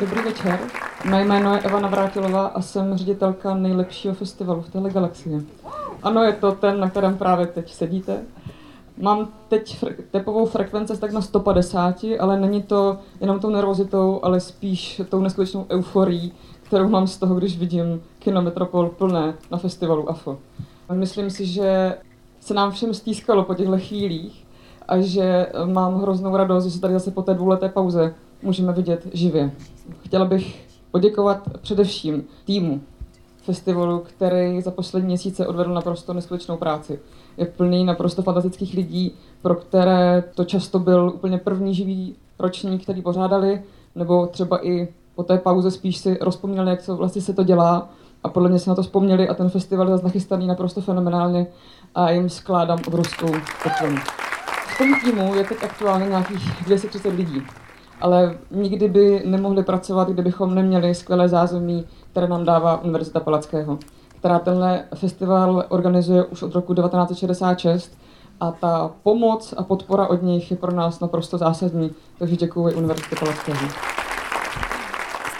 Dobrý 0.00 0.20
večer. 0.20 0.60
Mé 1.04 1.24
jméno 1.24 1.54
je 1.54 1.60
Eva 1.60 1.80
Navrátilová 1.80 2.46
a 2.46 2.60
jsem 2.60 2.96
ředitelka 2.96 3.54
nejlepšího 3.54 4.14
festivalu 4.14 4.62
v 4.62 4.70
téhle 4.70 4.90
galaxii. 4.90 5.46
Ano, 6.02 6.22
je 6.22 6.32
to 6.32 6.52
ten, 6.52 6.80
na 6.80 6.90
kterém 6.90 7.18
právě 7.18 7.46
teď 7.46 7.72
sedíte. 7.72 8.22
Mám 8.98 9.28
teď 9.48 9.84
tepovou 10.10 10.46
frekvenci 10.46 11.00
tak 11.00 11.12
na 11.12 11.20
150, 11.20 11.96
ale 12.20 12.40
není 12.40 12.62
to 12.62 12.98
jenom 13.20 13.40
tou 13.40 13.50
nervozitou, 13.50 14.20
ale 14.22 14.40
spíš 14.40 15.00
tou 15.08 15.20
neskutečnou 15.20 15.66
euforií, 15.70 16.32
kterou 16.62 16.88
mám 16.88 17.06
z 17.06 17.18
toho, 17.18 17.34
když 17.34 17.58
vidím 17.58 18.02
Kinometropol 18.18 18.88
plné 18.88 19.34
na 19.50 19.58
festivalu 19.58 20.10
AFO. 20.10 20.38
Myslím 20.92 21.30
si, 21.30 21.46
že 21.46 21.94
se 22.40 22.54
nám 22.54 22.70
všem 22.70 22.94
stýskalo 22.94 23.44
po 23.44 23.54
těchto 23.54 23.78
chvílích 23.78 24.41
a 24.88 25.00
že 25.00 25.46
mám 25.64 26.02
hroznou 26.02 26.36
radost, 26.36 26.64
že 26.64 26.70
se 26.70 26.80
tady 26.80 26.94
zase 26.94 27.10
po 27.10 27.22
té 27.22 27.34
dvouleté 27.34 27.68
pauze 27.68 28.14
můžeme 28.42 28.72
vidět 28.72 29.06
živě. 29.12 29.50
Chtěla 30.04 30.24
bych 30.24 30.66
poděkovat 30.90 31.38
především 31.60 32.24
týmu 32.44 32.80
festivalu, 33.42 33.98
který 33.98 34.60
za 34.60 34.70
poslední 34.70 35.06
měsíce 35.06 35.46
odvedl 35.46 35.74
naprosto 35.74 36.12
neskutečnou 36.12 36.56
práci. 36.56 37.00
Je 37.36 37.46
plný 37.46 37.84
naprosto 37.84 38.22
fantastických 38.22 38.74
lidí, 38.74 39.14
pro 39.42 39.54
které 39.54 40.24
to 40.34 40.44
často 40.44 40.78
byl 40.78 41.12
úplně 41.14 41.38
první 41.38 41.74
živý 41.74 42.16
ročník, 42.38 42.82
který 42.82 43.02
pořádali, 43.02 43.62
nebo 43.94 44.26
třeba 44.26 44.66
i 44.66 44.88
po 45.14 45.22
té 45.22 45.38
pauze 45.38 45.70
spíš 45.70 45.96
si 45.96 46.18
rozpomněli, 46.20 46.70
jak 46.70 46.86
to 46.86 46.96
vlastně 46.96 47.22
se 47.22 47.32
to 47.32 47.44
dělá 47.44 47.88
a 48.24 48.28
podle 48.28 48.48
mě 48.48 48.58
si 48.58 48.68
na 48.68 48.74
to 48.74 48.82
vzpomněli 48.82 49.28
a 49.28 49.34
ten 49.34 49.50
festival 49.50 49.86
je 49.86 49.92
zase 49.92 50.04
nachystaný 50.04 50.46
naprosto 50.46 50.80
fenomenálně 50.80 51.46
a 51.94 52.10
jim 52.10 52.28
skládám 52.28 52.78
obrovskou 52.86 53.28
poklonu. 53.62 53.96
V 54.74 54.78
tom 54.78 55.00
týmu 55.04 55.34
je 55.34 55.44
teď 55.44 55.64
aktuálně 55.64 56.06
nějakých 56.06 56.62
230 56.64 57.08
lidí, 57.08 57.42
ale 58.00 58.38
nikdy 58.50 58.88
by 58.88 59.22
nemohli 59.24 59.62
pracovat, 59.62 60.08
kdybychom 60.08 60.54
neměli 60.54 60.94
skvělé 60.94 61.28
zázemí, 61.28 61.84
které 62.10 62.28
nám 62.28 62.44
dává 62.44 62.82
Univerzita 62.82 63.20
Palackého, 63.20 63.78
která 64.18 64.38
tenhle 64.38 64.84
festival 64.94 65.64
organizuje 65.68 66.24
už 66.24 66.42
od 66.42 66.54
roku 66.54 66.74
1966 66.74 67.98
a 68.40 68.50
ta 68.50 68.90
pomoc 69.02 69.54
a 69.56 69.62
podpora 69.62 70.06
od 70.06 70.22
nich 70.22 70.50
je 70.50 70.56
pro 70.56 70.72
nás 70.72 71.00
naprosto 71.00 71.38
zásadní, 71.38 71.90
takže 72.18 72.36
děkuji 72.36 72.74
Univerzitě 72.74 73.16
Palackého. 73.16 74.01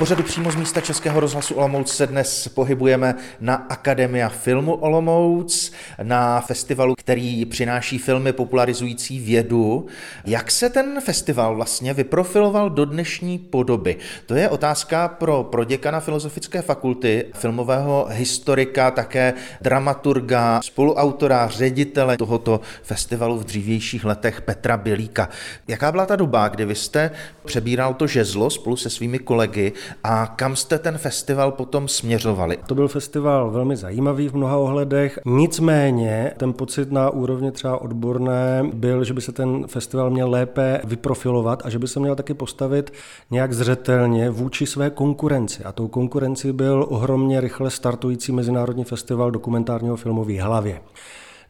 Pořadu 0.03 0.23
přímo 0.23 0.51
z 0.51 0.57
místa 0.57 0.81
Českého 0.81 1.21
rozhlasu 1.21 1.55
Olomouc 1.55 1.93
se 1.93 2.07
dnes 2.07 2.49
pohybujeme 2.49 3.15
na 3.41 3.55
Akademia 3.55 4.29
filmu 4.29 4.75
Olomouc, 4.75 5.73
na 6.03 6.41
festivalu, 6.41 6.95
který 6.95 7.45
přináší 7.45 7.99
filmy 7.99 8.33
popularizující 8.33 9.21
vědu. 9.21 9.87
Jak 10.25 10.51
se 10.51 10.71
ten 10.71 11.01
festival 11.01 11.57
vlastně 11.57 11.95
vyprofiloval 11.95 12.71
do 12.71 12.85
dnešní 12.85 13.39
podoby? 13.39 13.97
To 14.27 14.35
je 14.35 14.49
otázka 14.49 15.09
pro 15.09 15.45
proděkana 15.45 16.01
Filozofické 16.01 16.63
fakulty, 16.63 17.25
filmového 17.35 18.07
historika, 18.11 18.91
také 18.91 19.35
dramaturga, 19.61 20.61
spoluautora, 20.63 21.49
ředitele 21.49 22.17
tohoto 22.17 22.61
festivalu 22.83 23.39
v 23.39 23.45
dřívějších 23.45 24.05
letech 24.05 24.41
Petra 24.41 24.77
Bělíka. 24.77 25.29
Jaká 25.69 25.93
byla 25.93 26.07
ta 26.07 26.17
doba, 26.17 26.49
kdy 26.49 26.65
vy 26.65 26.75
jste 26.75 27.11
přebíral 27.45 27.95
to 27.95 28.07
žezlo 28.07 28.51
spolu 28.51 28.77
se 28.77 28.91
svými 28.91 29.19
kolegy 29.19 29.73
a 30.05 30.27
kam 30.27 30.57
jste 30.57 30.79
ten 30.79 30.99
festival 30.99 31.53
potom 31.53 31.89
směřovali? 31.89 32.59
To 32.67 32.75
byl 32.75 32.89
festival 32.89 33.51
velmi 33.51 33.77
zajímavý 33.77 34.29
v 34.29 34.35
mnoha 34.35 34.57
ohledech, 34.57 35.19
nicméně 35.25 36.33
ten 36.37 36.53
pocit 36.53 36.93
na 36.93 37.11
úrovni 37.11 37.53
třeba 37.53 37.83
odborné 37.83 38.71
byl, 38.75 39.05
že 39.05 39.15
by 39.15 39.21
se 39.21 39.33
ten 39.33 39.67
festival 39.67 40.11
měl 40.11 40.31
lépe 40.31 40.81
vyprofilovat 40.85 41.63
a 41.65 41.71
že 41.71 41.79
by 41.79 41.89
se 41.89 42.01
měl 42.01 42.17
taky 42.17 42.35
postavit 42.35 42.93
nějak 43.31 43.53
zřetelně 43.53 44.31
vůči 44.31 44.67
své 44.67 44.91
konkurenci. 44.91 45.65
A 45.65 45.73
tou 45.73 45.89
konkurenci 45.89 46.53
byl 46.53 46.87
ohromně 46.89 47.41
rychle 47.41 47.71
startující 47.71 48.33
Mezinárodní 48.33 48.85
festival 48.85 49.31
dokumentárního 49.31 49.97
filmu 49.97 50.25
v 50.25 50.39
hlavě. 50.39 50.81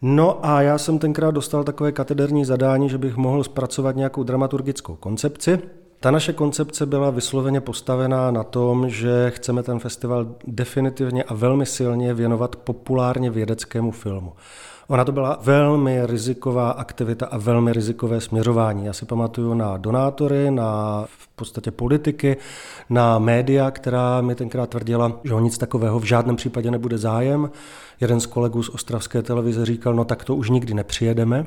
No 0.03 0.47
a 0.47 0.63
já 0.63 0.79
jsem 0.79 0.99
tenkrát 0.99 1.31
dostal 1.31 1.65
takové 1.65 1.93
katederní 1.93 2.45
zadání, 2.45 2.89
že 2.89 2.99
bych 2.99 3.17
mohl 3.17 3.45
zpracovat 3.45 3.97
nějakou 3.97 4.23
dramaturgickou 4.23 4.97
koncepci, 4.97 5.59
ta 6.03 6.11
naše 6.11 6.33
koncepce 6.33 6.87
byla 6.87 7.11
vysloveně 7.11 7.61
postavená 7.61 8.31
na 8.31 8.45
tom, 8.45 8.89
že 8.89 9.33
chceme 9.35 9.63
ten 9.63 9.79
festival 9.79 10.27
definitivně 10.47 11.25
a 11.25 11.35
velmi 11.35 11.67
silně 11.67 12.15
věnovat 12.15 12.57
populárně 12.57 13.31
vědeckému 13.31 13.91
filmu. 13.91 14.33
Ona 14.89 15.05
to 15.05 15.13
byla 15.13 15.39
velmi 15.43 16.07
riziková 16.07 16.71
aktivita 16.71 17.27
a 17.27 17.39
velmi 17.39 17.73
rizikové 17.73 18.21
směřování. 18.21 18.85
Já 18.85 18.93
si 18.93 19.07
pamatuju 19.07 19.55
na 19.55 19.77
donátory, 19.77 20.51
na 20.51 21.05
v 21.07 21.29
podstatě 21.29 21.71
politiky, 21.71 22.37
na 22.91 23.19
média, 23.19 23.71
která 23.71 24.21
mi 24.21 24.35
tenkrát 24.35 24.71
tvrdila, 24.71 25.21
že 25.25 25.35
o 25.35 25.41
nic 25.41 25.59
takového 25.59 25.99
v 25.99 26.05
žádném 26.05 26.37
případě 26.37 26.71
nebude 26.71 26.99
zájem. 26.99 27.51
Jeden 28.01 28.21
z 28.21 28.27
kolegů 28.27 28.63
z 28.63 28.69
ostravské 28.69 29.23
televize 29.23 29.67
říkal, 29.67 29.95
no 29.95 30.05
tak 30.05 30.25
to 30.25 30.37
už 30.37 30.51
nikdy 30.51 30.75
nepřijedeme. 30.75 31.47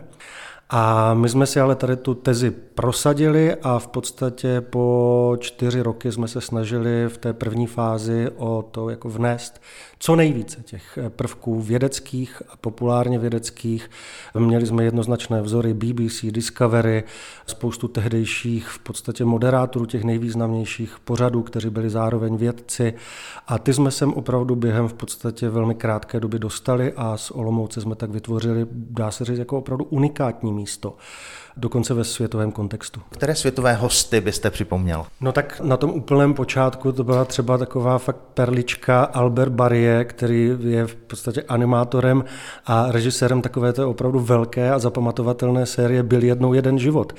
A 0.69 1.13
my 1.13 1.29
jsme 1.29 1.45
si 1.45 1.59
ale 1.59 1.75
tady 1.75 1.97
tu 1.97 2.13
tezi 2.13 2.51
prosadili 2.51 3.55
a 3.55 3.79
v 3.79 3.87
podstatě 3.87 4.61
po 4.61 5.37
čtyři 5.39 5.81
roky 5.81 6.11
jsme 6.11 6.27
se 6.27 6.41
snažili 6.41 7.05
v 7.09 7.17
té 7.17 7.33
první 7.33 7.67
fázi 7.67 8.29
o 8.35 8.61
to 8.71 8.89
jako 8.89 9.09
vnést 9.09 9.61
co 10.05 10.15
nejvíce 10.15 10.63
těch 10.63 10.99
prvků 11.09 11.61
vědeckých 11.61 12.41
a 12.49 12.57
populárně 12.57 13.19
vědeckých. 13.19 13.89
Měli 14.39 14.65
jsme 14.65 14.83
jednoznačné 14.83 15.41
vzory 15.41 15.73
BBC, 15.73 16.25
Discovery, 16.31 17.03
spoustu 17.47 17.87
tehdejších 17.87 18.67
v 18.67 18.79
podstatě 18.79 19.25
moderátorů 19.25 19.85
těch 19.85 20.03
nejvýznamnějších 20.03 20.99
pořadů, 20.99 21.43
kteří 21.43 21.69
byli 21.69 21.89
zároveň 21.89 22.37
vědci 22.37 22.93
a 23.47 23.57
ty 23.57 23.73
jsme 23.73 23.91
sem 23.91 24.13
opravdu 24.13 24.55
během 24.55 24.87
v 24.87 24.93
podstatě 24.93 25.49
velmi 25.49 25.75
krátké 25.75 26.19
doby 26.19 26.39
dostali 26.39 26.93
a 26.95 27.17
s 27.17 27.31
Olomouce 27.31 27.81
jsme 27.81 27.95
tak 27.95 28.09
vytvořili, 28.09 28.67
dá 28.71 29.11
se 29.11 29.25
říct, 29.25 29.39
jako 29.39 29.57
opravdu 29.57 29.85
unikátní 29.85 30.53
místo 30.53 30.97
dokonce 31.57 31.93
ve 31.93 32.03
světovém 32.03 32.51
kontextu. 32.51 33.01
Které 33.09 33.35
světové 33.35 33.73
hosty 33.73 34.21
byste 34.21 34.49
připomněl? 34.49 35.05
No 35.21 35.31
tak 35.31 35.61
na 35.63 35.77
tom 35.77 35.89
úplném 35.89 36.33
počátku 36.33 36.91
to 36.91 37.03
byla 37.03 37.25
třeba 37.25 37.57
taková 37.57 37.97
fakt 37.97 38.19
perlička 38.33 39.03
Albert 39.03 39.53
Barie, 39.53 40.05
který 40.05 40.51
je 40.59 40.87
v 40.87 40.95
podstatě 40.95 41.41
animátorem 41.41 42.23
a 42.65 42.91
režisérem 42.91 43.41
takové 43.41 43.73
té 43.73 43.85
opravdu 43.85 44.19
velké 44.19 44.71
a 44.71 44.79
zapamatovatelné 44.79 45.65
série 45.65 46.03
Byl 46.03 46.23
jednou 46.23 46.53
jeden 46.53 46.79
život. 46.79 47.13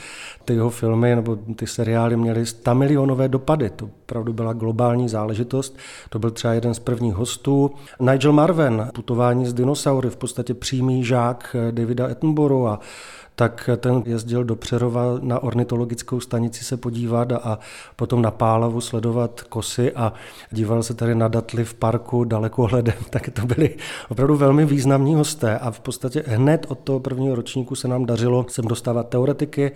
Ty 0.45 0.55
jeho 0.55 0.71
filmy 0.71 1.17
nebo 1.17 1.37
ty 1.57 1.67
seriály 1.67 2.17
měly 2.17 2.47
100 2.47 2.75
milionové 2.75 3.29
dopady. 3.29 3.71
To 3.71 3.85
opravdu 3.85 4.33
byla 4.33 4.53
globální 4.53 5.09
záležitost. 5.09 5.77
To 6.09 6.19
byl 6.19 6.31
třeba 6.31 6.55
jeden 6.55 6.75
z 6.75 6.79
prvních 6.79 7.15
hostů. 7.15 7.71
Nigel 8.01 8.33
Marven, 8.33 8.91
putování 8.95 9.47
z 9.47 9.53
dinosaury, 9.53 10.11
v 10.11 10.17
podstatě 10.17 10.55
přímý 10.55 11.05
žák 11.05 11.57
Davida 11.71 12.07
Attenborough 12.07 12.69
a 12.69 12.81
tak 13.37 13.71
ten 13.77 14.03
jezdil 14.07 14.45
do 14.45 14.57
Přerova 14.57 15.05
na 15.21 15.43
ornitologickou 15.43 16.21
stanici 16.21 16.65
se 16.65 16.77
podívat 16.77 17.33
a 17.33 17.59
potom 17.97 18.23
na 18.23 18.31
Pálavu 18.31 18.81
sledovat 18.81 19.41
kosy 19.41 19.93
a 19.93 20.13
díval 20.51 20.83
se 20.83 20.95
tady 20.95 21.15
na 21.15 21.29
datly 21.29 21.65
v 21.65 21.75
parku 21.75 22.25
dalekohledem, 22.25 22.95
tak 23.11 23.31
to 23.31 23.47
byli 23.47 23.77
opravdu 24.09 24.37
velmi 24.37 24.65
významní 24.65 25.15
hosté 25.15 25.59
a 25.59 25.71
v 25.71 25.81
podstatě 25.81 26.25
hned 26.27 26.67
od 26.69 26.79
toho 26.79 27.01
prvního 27.01 27.35
ročníku 27.35 27.75
se 27.75 27.89
nám 27.89 28.07
dařilo 28.07 28.47
sem 28.49 28.65
dostávat 28.65 29.09
teoretiky, 29.09 29.73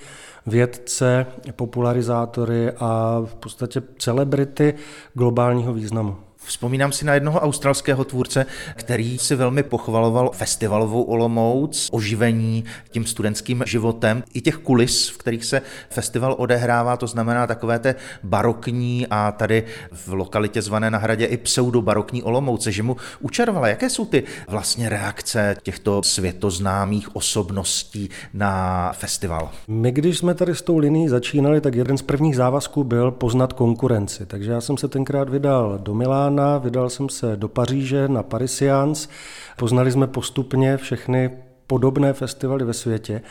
vědce, 0.47 1.26
popularizátory 1.56 2.72
a 2.72 3.20
v 3.25 3.34
podstatě 3.34 3.82
celebrity 3.99 4.75
globálního 5.15 5.72
významu. 5.72 6.30
Vzpomínám 6.45 6.93
si 6.93 7.05
na 7.05 7.15
jednoho 7.15 7.41
australského 7.41 8.05
tvůrce, 8.05 8.47
který 8.75 9.19
si 9.19 9.34
velmi 9.34 9.62
pochvaloval 9.62 10.31
festivalovou 10.33 11.03
Olomouc, 11.03 11.89
oživení 11.93 12.65
tím 12.91 13.05
studentským 13.06 13.62
životem, 13.67 14.25
i 14.35 14.41
těch 14.41 14.56
kulis, 14.56 15.09
v 15.09 15.19
kterých 15.19 15.44
se 15.44 15.62
festival 15.91 16.35
odehrává, 16.38 16.97
to 16.97 17.06
znamená 17.06 17.47
takové 17.47 17.79
té 17.79 17.94
barokní 18.23 19.06
a 19.11 19.32
tady 19.32 19.64
v 19.93 20.12
lokalitě 20.12 20.62
zvané 20.62 20.91
na 20.91 20.99
hradě 20.99 21.26
i 21.26 21.37
pseudobarokní 21.37 22.23
Olomouce, 22.23 22.73
že 22.73 22.82
mu 22.82 22.97
učarovala. 23.20 23.69
Jaké 23.69 23.91
jsou 23.91 24.05
ty 24.05 24.23
vlastně 24.49 24.88
reakce 24.88 25.56
těchto 25.62 26.03
světoznámých 26.03 27.17
osobností 27.17 28.11
na 28.35 28.93
festival? 28.93 29.50
My, 29.69 29.93
když 29.93 30.19
jsme 30.19 30.35
tady 30.35 30.55
s 30.55 30.62
tou 30.62 30.79
linií 30.79 31.09
začínali, 31.09 31.61
tak 31.61 31.75
jeden 31.75 31.99
z 31.99 32.03
prvních 32.03 32.37
závazků 32.37 32.85
byl 32.85 33.11
poznat 33.11 33.53
konkurenci. 33.53 34.26
Takže 34.26 34.50
já 34.53 34.61
jsem 34.61 34.76
se 34.76 34.88
tenkrát 34.88 35.29
vydal 35.29 35.79
do 35.79 35.94
Milána, 35.94 36.30
Milána, 36.31 36.59
vydal 36.59 36.91
jsem 36.91 37.09
se 37.09 37.37
do 37.37 37.49
Paříže 37.49 38.09
na 38.09 38.23
Parisians. 38.23 39.09
Poznali 39.56 39.93
jsme 39.93 40.06
postupně 40.06 40.77
všechny 40.77 41.31
podobné 41.67 42.12
festivaly 42.12 42.65
ve 42.65 42.73
světě. 42.73 43.23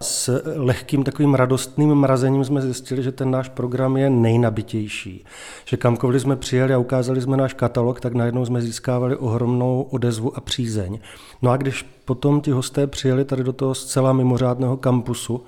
S 0.00 0.42
lehkým 0.56 1.04
takovým 1.04 1.34
radostným 1.34 1.94
mrazením 1.94 2.44
jsme 2.44 2.62
zjistili, 2.62 3.02
že 3.02 3.12
ten 3.12 3.30
náš 3.30 3.48
program 3.48 3.96
je 3.96 4.10
nejnabitější. 4.10 5.24
Že 5.64 5.76
kamkoliv 5.76 6.22
jsme 6.22 6.36
přijeli 6.36 6.74
a 6.74 6.78
ukázali 6.78 7.20
jsme 7.20 7.36
náš 7.36 7.54
katalog, 7.54 8.00
tak 8.00 8.14
najednou 8.14 8.46
jsme 8.46 8.62
získávali 8.62 9.16
ohromnou 9.16 9.82
odezvu 9.90 10.36
a 10.36 10.40
přízeň. 10.40 10.98
No 11.42 11.50
a 11.50 11.56
když 11.56 11.82
potom 12.04 12.40
ti 12.40 12.50
hosté 12.50 12.86
přijeli 12.86 13.24
tady 13.24 13.44
do 13.44 13.52
toho 13.52 13.74
zcela 13.74 14.12
mimořádného 14.12 14.76
kampusu, 14.76 15.44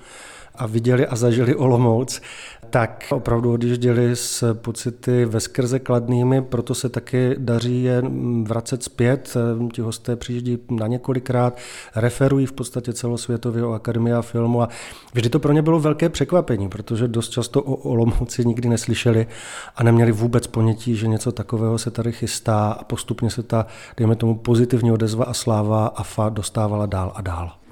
a 0.57 0.65
viděli 0.65 1.07
a 1.07 1.15
zažili 1.15 1.55
Olomouc, 1.55 2.21
tak 2.69 3.03
opravdu 3.11 3.53
odjížděli 3.53 4.15
s 4.15 4.53
pocity 4.53 5.25
veskrze 5.25 5.79
kladnými, 5.79 6.41
proto 6.41 6.75
se 6.75 6.89
taky 6.89 7.35
daří 7.37 7.83
je 7.83 8.03
vracet 8.43 8.83
zpět. 8.83 9.37
Ti 9.73 9.81
hosté 9.81 10.15
přijíždí 10.15 10.57
na 10.69 10.87
několikrát, 10.87 11.57
referují 11.95 12.45
v 12.45 12.51
podstatě 12.51 12.93
celosvětově 12.93 13.65
o 13.65 13.73
Akademia 13.73 14.21
filmu 14.21 14.61
a 14.61 14.69
vždy 15.13 15.29
to 15.29 15.39
pro 15.39 15.53
ně 15.53 15.61
bylo 15.61 15.79
velké 15.79 16.09
překvapení, 16.09 16.69
protože 16.69 17.07
dost 17.07 17.29
často 17.29 17.63
o 17.63 17.75
Olomouci 17.75 18.45
nikdy 18.45 18.69
neslyšeli 18.69 19.27
a 19.75 19.83
neměli 19.83 20.11
vůbec 20.11 20.47
ponětí, 20.47 20.95
že 20.95 21.07
něco 21.07 21.31
takového 21.31 21.77
se 21.77 21.91
tady 21.91 22.11
chystá 22.11 22.71
a 22.71 22.83
postupně 22.83 23.29
se 23.29 23.43
ta, 23.43 23.65
dejme 23.97 24.15
tomu, 24.15 24.35
pozitivní 24.35 24.91
odezva 24.91 25.25
a 25.25 25.33
sláva 25.33 25.87
AFA 25.87 26.29
dostávala 26.29 26.85
dál 26.85 27.11
a 27.15 27.21
dál. 27.21 27.64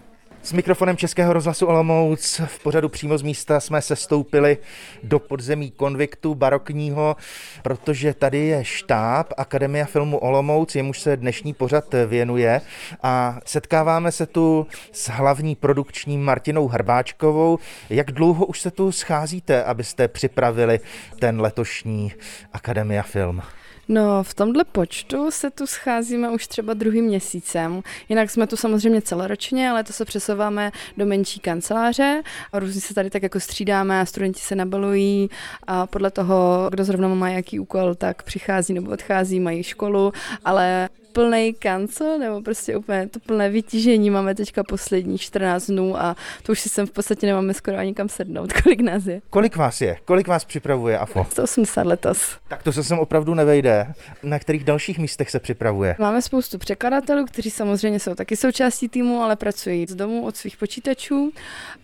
S 0.43 0.53
mikrofonem 0.53 0.97
Českého 0.97 1.33
rozhlasu 1.33 1.65
Olomouc 1.67 2.41
v 2.45 2.59
pořadu 2.63 2.89
přímo 2.89 3.17
z 3.17 3.21
místa 3.21 3.59
jsme 3.59 3.81
se 3.81 3.95
stoupili 3.95 4.57
do 5.03 5.19
podzemí 5.19 5.71
konviktu 5.71 6.35
barokního, 6.35 7.15
protože 7.61 8.13
tady 8.13 8.37
je 8.37 8.65
štáb 8.65 9.33
Akademia 9.37 9.85
filmu 9.85 10.17
Olomouc, 10.17 10.75
jemuž 10.75 10.99
se 10.99 11.17
dnešní 11.17 11.53
pořad 11.53 11.85
věnuje 12.07 12.61
a 13.03 13.39
setkáváme 13.45 14.11
se 14.11 14.25
tu 14.25 14.67
s 14.91 15.09
hlavní 15.09 15.55
produkční 15.55 16.17
Martinou 16.17 16.67
Hrbáčkovou. 16.67 17.59
Jak 17.89 18.11
dlouho 18.11 18.45
už 18.45 18.61
se 18.61 18.71
tu 18.71 18.91
scházíte, 18.91 19.63
abyste 19.63 20.07
připravili 20.07 20.79
ten 21.19 21.41
letošní 21.41 22.13
Akademia 22.53 23.03
film? 23.03 23.41
No, 23.88 24.24
v 24.24 24.33
tomhle 24.33 24.63
počtu 24.63 25.31
se 25.31 25.51
tu 25.51 25.68
scházíme 25.68 26.30
už 26.30 26.47
třeba 26.47 26.74
druhým 26.74 27.06
měsícem. 27.06 27.81
Jinak 28.09 28.30
jsme 28.30 28.47
tu 28.47 28.57
samozřejmě 28.57 29.01
celoročně, 29.01 29.69
ale 29.69 29.83
to 29.83 29.94
se 29.94 30.06
přesouváme 30.06 30.71
do 30.97 31.06
menší 31.06 31.39
kanceláře. 31.39 32.24
A 32.51 32.59
různě 32.59 32.81
se 32.81 32.94
tady 32.94 33.09
tak 33.09 33.24
jako 33.24 33.39
střídáme 33.39 34.06
studenti 34.06 34.39
se 34.39 34.56
nabalují. 34.56 35.30
A 35.68 35.88
podle 35.88 36.12
toho, 36.12 36.68
kdo 36.69 36.83
zrovna 36.83 37.07
má 37.07 37.30
jaký 37.30 37.59
úkol, 37.59 37.95
tak 37.95 38.24
přichází 38.24 38.74
nebo 38.74 38.91
odchází, 38.91 39.39
mají 39.39 39.63
školu, 39.63 40.12
ale 40.45 40.89
plný 41.13 41.54
kancel, 41.54 42.19
nebo 42.19 42.42
prostě 42.42 42.77
úplně 42.77 43.07
to 43.07 43.19
plné 43.19 43.50
vytížení 43.50 44.10
máme 44.10 44.36
teďka 44.36 44.63
poslední 44.63 45.18
14 45.18 45.68
dnů 45.68 46.01
a 46.01 46.15
to 46.44 46.51
už 46.51 46.60
si 46.60 46.69
sem 46.69 46.88
v 46.88 46.92
podstatě 46.92 47.27
nemáme 47.27 47.54
skoro 47.54 47.77
ani 47.77 47.94
kam 47.94 48.10
sednout. 48.10 48.54
Kolik 48.63 48.81
nás 48.81 49.06
je? 49.06 49.21
Kolik 49.30 49.56
vás 49.56 49.81
je? 49.81 49.98
Kolik 50.06 50.27
vás 50.27 50.45
připravuje 50.45 50.98
AFO? 50.98 51.25
180 51.30 51.86
letos. 51.86 52.38
Tak 52.48 52.63
to 52.63 52.71
se 52.71 52.83
sem 52.83 53.00
opravdu 53.00 53.33
nevejde. 53.33 53.94
Na 54.24 54.39
kterých 54.39 54.63
dalších 54.63 55.00
místech 55.00 55.30
se 55.30 55.39
připravuje? 55.39 55.95
Máme 56.00 56.21
spoustu 56.21 56.57
překladatelů, 56.57 57.25
kteří 57.25 57.50
samozřejmě 57.50 58.00
jsou 58.00 58.15
taky 58.15 58.36
součástí 58.36 58.89
týmu, 58.89 59.21
ale 59.21 59.36
pracují 59.36 59.86
z 59.89 59.95
domu 59.95 60.25
od 60.25 60.38
svých 60.38 60.57
počítačů. 60.57 61.31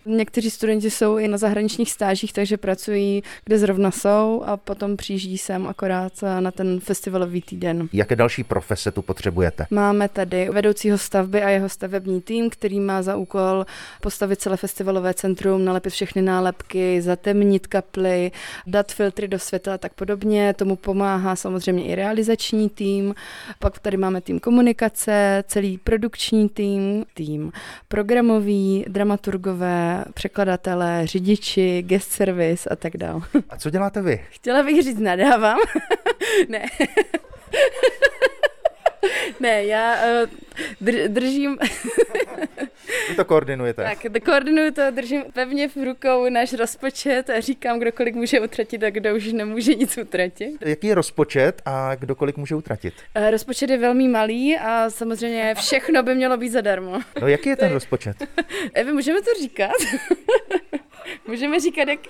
Někteří 0.06 0.50
studenti 0.50 0.90
jsou 0.90 1.18
i 1.18 1.28
na 1.28 1.38
zahraničních 1.38 1.92
stážích, 1.92 2.32
takže 2.32 2.56
pracují, 2.56 3.22
kde 3.44 3.58
zrovna 3.58 3.90
jsou 3.90 4.42
a 4.46 4.56
potom 4.56 4.96
přijíždí 4.96 5.38
sem 5.38 5.66
akorát 5.66 6.12
na 6.40 6.50
ten 6.50 6.80
festivalový 6.80 7.42
týden. 7.42 7.88
Jaké 7.92 8.16
další 8.16 8.44
profese 8.44 8.90
tu 8.90 9.02
potřebujete? 9.20 9.66
Máme 9.70 10.08
tady 10.08 10.48
vedoucího 10.48 10.98
stavby 10.98 11.42
a 11.42 11.48
jeho 11.48 11.68
stavební 11.68 12.20
tým, 12.20 12.50
který 12.50 12.80
má 12.80 13.02
za 13.02 13.16
úkol 13.16 13.66
postavit 14.00 14.40
celé 14.40 14.56
festivalové 14.56 15.14
centrum, 15.14 15.64
nalepit 15.64 15.92
všechny 15.92 16.22
nálepky, 16.22 17.02
zatemnit 17.02 17.66
kaply, 17.66 18.32
dát 18.66 18.92
filtry 18.92 19.28
do 19.28 19.38
světla 19.38 19.74
a 19.74 19.78
tak 19.78 19.94
podobně. 19.94 20.54
Tomu 20.54 20.76
pomáhá 20.76 21.36
samozřejmě 21.36 21.84
i 21.84 21.94
realizační 21.94 22.68
tým. 22.68 23.14
Pak 23.58 23.78
tady 23.78 23.96
máme 23.96 24.20
tým 24.20 24.40
komunikace, 24.40 25.44
celý 25.46 25.78
produkční 25.78 26.48
tým, 26.48 27.04
tým 27.14 27.52
programový, 27.88 28.84
dramaturgové, 28.88 30.04
překladatelé, 30.14 31.06
řidiči, 31.06 31.82
guest 31.82 32.10
service 32.12 32.68
a 32.68 32.76
tak 32.76 32.96
dále. 32.96 33.20
A 33.50 33.56
co 33.56 33.70
děláte 33.70 34.02
vy? 34.02 34.20
Chtěla 34.30 34.62
bych 34.62 34.82
říct, 34.82 34.98
nadávám. 34.98 35.58
ne. 36.48 36.64
ne, 39.40 39.64
já 39.64 39.94
uh, 39.94 40.28
dr- 40.82 41.08
držím... 41.08 41.58
Vy 43.08 43.14
to 43.16 43.24
koordinujete. 43.24 43.82
Tak, 43.82 44.12
to 44.12 44.20
koordinuju 44.20 44.72
to, 44.72 44.90
držím 44.90 45.22
pevně 45.32 45.68
v 45.68 45.76
rukou 45.76 46.28
náš 46.28 46.52
rozpočet 46.52 47.30
a 47.30 47.40
říkám, 47.40 47.78
kdo 47.78 47.92
kolik 47.92 48.14
může 48.14 48.40
utratit 48.40 48.82
a 48.82 48.90
kdo 48.90 49.14
už 49.14 49.32
nemůže 49.32 49.74
nic 49.74 49.98
utratit. 49.98 50.56
Jaký 50.60 50.86
je 50.86 50.94
rozpočet 50.94 51.62
a 51.64 51.94
kdo 51.94 52.14
kolik 52.14 52.36
může 52.36 52.54
utratit? 52.54 52.94
Uh, 53.16 53.30
rozpočet 53.30 53.70
je 53.70 53.78
velmi 53.78 54.08
malý 54.08 54.58
a 54.58 54.90
samozřejmě 54.90 55.54
všechno 55.54 56.02
by 56.02 56.14
mělo 56.14 56.36
být 56.36 56.48
zadarmo. 56.48 57.00
No 57.20 57.28
jaký 57.28 57.48
je 57.48 57.56
ten 57.56 57.72
rozpočet? 57.72 58.16
Evi, 58.74 58.92
můžeme 58.92 59.20
to 59.22 59.30
říkat? 59.40 59.72
můžeme 61.26 61.60
říkat, 61.60 61.88
jak... 61.88 62.00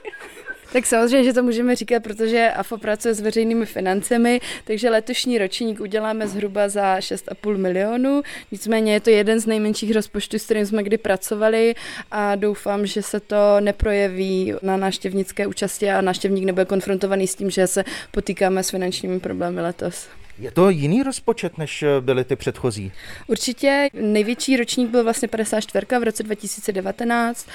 Tak 0.73 0.87
samozřejmě, 0.87 1.25
že 1.25 1.33
to 1.33 1.43
můžeme 1.43 1.77
říkat, 1.77 2.03
protože 2.03 2.51
AFO 2.51 2.79
pracuje 2.79 3.15
s 3.15 3.21
veřejnými 3.21 3.67
financemi, 3.67 4.41
takže 4.65 4.91
letošní 4.91 5.39
ročník 5.39 5.81
uděláme 5.81 6.29
zhruba 6.29 6.69
za 6.69 6.99
6,5 6.99 7.57
milionů. 7.57 8.23
Nicméně 8.53 8.93
je 8.93 9.01
to 9.01 9.11
jeden 9.11 9.41
z 9.41 9.47
nejmenších 9.47 9.95
rozpočtů, 9.95 10.39
s 10.39 10.45
kterým 10.45 10.67
jsme 10.67 10.83
kdy 10.83 10.99
pracovali 10.99 11.75
a 12.11 12.37
doufám, 12.37 12.87
že 12.87 13.03
se 13.03 13.21
to 13.21 13.61
neprojeví 13.61 14.55
na 14.63 14.77
návštěvnické 14.77 15.47
účasti 15.47 15.91
a 15.91 16.01
návštěvník 16.01 16.45
nebude 16.45 16.65
konfrontovaný 16.65 17.27
s 17.27 17.35
tím, 17.35 17.51
že 17.51 17.67
se 17.67 17.85
potýkáme 18.11 18.63
s 18.63 18.71
finančními 18.71 19.21
problémy 19.21 19.61
letos. 19.61 20.09
Je 20.39 20.51
to 20.51 20.71
jiný 20.71 21.03
rozpočet, 21.03 21.59
než 21.59 21.85
byly 22.01 22.25
ty 22.25 22.37
předchozí? 22.37 22.93
Určitě 23.27 23.89
největší 23.93 24.57
ročník 24.57 24.91
byl 24.91 25.05
vlastně 25.05 25.29
54 25.29 25.87
v 26.01 26.03
roce 26.03 26.23
2019 26.23 27.49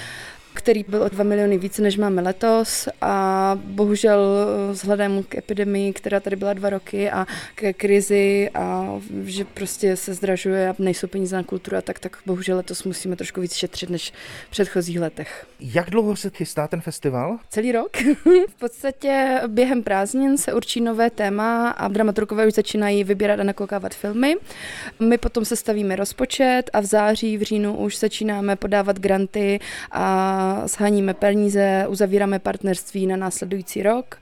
který 0.56 0.86
byl 0.88 1.04
o 1.04 1.10
2 1.10 1.24
miliony 1.24 1.58
více, 1.58 1.82
než 1.82 1.98
máme 1.98 2.22
letos 2.22 2.88
a 3.02 3.52
bohužel 3.64 4.48
vzhledem 4.72 5.24
k 5.24 5.36
epidemii, 5.36 5.94
která 5.94 6.20
tady 6.20 6.36
byla 6.36 6.54
dva 6.54 6.70
roky 6.70 7.12
a 7.12 7.28
ke 7.56 7.74
krizi 7.74 8.50
a 8.54 9.00
že 9.24 9.46
prostě 9.46 9.96
se 9.98 10.14
zdražuje 10.14 10.70
a 10.70 10.76
nejsou 10.80 11.08
peníze 11.08 11.36
na 11.36 11.44
kulturu 11.44 11.78
a 11.78 11.82
tak, 11.82 12.00
tak 12.00 12.18
bohužel 12.26 12.58
letos 12.58 12.84
musíme 12.84 13.16
trošku 13.16 13.42
víc 13.42 13.54
šetřit 13.54 13.90
než 13.90 14.14
v 14.48 14.52
předchozích 14.52 15.00
letech. 15.00 15.46
Jak 15.60 15.90
dlouho 15.90 16.16
se 16.16 16.30
chystá 16.30 16.68
ten 16.68 16.82
festival? 16.82 17.38
Celý 17.50 17.72
rok. 17.72 17.98
v 18.50 18.60
podstatě 18.60 19.42
během 19.48 19.84
prázdnin 19.84 20.38
se 20.38 20.54
určí 20.54 20.82
nové 20.82 21.10
téma 21.10 21.70
a 21.70 21.88
dramaturgové 21.88 22.48
už 22.48 22.54
začínají 22.54 23.04
vybírat 23.04 23.40
a 23.40 23.44
nakoukávat 23.44 23.96
filmy. 23.96 24.36
My 25.00 25.18
potom 25.18 25.46
sestavíme 25.46 25.96
rozpočet 25.96 26.70
a 26.74 26.80
v 26.80 26.86
září, 26.86 27.38
v 27.38 27.42
říjnu 27.42 27.78
už 27.78 28.00
začínáme 28.00 28.56
podávat 28.56 29.00
granty 29.00 29.60
a 29.92 30.45
sháníme 30.68 31.14
peníze, 31.14 31.86
uzavíráme 31.88 32.40
partnerství 32.40 33.08
na 33.08 33.18
následující 33.18 33.84
rok. 33.84 34.18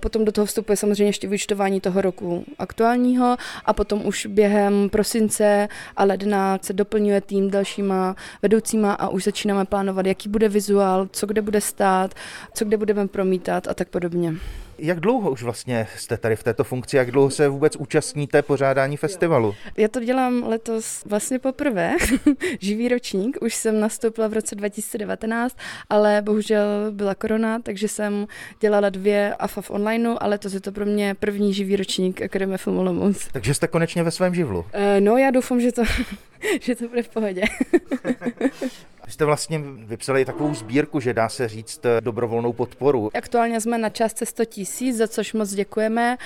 Potom 0.00 0.24
do 0.24 0.32
toho 0.32 0.44
vstupuje 0.46 0.76
samozřejmě 0.76 1.04
ještě 1.04 1.28
vyčtování 1.28 1.80
toho 1.80 2.00
roku 2.00 2.44
aktuálního 2.58 3.36
a 3.64 3.72
potom 3.72 4.06
už 4.06 4.26
během 4.26 4.88
prosince 4.88 5.68
a 5.96 6.04
ledna 6.04 6.58
se 6.62 6.72
doplňuje 6.72 7.20
tým 7.20 7.50
dalšíma 7.50 8.16
vedoucíma 8.42 8.92
a 8.92 9.08
už 9.08 9.24
začínáme 9.24 9.64
plánovat, 9.64 10.06
jaký 10.06 10.28
bude 10.28 10.48
vizuál, 10.48 11.08
co 11.12 11.26
kde 11.26 11.42
bude 11.42 11.60
stát, 11.60 12.14
co 12.54 12.64
kde 12.64 12.76
budeme 12.76 13.08
promítat 13.08 13.68
a 13.68 13.74
tak 13.74 13.88
podobně. 13.88 14.34
Jak 14.78 15.00
dlouho 15.00 15.30
už 15.30 15.42
vlastně 15.42 15.86
jste 15.96 16.16
tady 16.16 16.36
v 16.36 16.42
této 16.42 16.64
funkci? 16.64 16.96
Jak 16.96 17.10
dlouho 17.10 17.30
se 17.30 17.48
vůbec 17.48 17.76
účastníte 17.76 18.42
pořádání 18.42 18.96
festivalu? 18.96 19.54
Já 19.76 19.88
to 19.88 20.04
dělám 20.04 20.42
letos 20.46 21.04
vlastně 21.04 21.38
poprvé, 21.38 21.96
živý 22.60 22.88
ročník. 22.88 23.38
Už 23.40 23.54
jsem 23.54 23.80
nastoupila 23.80 24.28
v 24.28 24.32
roce 24.32 24.54
2019, 24.54 25.56
ale 25.90 26.22
bohužel 26.22 26.62
byla 26.90 27.14
korona, 27.14 27.58
takže 27.58 27.88
jsem 27.88 28.26
dělala 28.60 28.90
dvě 28.90 29.34
AFA 29.34 29.60
v 29.60 29.70
onlineu, 29.70 30.16
ale 30.20 30.30
letos 30.30 30.52
je 30.52 30.60
to 30.60 30.72
pro 30.72 30.86
mě 30.86 31.14
první 31.14 31.54
živý 31.54 31.76
ročník 31.76 32.22
Akademie 32.22 32.58
Filmu 32.58 32.80
Olomouc. 32.80 33.28
Takže 33.32 33.54
jste 33.54 33.68
konečně 33.68 34.02
ve 34.02 34.10
svém 34.10 34.34
živlu? 34.34 34.58
Uh, 34.58 34.64
no, 35.00 35.16
já 35.16 35.30
doufám, 35.30 35.60
že 35.60 35.72
to, 35.72 35.82
že 36.60 36.74
to 36.74 36.88
bude 36.88 37.02
v 37.02 37.08
pohodě. 37.08 37.42
Vy 39.06 39.12
jste 39.12 39.24
vlastně 39.24 39.60
vypsali 39.76 40.24
takovou 40.24 40.54
sbírku, 40.54 41.00
že 41.00 41.14
dá 41.14 41.28
se 41.28 41.48
říct 41.48 41.80
dobrovolnou 42.00 42.52
podporu. 42.52 43.10
Aktuálně 43.14 43.60
jsme 43.60 43.78
na 43.78 43.88
částce 43.88 44.26
100 44.26 44.44
tisíc, 44.44 44.96
za 44.96 45.08
což 45.08 45.32
moc 45.32 45.50
děkujeme 45.50 46.16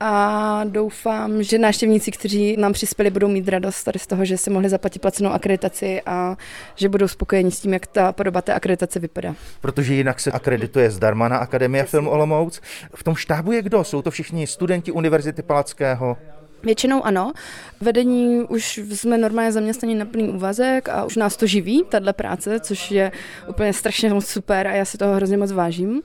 a 0.00 0.64
doufám, 0.64 1.42
že 1.42 1.58
návštěvníci, 1.58 2.10
kteří 2.10 2.56
nám 2.56 2.72
přispěli, 2.72 3.10
budou 3.10 3.28
mít 3.28 3.48
radost 3.48 3.84
tady 3.84 3.98
z 3.98 4.06
toho, 4.06 4.24
že 4.24 4.38
si 4.38 4.50
mohli 4.50 4.68
zaplatit 4.68 4.98
placenou 4.98 5.30
akreditaci 5.30 6.02
a 6.06 6.36
že 6.74 6.88
budou 6.88 7.08
spokojeni 7.08 7.50
s 7.50 7.60
tím, 7.60 7.72
jak 7.72 7.86
ta 7.86 8.12
podoba 8.12 8.42
té 8.42 8.54
akreditace 8.54 8.98
vypadá. 8.98 9.34
Protože 9.60 9.94
jinak 9.94 10.20
se 10.20 10.32
akredituje 10.32 10.90
zdarma 10.90 11.28
na 11.28 11.36
Akademie 11.36 11.84
Film 11.84 12.08
Olomouc. 12.08 12.60
V 12.94 13.02
tom 13.02 13.14
štábu 13.14 13.52
je 13.52 13.62
kdo? 13.62 13.84
Jsou 13.84 14.02
to 14.02 14.10
všichni 14.10 14.46
studenti 14.46 14.92
Univerzity 14.92 15.42
Palackého? 15.42 16.16
Většinou 16.64 17.02
ano. 17.04 17.32
Vedení 17.80 18.40
už 18.48 18.80
jsme 18.92 19.18
normálně 19.18 19.52
zaměstnaní 19.52 19.94
na 19.94 20.04
plný 20.04 20.28
úvazek 20.28 20.88
a 20.88 21.04
už 21.04 21.16
nás 21.16 21.36
to 21.36 21.46
živí, 21.46 21.84
tahle 21.88 22.12
práce, 22.12 22.60
což 22.60 22.90
je 22.90 23.12
úplně 23.48 23.72
strašně 23.72 24.14
moc 24.14 24.26
super 24.26 24.66
a 24.66 24.72
já 24.72 24.84
si 24.84 24.98
toho 24.98 25.14
hrozně 25.14 25.36
moc 25.36 25.52
vážím. 25.52 26.02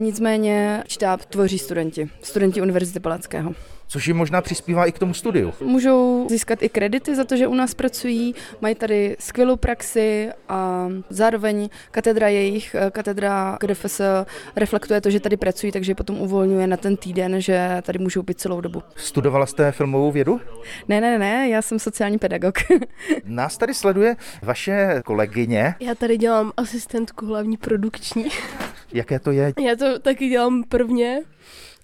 Nicméně 0.00 0.84
štáb 0.88 1.24
tvoří 1.24 1.58
studenti, 1.58 2.08
studenti 2.22 2.62
Univerzity 2.62 3.00
Palackého. 3.00 3.54
což 3.88 4.06
jim 4.06 4.16
možná 4.16 4.40
přispívá 4.40 4.86
i 4.86 4.92
k 4.92 4.98
tomu 4.98 5.14
studiu. 5.14 5.52
Můžou 5.60 6.26
získat 6.30 6.62
i 6.62 6.68
kredity 6.68 7.16
za 7.16 7.24
to, 7.24 7.36
že 7.36 7.46
u 7.46 7.54
nás 7.54 7.74
pracují, 7.74 8.34
mají 8.60 8.74
tady 8.74 9.16
skvělou 9.18 9.56
praxi 9.56 10.30
a 10.48 10.88
zároveň 11.08 11.68
katedra 11.90 12.28
jejich, 12.28 12.74
eh, 12.74 12.90
katedra 12.90 13.56
KDFS 13.60 14.00
reflektuje 14.56 15.00
to, 15.00 15.10
že 15.10 15.20
tady 15.20 15.36
pracují, 15.36 15.72
takže 15.72 15.94
potom 15.94 16.20
uvolňuje 16.20 16.66
na 16.66 16.76
ten 16.76 16.96
týden, 16.96 17.40
že 17.40 17.82
tady 17.82 17.98
můžou 17.98 18.22
být 18.22 18.40
celou 18.40 18.60
dobu. 18.60 18.82
Studovala 18.96 19.46
jste 19.46 19.72
filmovou 19.72 20.12
vědu? 20.12 20.40
Ne, 20.88 21.00
ne, 21.00 21.18
ne, 21.18 21.48
já 21.48 21.62
jsem 21.62 21.78
sociální 21.78 22.18
pedagog. 22.18 22.54
Nás 23.24 23.58
tady 23.58 23.74
sleduje 23.74 24.16
vaše 24.42 25.02
kolegyně. 25.04 25.74
Já 25.80 25.94
tady 25.94 26.16
dělám 26.16 26.52
asistentku 26.56 27.26
hlavní 27.26 27.56
produkční. 27.56 28.28
Jaké 28.92 29.18
to 29.18 29.30
je? 29.30 29.52
Já 29.66 29.76
to 29.76 29.98
taky 29.98 30.28
dělám 30.28 30.64
prvně 30.64 31.20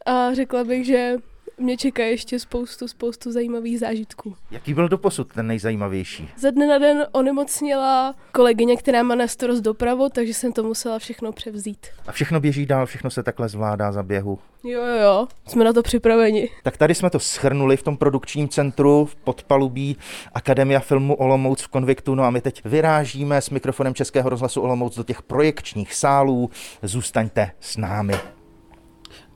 a 0.07 0.35
řekla 0.35 0.65
bych, 0.65 0.87
že 0.87 1.17
mě 1.59 1.77
čeká 1.77 2.03
ještě 2.03 2.39
spoustu, 2.39 2.89
spoustu 2.89 3.33
zajímavých 3.33 3.79
zážitků. 3.79 4.37
Jaký 4.51 4.75
byl 4.75 4.89
doposud 4.89 5.33
ten 5.33 5.47
nejzajímavější? 5.47 6.29
Ze 6.37 6.53
dne 6.53 6.67
na 6.67 6.79
den 6.79 7.07
onemocněla 7.13 8.15
kolegyně, 8.33 8.77
která 8.77 9.03
má 9.03 9.15
na 9.15 9.27
starost 9.29 9.61
dopravu, 9.61 10.09
takže 10.09 10.35
jsem 10.35 10.53
to 10.53 10.63
musela 10.63 10.99
všechno 10.99 11.33
převzít. 11.33 11.87
A 12.07 12.13
všechno 12.13 12.41
běží 12.41 12.67
dál, 12.67 12.87
všechno 12.87 13.11
se 13.11 13.23
takhle 13.23 13.49
zvládá 13.49 13.93
za 13.93 14.03
běhu. 14.03 14.39
Jo, 14.65 14.85
jo, 14.85 15.03
jo, 15.03 15.29
jsme 15.47 15.65
na 15.65 15.73
to 15.73 15.83
připraveni. 15.83 16.49
Tak 16.63 16.77
tady 16.77 16.95
jsme 16.95 17.11
to 17.11 17.19
schrnuli 17.19 17.77
v 17.77 17.83
tom 17.83 17.97
produkčním 17.97 18.49
centru 18.49 19.07
v 19.07 19.17
podpalubí 19.17 19.97
Akademia 20.35 20.81
filmu 20.81 21.15
Olomouc 21.15 21.63
v 21.63 21.69
Konviktu. 21.69 22.15
No 22.15 22.25
a 22.25 22.31
my 22.31 22.41
teď 22.41 22.65
vyrážíme 22.65 23.41
s 23.41 23.51
mikrofonem 23.51 23.95
Českého 23.95 24.31
rozhlasu 24.31 24.61
Olomouc 24.61 24.97
do 24.97 25.05
těch 25.05 25.23
projekčních 25.23 25.95
sálů. 25.95 26.51
Zůstaňte 26.83 27.51
s 27.61 27.77
námi. 27.77 28.15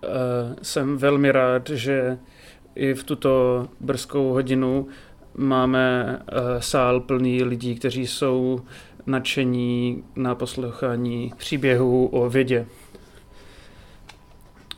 Eh, 0.03 0.57
jsem 0.63 0.97
velmi 0.97 1.33
rád, 1.33 1.69
že 1.69 2.19
i 2.75 2.95
v 2.95 3.05
tuto 3.05 3.67
brzkou 3.81 4.33
hodinu 4.33 4.89
máme 5.35 6.19
eh, 6.29 6.63
sál 6.63 7.01
plný 7.01 7.43
lidí, 7.43 7.75
kteří 7.75 8.07
jsou 8.07 8.61
nadšení 9.07 10.05
na 10.17 10.35
poslouchání 10.35 11.33
příběhů 11.37 12.07
o 12.07 12.31
vědě. 12.31 12.67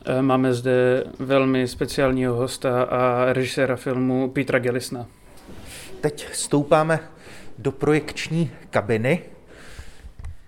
Eh, 0.05 0.21
máme 0.21 0.53
zde 0.53 1.03
velmi 1.19 1.67
speciálního 1.67 2.35
hosta 2.35 2.83
a 2.83 3.33
režiséra 3.33 3.75
filmu 3.75 4.29
Petra 4.29 4.59
Gelisna. 4.59 5.05
Teď 6.01 6.33
stoupáme 6.33 6.99
do 7.57 7.71
projekční 7.71 8.51
kabiny. 8.69 9.21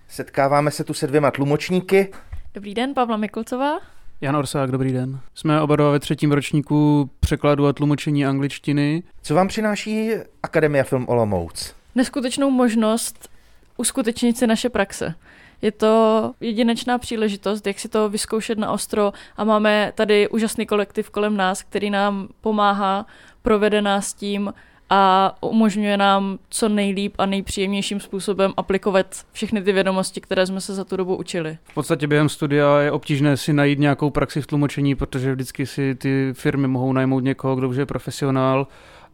Setkáváme 0.08 0.70
se 0.70 0.84
tu 0.84 0.94
se 0.94 1.06
dvěma 1.06 1.30
tlumočníky. 1.30 2.12
Dobrý 2.54 2.74
den, 2.74 2.94
Pavla 2.94 3.16
Mikulcová. 3.16 3.95
Jan 4.20 4.36
Orsák, 4.36 4.70
dobrý 4.70 4.92
den. 4.92 5.20
Jsme 5.34 5.60
oba 5.60 5.76
dva 5.76 5.90
ve 5.90 6.00
třetím 6.00 6.32
ročníku 6.32 7.10
překladu 7.20 7.66
a 7.66 7.72
tlumočení 7.72 8.26
angličtiny. 8.26 9.02
Co 9.22 9.34
vám 9.34 9.48
přináší 9.48 10.10
Akademia 10.42 10.84
Film 10.84 11.08
Olomouc? 11.08 11.74
Neskutečnou 11.94 12.50
možnost 12.50 13.28
uskutečnit 13.76 14.38
si 14.38 14.46
naše 14.46 14.68
praxe. 14.68 15.14
Je 15.62 15.72
to 15.72 16.32
jedinečná 16.40 16.98
příležitost, 16.98 17.66
jak 17.66 17.78
si 17.78 17.88
to 17.88 18.08
vyzkoušet 18.08 18.58
na 18.58 18.72
ostro 18.72 19.12
a 19.36 19.44
máme 19.44 19.92
tady 19.94 20.28
úžasný 20.28 20.66
kolektiv 20.66 21.10
kolem 21.10 21.36
nás, 21.36 21.62
který 21.62 21.90
nám 21.90 22.28
pomáhá, 22.40 23.06
provede 23.42 23.82
nás 23.82 24.14
tím 24.14 24.52
a 24.90 25.34
umožňuje 25.40 25.96
nám 25.96 26.38
co 26.48 26.68
nejlíp 26.68 27.14
a 27.18 27.26
nejpříjemnějším 27.26 28.00
způsobem 28.00 28.52
aplikovat 28.56 29.06
všechny 29.32 29.62
ty 29.62 29.72
vědomosti, 29.72 30.20
které 30.20 30.46
jsme 30.46 30.60
se 30.60 30.74
za 30.74 30.84
tu 30.84 30.96
dobu 30.96 31.16
učili. 31.16 31.58
V 31.64 31.74
podstatě 31.74 32.06
během 32.06 32.28
studia 32.28 32.78
je 32.78 32.92
obtížné 32.92 33.36
si 33.36 33.52
najít 33.52 33.78
nějakou 33.78 34.10
praxi 34.10 34.42
v 34.42 34.46
tlumočení, 34.46 34.94
protože 34.94 35.32
vždycky 35.32 35.66
si 35.66 35.94
ty 35.94 36.32
firmy 36.32 36.68
mohou 36.68 36.92
najmout 36.92 37.24
někoho, 37.24 37.56
kdo 37.56 37.68
už 37.68 37.76
je 37.76 37.86
profesionál 37.86 38.66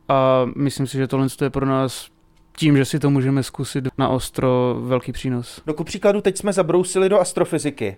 a 0.09 0.47
myslím 0.57 0.87
si, 0.87 0.97
že 0.97 1.07
tohle 1.07 1.27
je 1.45 1.51
pro 1.51 1.67
nás 1.67 2.09
tím, 2.57 2.77
že 2.77 2.85
si 2.85 2.99
to 2.99 3.11
můžeme 3.11 3.43
zkusit 3.43 3.85
na 3.99 4.09
ostro, 4.09 4.77
velký 4.81 5.13
přínos. 5.13 5.63
No 5.67 5.75
ku 5.75 5.85
příkladu 5.85 6.21
teď 6.21 6.39
jsme 6.39 6.53
zabrousili 6.53 7.09
do 7.09 7.21
astrofyziky. 7.21 7.97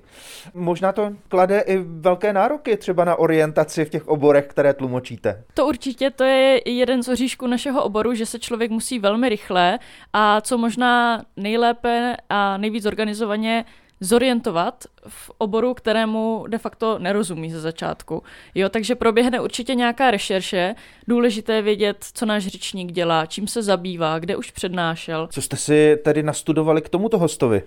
Možná 0.55 0.93
to 0.93 1.11
klade 1.29 1.61
i 1.61 1.79
velké 1.79 2.33
nároky 2.33 2.77
třeba 2.77 3.05
na 3.05 3.17
orientaci 3.17 3.85
v 3.85 3.91
těch 3.91 4.09
oborech, 4.09 4.47
které 4.47 4.75
tlumočíte. 4.75 5.45
To 5.55 5.67
určitě, 5.67 6.11
to 6.11 6.25
je 6.25 6.71
jeden 6.71 7.03
z 7.03 7.09
oříšků 7.09 7.47
našeho 7.47 7.85
oboru, 7.85 8.15
že 8.15 8.27
se 8.27 8.39
člověk 8.39 8.71
musí 8.71 8.99
velmi 8.99 9.29
rychle 9.29 9.79
a 10.13 10.41
co 10.41 10.59
možná 10.59 11.23
nejlépe 11.37 12.17
a 12.29 12.57
nejvíc 12.57 12.87
organizovaně 12.87 13.65
zorientovat 14.01 14.85
v 15.09 15.31
oboru, 15.39 15.75
kterému 15.75 16.45
de 16.49 16.59
facto 16.59 16.99
nerozumí 16.99 17.51
ze 17.51 17.61
začátku. 17.61 18.23
Jo, 18.55 18.69
takže 18.69 18.95
proběhne 18.95 19.41
určitě 19.41 19.75
nějaká 19.75 20.11
rešerše, 20.11 20.75
důležité 21.09 21.63
vědět, 21.63 22.07
co 22.15 22.27
náš 22.27 22.47
řečník 22.47 22.93
dělá, 22.93 23.27
čím 23.27 23.47
se 23.49 23.63
zabývá, 23.63 24.19
kde 24.19 24.37
už 24.37 24.51
přednášel. 24.51 25.29
Co 25.33 25.43
jste 25.43 25.57
si 25.57 25.99
tedy 26.05 26.23
nastudovali 26.23 26.83
k 26.83 26.89
tomuto 26.89 27.19
hostovi? 27.19 27.63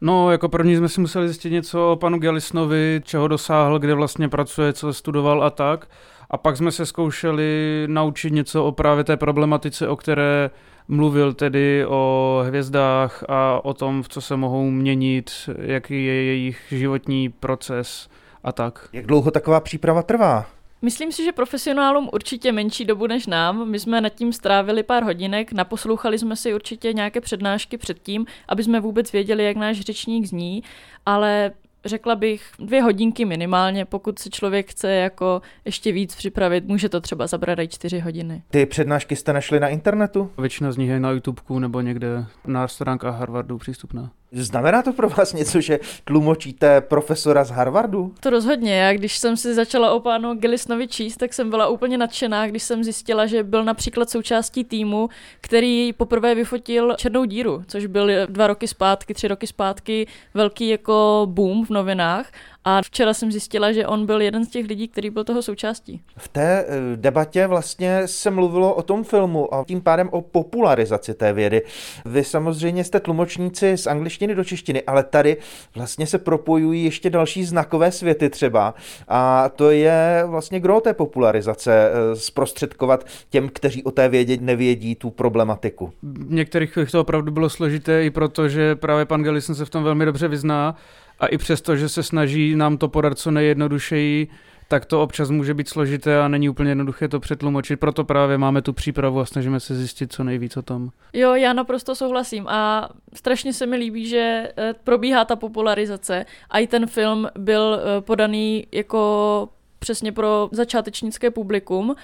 No, 0.00 0.30
jako 0.30 0.48
první 0.48 0.76
jsme 0.76 0.88
si 0.88 1.00
museli 1.00 1.28
zjistit 1.28 1.50
něco 1.50 1.92
o 1.92 1.96
panu 1.96 2.18
Gelisnovi, 2.18 3.00
čeho 3.04 3.28
dosáhl, 3.28 3.78
kde 3.78 3.94
vlastně 3.94 4.28
pracuje, 4.28 4.72
co 4.72 4.92
studoval 4.92 5.44
a 5.44 5.50
tak. 5.50 5.88
A 6.30 6.36
pak 6.36 6.56
jsme 6.56 6.72
se 6.72 6.86
zkoušeli 6.86 7.84
naučit 7.86 8.32
něco 8.32 8.64
o 8.64 8.72
právě 8.72 9.04
té 9.04 9.16
problematice, 9.16 9.88
o 9.88 9.96
které 9.96 10.50
mluvil 10.90 11.34
tedy 11.34 11.86
o 11.86 12.42
hvězdách 12.46 13.24
a 13.28 13.64
o 13.64 13.74
tom, 13.74 14.02
v 14.02 14.08
co 14.08 14.20
se 14.20 14.36
mohou 14.36 14.70
měnit, 14.70 15.30
jaký 15.58 16.04
je 16.04 16.24
jejich 16.24 16.60
životní 16.70 17.28
proces 17.28 18.08
a 18.44 18.52
tak. 18.52 18.88
Jak 18.92 19.06
dlouho 19.06 19.30
taková 19.30 19.60
příprava 19.60 20.02
trvá? 20.02 20.46
Myslím 20.82 21.12
si, 21.12 21.24
že 21.24 21.32
profesionálům 21.32 22.10
určitě 22.12 22.52
menší 22.52 22.84
dobu 22.84 23.06
než 23.06 23.26
nám. 23.26 23.70
My 23.70 23.80
jsme 23.80 24.00
nad 24.00 24.08
tím 24.08 24.32
strávili 24.32 24.82
pár 24.82 25.04
hodinek, 25.04 25.52
naposlouchali 25.52 26.18
jsme 26.18 26.36
si 26.36 26.54
určitě 26.54 26.92
nějaké 26.92 27.20
přednášky 27.20 27.78
předtím, 27.78 28.26
aby 28.48 28.64
jsme 28.64 28.80
vůbec 28.80 29.12
věděli, 29.12 29.44
jak 29.44 29.56
náš 29.56 29.80
řečník 29.80 30.26
zní, 30.26 30.62
ale 31.06 31.52
řekla 31.84 32.16
bych 32.16 32.42
dvě 32.58 32.82
hodinky 32.82 33.24
minimálně, 33.24 33.84
pokud 33.84 34.18
se 34.18 34.30
člověk 34.30 34.70
chce 34.70 34.92
jako 34.92 35.42
ještě 35.64 35.92
víc 35.92 36.14
připravit, 36.14 36.64
může 36.64 36.88
to 36.88 37.00
třeba 37.00 37.26
zabrat 37.26 37.58
i 37.58 37.68
čtyři 37.68 37.98
hodiny. 37.98 38.42
Ty 38.50 38.66
přednášky 38.66 39.16
jste 39.16 39.32
našli 39.32 39.60
na 39.60 39.68
internetu? 39.68 40.30
Většina 40.38 40.72
z 40.72 40.76
nich 40.76 40.88
je 40.88 41.00
na 41.00 41.10
YouTube 41.10 41.42
nebo 41.58 41.80
někde 41.80 42.24
na 42.46 42.68
stránkách 42.68 43.18
Harvardu 43.18 43.58
přístupná. 43.58 44.10
Znamená 44.32 44.82
to 44.82 44.92
pro 44.92 45.08
vás 45.08 45.32
něco, 45.32 45.60
že 45.60 45.80
tlumočíte 46.04 46.80
profesora 46.80 47.44
z 47.44 47.50
Harvardu? 47.50 48.14
To 48.20 48.30
rozhodně. 48.30 48.76
Já 48.76 48.92
když 48.92 49.18
jsem 49.18 49.36
si 49.36 49.54
začala 49.54 49.90
o 49.90 50.00
pánu 50.00 50.34
Gelisnovi 50.34 50.88
číst, 50.88 51.16
tak 51.16 51.34
jsem 51.34 51.50
byla 51.50 51.68
úplně 51.68 51.98
nadšená, 51.98 52.46
když 52.46 52.62
jsem 52.62 52.84
zjistila, 52.84 53.26
že 53.26 53.42
byl 53.42 53.64
například 53.64 54.10
součástí 54.10 54.64
týmu, 54.64 55.08
který 55.40 55.92
poprvé 55.92 56.34
vyfotil 56.34 56.94
Černou 56.96 57.24
díru, 57.24 57.62
což 57.66 57.86
byl 57.86 58.10
dva 58.26 58.46
roky 58.46 58.68
zpátky, 58.68 59.14
tři 59.14 59.28
roky 59.28 59.46
zpátky 59.46 60.06
velký 60.34 60.68
jako 60.68 61.26
boom 61.30 61.66
v 61.66 61.70
novinách 61.70 62.26
a 62.64 62.82
včera 62.82 63.14
jsem 63.14 63.32
zjistila, 63.32 63.72
že 63.72 63.86
on 63.86 64.06
byl 64.06 64.20
jeden 64.20 64.44
z 64.44 64.48
těch 64.48 64.66
lidí, 64.66 64.88
který 64.88 65.10
byl 65.10 65.24
toho 65.24 65.42
součástí. 65.42 66.00
V 66.16 66.28
té 66.28 66.64
eh, 66.68 66.96
debatě 66.96 67.46
vlastně 67.46 68.02
se 68.06 68.30
mluvilo 68.30 68.74
o 68.74 68.82
tom 68.82 69.04
filmu 69.04 69.54
a 69.54 69.64
tím 69.64 69.80
pádem 69.80 70.08
o 70.12 70.20
popularizaci 70.20 71.14
té 71.14 71.32
vědy. 71.32 71.62
Vy 72.04 72.24
samozřejmě 72.24 72.84
jste 72.84 73.00
tlumočníci 73.00 73.76
z 73.76 73.86
angličtiny 73.86 74.34
do 74.34 74.44
češtiny, 74.44 74.82
ale 74.82 75.04
tady 75.04 75.36
vlastně 75.74 76.06
se 76.06 76.18
propojují 76.18 76.84
ještě 76.84 77.10
další 77.10 77.44
znakové 77.44 77.92
světy 77.92 78.30
třeba. 78.30 78.74
A 79.08 79.48
to 79.48 79.70
je 79.70 80.22
vlastně 80.26 80.60
gro 80.60 80.80
té 80.80 80.94
popularizace, 80.94 81.90
eh, 81.90 82.16
zprostředkovat 82.16 83.06
těm, 83.30 83.48
kteří 83.48 83.82
o 83.82 83.90
té 83.90 84.08
vědě 84.08 84.38
nevědí 84.40 84.94
tu 84.94 85.10
problematiku. 85.10 85.92
V 86.02 86.32
některých 86.32 86.78
to 86.90 87.00
opravdu 87.00 87.32
bylo 87.32 87.50
složité 87.50 88.04
i 88.04 88.10
proto, 88.10 88.48
že 88.48 88.76
právě 88.76 89.04
pan 89.04 89.22
Gellison 89.22 89.54
se 89.54 89.64
v 89.64 89.70
tom 89.70 89.84
velmi 89.84 90.04
dobře 90.04 90.28
vyzná 90.28 90.76
a 91.20 91.26
i 91.26 91.38
přesto, 91.38 91.76
že 91.76 91.88
se 91.88 92.02
snaží 92.02 92.56
nám 92.56 92.78
to 92.78 92.88
podat 92.88 93.18
co 93.18 93.30
nejjednodušeji, 93.30 94.28
tak 94.68 94.84
to 94.84 95.02
občas 95.02 95.30
může 95.30 95.54
být 95.54 95.68
složité 95.68 96.20
a 96.20 96.28
není 96.28 96.48
úplně 96.48 96.70
jednoduché 96.70 97.08
to 97.08 97.20
přetlumočit. 97.20 97.80
Proto 97.80 98.04
právě 98.04 98.38
máme 98.38 98.62
tu 98.62 98.72
přípravu 98.72 99.20
a 99.20 99.26
snažíme 99.26 99.60
se 99.60 99.74
zjistit 99.74 100.12
co 100.12 100.24
nejvíc 100.24 100.56
o 100.56 100.62
tom. 100.62 100.90
Jo, 101.12 101.34
já 101.34 101.52
naprosto 101.52 101.94
souhlasím 101.94 102.48
a 102.48 102.88
strašně 103.14 103.52
se 103.52 103.66
mi 103.66 103.76
líbí, 103.76 104.06
že 104.06 104.52
eh, 104.56 104.74
probíhá 104.84 105.24
ta 105.24 105.36
popularizace 105.36 106.26
a 106.50 106.58
i 106.58 106.66
ten 106.66 106.86
film 106.86 107.28
byl 107.38 107.80
eh, 107.80 108.00
podaný 108.00 108.66
jako 108.72 109.48
přesně 109.78 110.12
pro 110.12 110.48
začátečnické 110.52 111.30
publikum 111.30 111.96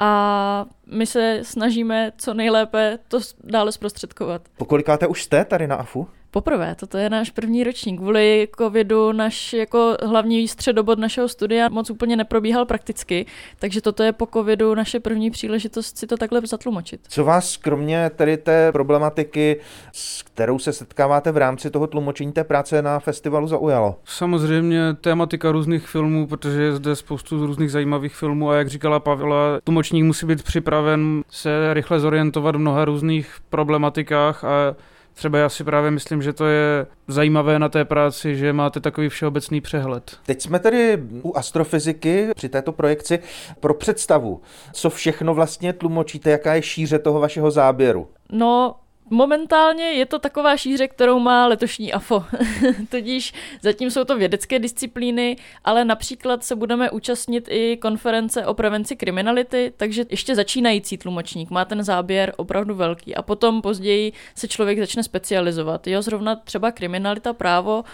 a 0.00 0.66
my 0.86 1.06
se 1.06 1.40
snažíme 1.42 2.12
co 2.18 2.34
nejlépe 2.34 2.98
to 3.08 3.20
dále 3.44 3.72
zprostředkovat. 3.72 4.42
Pokolikáte 4.56 5.06
už 5.06 5.22
jste 5.22 5.44
tady 5.44 5.66
na 5.66 5.76
AFU? 5.76 6.08
Poprvé, 6.34 6.74
toto 6.74 6.98
je 6.98 7.10
náš 7.10 7.30
první 7.30 7.64
ročník. 7.64 8.00
Kvůli 8.00 8.48
covidu 8.58 9.12
náš 9.12 9.52
jako 9.52 9.96
hlavní 10.02 10.48
středobod 10.48 10.98
našeho 10.98 11.28
studia 11.28 11.68
moc 11.68 11.90
úplně 11.90 12.16
neprobíhal 12.16 12.64
prakticky, 12.64 13.26
takže 13.58 13.80
toto 13.80 14.02
je 14.02 14.12
po 14.12 14.26
covidu 14.26 14.74
naše 14.74 15.00
první 15.00 15.30
příležitost 15.30 15.98
si 15.98 16.06
to 16.06 16.16
takhle 16.16 16.40
zatlumočit. 16.40 17.00
Co 17.08 17.24
vás 17.24 17.56
kromě 17.56 18.10
tedy 18.16 18.36
té 18.36 18.72
problematiky, 18.72 19.60
s 19.92 20.22
kterou 20.22 20.58
se 20.58 20.72
setkáváte 20.72 21.32
v 21.32 21.36
rámci 21.36 21.70
toho 21.70 21.86
tlumočení 21.86 22.32
té 22.32 22.44
práce 22.44 22.82
na 22.82 22.98
festivalu 22.98 23.46
zaujalo? 23.46 23.96
Samozřejmě 24.04 24.80
tématika 25.00 25.52
různých 25.52 25.86
filmů, 25.86 26.26
protože 26.26 26.62
je 26.62 26.72
zde 26.72 26.96
spoustu 26.96 27.46
různých 27.46 27.70
zajímavých 27.70 28.14
filmů 28.14 28.50
a 28.50 28.56
jak 28.56 28.68
říkala 28.68 29.00
Pavla, 29.00 29.60
tlumočník 29.64 30.04
musí 30.04 30.26
být 30.26 30.42
připraven 30.42 31.22
se 31.30 31.74
rychle 31.74 32.00
zorientovat 32.00 32.56
v 32.56 32.58
mnoha 32.58 32.84
různých 32.84 33.36
problematikách 33.50 34.44
a 34.44 34.76
Třeba 35.14 35.38
já 35.38 35.48
si 35.48 35.64
právě 35.64 35.90
myslím, 35.90 36.22
že 36.22 36.32
to 36.32 36.46
je 36.46 36.86
zajímavé 37.08 37.58
na 37.58 37.68
té 37.68 37.84
práci, 37.84 38.36
že 38.36 38.52
máte 38.52 38.80
takový 38.80 39.08
všeobecný 39.08 39.60
přehled. 39.60 40.16
Teď 40.26 40.42
jsme 40.42 40.58
tedy 40.58 40.98
u 41.22 41.36
astrofyziky 41.36 42.28
při 42.34 42.48
této 42.48 42.72
projekci 42.72 43.18
pro 43.60 43.74
představu, 43.74 44.40
co 44.72 44.90
všechno 44.90 45.34
vlastně 45.34 45.72
tlumočíte, 45.72 46.30
jaká 46.30 46.54
je 46.54 46.62
šíře 46.62 46.98
toho 46.98 47.20
vašeho 47.20 47.50
záběru. 47.50 48.08
No, 48.32 48.74
Momentálně 49.10 49.84
je 49.84 50.06
to 50.06 50.18
taková 50.18 50.56
šíře, 50.56 50.88
kterou 50.88 51.18
má 51.18 51.46
letošní 51.46 51.92
AFO. 51.92 52.24
Tudíž 52.88 53.32
zatím 53.62 53.90
jsou 53.90 54.04
to 54.04 54.16
vědecké 54.16 54.58
disciplíny, 54.58 55.36
ale 55.64 55.84
například 55.84 56.44
se 56.44 56.56
budeme 56.56 56.90
účastnit 56.90 57.48
i 57.50 57.76
konference 57.76 58.46
o 58.46 58.54
prevenci 58.54 58.96
kriminality, 58.96 59.72
takže 59.76 60.04
ještě 60.10 60.34
začínající 60.34 60.98
tlumočník 60.98 61.50
má 61.50 61.64
ten 61.64 61.82
záběr 61.82 62.32
opravdu 62.36 62.74
velký 62.74 63.14
a 63.14 63.22
potom 63.22 63.62
později 63.62 64.12
se 64.34 64.48
člověk 64.48 64.78
začne 64.78 65.02
specializovat. 65.02 65.86
Jo, 65.86 66.02
zrovna 66.02 66.36
třeba 66.36 66.70
kriminalita, 66.70 67.32
právo, 67.32 67.84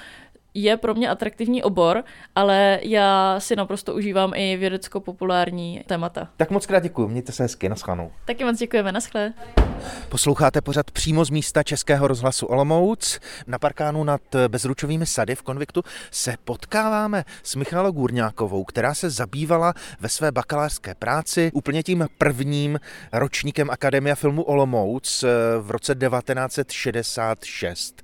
je 0.54 0.76
pro 0.76 0.94
mě 0.94 1.08
atraktivní 1.08 1.62
obor, 1.62 2.04
ale 2.34 2.80
já 2.82 3.40
si 3.40 3.56
naprosto 3.56 3.94
užívám 3.94 4.32
i 4.34 4.56
vědecko-populární 4.56 5.82
témata. 5.86 6.28
Tak 6.36 6.50
moc 6.50 6.66
krát 6.66 6.82
děkuji, 6.82 7.08
mějte 7.08 7.32
se 7.32 7.42
hezky, 7.42 7.68
naschledanou. 7.68 8.12
Taky 8.24 8.44
moc 8.44 8.58
děkujeme, 8.58 8.92
naschle. 8.92 9.32
Posloucháte 10.08 10.60
pořad 10.60 10.90
přímo 10.90 11.24
z 11.24 11.30
místa 11.30 11.62
Českého 11.62 12.08
rozhlasu 12.08 12.46
Olomouc. 12.46 13.20
Na 13.46 13.58
parkánu 13.58 14.04
nad 14.04 14.20
bezručovými 14.48 15.06
sady 15.06 15.34
v 15.34 15.42
konviktu 15.42 15.82
se 16.10 16.34
potkáváme 16.44 17.24
s 17.42 17.56
Michalou 17.56 17.92
Gůrňákovou, 17.92 18.64
která 18.64 18.94
se 18.94 19.10
zabývala 19.10 19.74
ve 20.00 20.08
své 20.08 20.32
bakalářské 20.32 20.94
práci 20.94 21.50
úplně 21.54 21.82
tím 21.82 22.08
prvním 22.18 22.80
ročníkem 23.12 23.70
Akademia 23.70 24.14
filmu 24.14 24.42
Olomouc 24.42 25.24
v 25.60 25.70
roce 25.70 25.94
1966. 25.94 28.02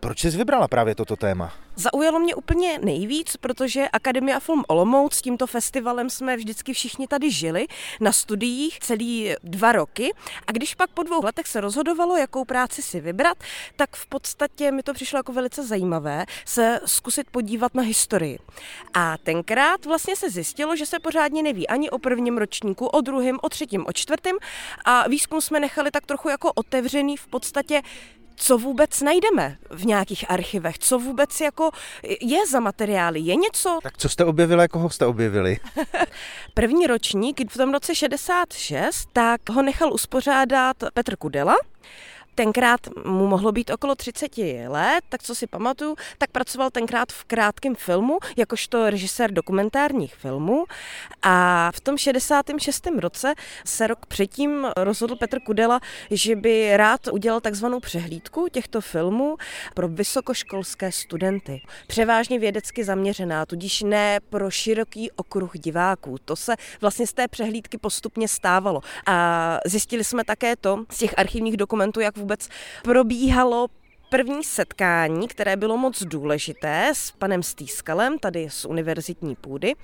Proč 0.00 0.20
jsi 0.20 0.30
vybrala 0.30 0.68
právě 0.68 0.94
toto 0.94 1.16
téma? 1.16 1.52
Zaujalo 1.80 2.18
mě 2.18 2.34
úplně 2.34 2.78
nejvíc, 2.82 3.36
protože 3.36 3.88
Akademia 3.88 4.40
Film 4.40 4.64
Olomouc 4.68 5.14
s 5.14 5.22
tímto 5.22 5.46
festivalem 5.46 6.10
jsme 6.10 6.36
vždycky 6.36 6.72
všichni 6.72 7.08
tady 7.08 7.30
žili 7.30 7.66
na 8.00 8.12
studiích 8.12 8.78
celý 8.80 9.34
dva 9.42 9.72
roky 9.72 10.14
a 10.46 10.52
když 10.52 10.74
pak 10.74 10.90
po 10.90 11.02
dvou 11.02 11.24
letech 11.24 11.46
se 11.46 11.60
rozhodovalo, 11.60 12.16
jakou 12.16 12.44
práci 12.44 12.82
si 12.82 13.00
vybrat, 13.00 13.38
tak 13.76 13.96
v 13.96 14.06
podstatě 14.06 14.72
mi 14.72 14.82
to 14.82 14.94
přišlo 14.94 15.18
jako 15.18 15.32
velice 15.32 15.66
zajímavé 15.66 16.26
se 16.44 16.80
zkusit 16.84 17.30
podívat 17.30 17.74
na 17.74 17.82
historii. 17.82 18.38
A 18.94 19.18
tenkrát 19.18 19.86
vlastně 19.86 20.16
se 20.16 20.30
zjistilo, 20.30 20.76
že 20.76 20.86
se 20.86 20.98
pořádně 20.98 21.42
neví 21.42 21.68
ani 21.68 21.90
o 21.90 21.98
prvním 21.98 22.38
ročníku, 22.38 22.86
o 22.86 23.00
druhém, 23.00 23.38
o 23.42 23.48
třetím, 23.48 23.86
o 23.86 23.92
čtvrtém 23.92 24.36
a 24.84 25.08
výzkum 25.08 25.40
jsme 25.40 25.60
nechali 25.60 25.90
tak 25.90 26.06
trochu 26.06 26.28
jako 26.28 26.52
otevřený 26.52 27.16
v 27.16 27.26
podstatě 27.26 27.82
co 28.38 28.58
vůbec 28.58 29.00
najdeme 29.00 29.56
v 29.70 29.86
nějakých 29.86 30.30
archivech, 30.30 30.78
co 30.78 30.98
vůbec 30.98 31.40
jako 31.40 31.70
je 32.20 32.46
za 32.46 32.60
materiály, 32.60 33.20
je 33.20 33.36
něco? 33.36 33.78
Tak 33.82 33.98
co 33.98 34.08
jste 34.08 34.24
objevili, 34.24 34.68
koho 34.68 34.90
jste 34.90 35.06
objevili? 35.06 35.58
První 36.54 36.86
ročník 36.86 37.52
v 37.52 37.56
tom 37.56 37.72
roce 37.72 37.94
66, 37.94 39.08
tak 39.12 39.50
ho 39.50 39.62
nechal 39.62 39.92
uspořádat 39.92 40.76
Petr 40.94 41.16
Kudela, 41.16 41.56
tenkrát 42.38 42.80
mu 43.04 43.26
mohlo 43.26 43.52
být 43.52 43.70
okolo 43.70 43.94
30 43.94 44.38
let, 44.68 45.04
tak 45.08 45.22
co 45.22 45.34
si 45.34 45.46
pamatuju, 45.46 45.96
tak 46.18 46.30
pracoval 46.30 46.70
tenkrát 46.70 47.12
v 47.12 47.24
krátkém 47.24 47.74
filmu, 47.74 48.18
jakožto 48.36 48.90
režisér 48.90 49.32
dokumentárních 49.32 50.14
filmů 50.14 50.64
a 51.22 51.70
v 51.74 51.80
tom 51.80 51.98
66. 51.98 52.86
roce 52.98 53.34
se 53.64 53.86
rok 53.86 54.06
předtím 54.06 54.66
rozhodl 54.76 55.16
Petr 55.16 55.40
Kudela, 55.40 55.80
že 56.10 56.36
by 56.36 56.76
rád 56.76 57.08
udělal 57.12 57.40
takzvanou 57.40 57.80
přehlídku 57.80 58.48
těchto 58.52 58.80
filmů 58.80 59.36
pro 59.74 59.88
vysokoškolské 59.88 60.92
studenty. 60.92 61.62
Převážně 61.86 62.38
vědecky 62.38 62.84
zaměřená, 62.84 63.46
tudíž 63.46 63.82
ne 63.82 64.20
pro 64.30 64.50
široký 64.50 65.10
okruh 65.10 65.58
diváků. 65.58 66.16
To 66.24 66.36
se 66.36 66.54
vlastně 66.80 67.06
z 67.06 67.12
té 67.12 67.28
přehlídky 67.28 67.78
postupně 67.78 68.28
stávalo. 68.28 68.80
A 69.06 69.58
zjistili 69.66 70.04
jsme 70.04 70.24
také 70.24 70.56
to 70.56 70.84
z 70.90 70.98
těch 70.98 71.14
archivních 71.18 71.56
dokumentů, 71.56 72.00
jak 72.00 72.16
vůbec 72.16 72.27
vůbec 72.28 72.48
probíhalo 72.82 73.66
první 74.10 74.44
setkání, 74.44 75.28
které 75.28 75.56
bylo 75.56 75.76
moc 75.76 76.02
důležité 76.02 76.90
s 76.94 77.10
panem 77.10 77.42
Stýskalem, 77.42 78.18
tady 78.18 78.50
z 78.50 78.64
univerzitní 78.64 79.36
půdy. 79.36 79.74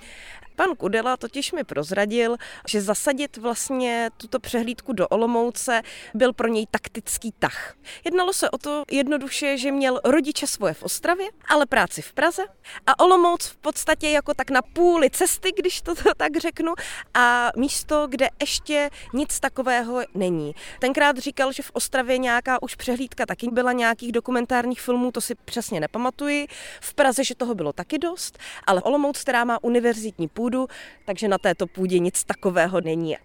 Pan 0.57 0.77
Kudela 0.77 1.17
totiž 1.17 1.53
mi 1.53 1.65
prozradil, 1.65 2.37
že 2.69 2.81
zasadit 2.81 3.37
vlastně 3.37 4.11
tuto 4.17 4.41
přehlídku 4.41 4.93
do 4.93 5.09
Olomouce 5.09 5.83
byl 6.15 6.33
pro 6.33 6.49
něj 6.49 6.67
taktický 6.71 7.33
tah. 7.39 7.75
Jednalo 8.05 8.33
se 8.33 8.51
o 8.51 8.59
to 8.59 8.85
jednoduše, 8.91 9.59
že 9.59 9.73
měl 9.73 10.01
rodiče 10.05 10.47
svoje 10.47 10.75
v 10.75 10.83
Ostravě, 10.83 11.29
ale 11.49 11.67
práci 11.67 12.03
v 12.03 12.13
Praze 12.13 12.43
a 12.87 13.01
Olomouc 13.01 13.47
v 13.47 13.57
podstatě 13.57 14.09
jako 14.09 14.35
tak 14.35 14.51
na 14.51 14.63
půli 14.63 15.11
cesty, 15.11 15.53
když 15.57 15.83
to 15.83 15.95
tak 16.17 16.37
řeknu, 16.37 16.75
a 17.15 17.51
místo, 17.57 18.07
kde 18.07 18.29
ještě 18.41 18.91
nic 19.15 19.41
takového 19.41 20.01
není. 20.15 20.55
Tenkrát 20.79 21.19
říkal, 21.19 21.53
že 21.53 21.63
v 21.63 21.71
Ostravě 21.73 22.19
nějaká 22.19 22.63
už 22.63 22.75
přehlídka 22.75 23.27
taky 23.27 23.49
byla 23.53 23.73
nějakých 23.73 24.13
dokumentárních 24.13 24.81
filmů, 24.81 25.11
to 25.13 25.21
si 25.21 25.35
přesně 25.35 25.81
nepamatuji. 25.81 26.47
V 26.81 26.95
Praze, 26.95 27.25
že 27.25 27.35
toho 27.35 27.55
bylo 27.55 27.73
taky 27.73 27.99
dost, 27.99 28.39
ale 28.67 28.83
Olomouc, 28.83 29.21
která 29.21 29.45
má 29.45 29.65
univerzitní 29.65 30.29
půl, 30.29 30.44
půdu, 30.45 30.67
takže 31.05 31.29
na 31.29 31.39
této 31.39 31.67
půdě 31.67 31.99
nic 31.99 32.25
takového 32.25 32.81
není. 32.81 33.17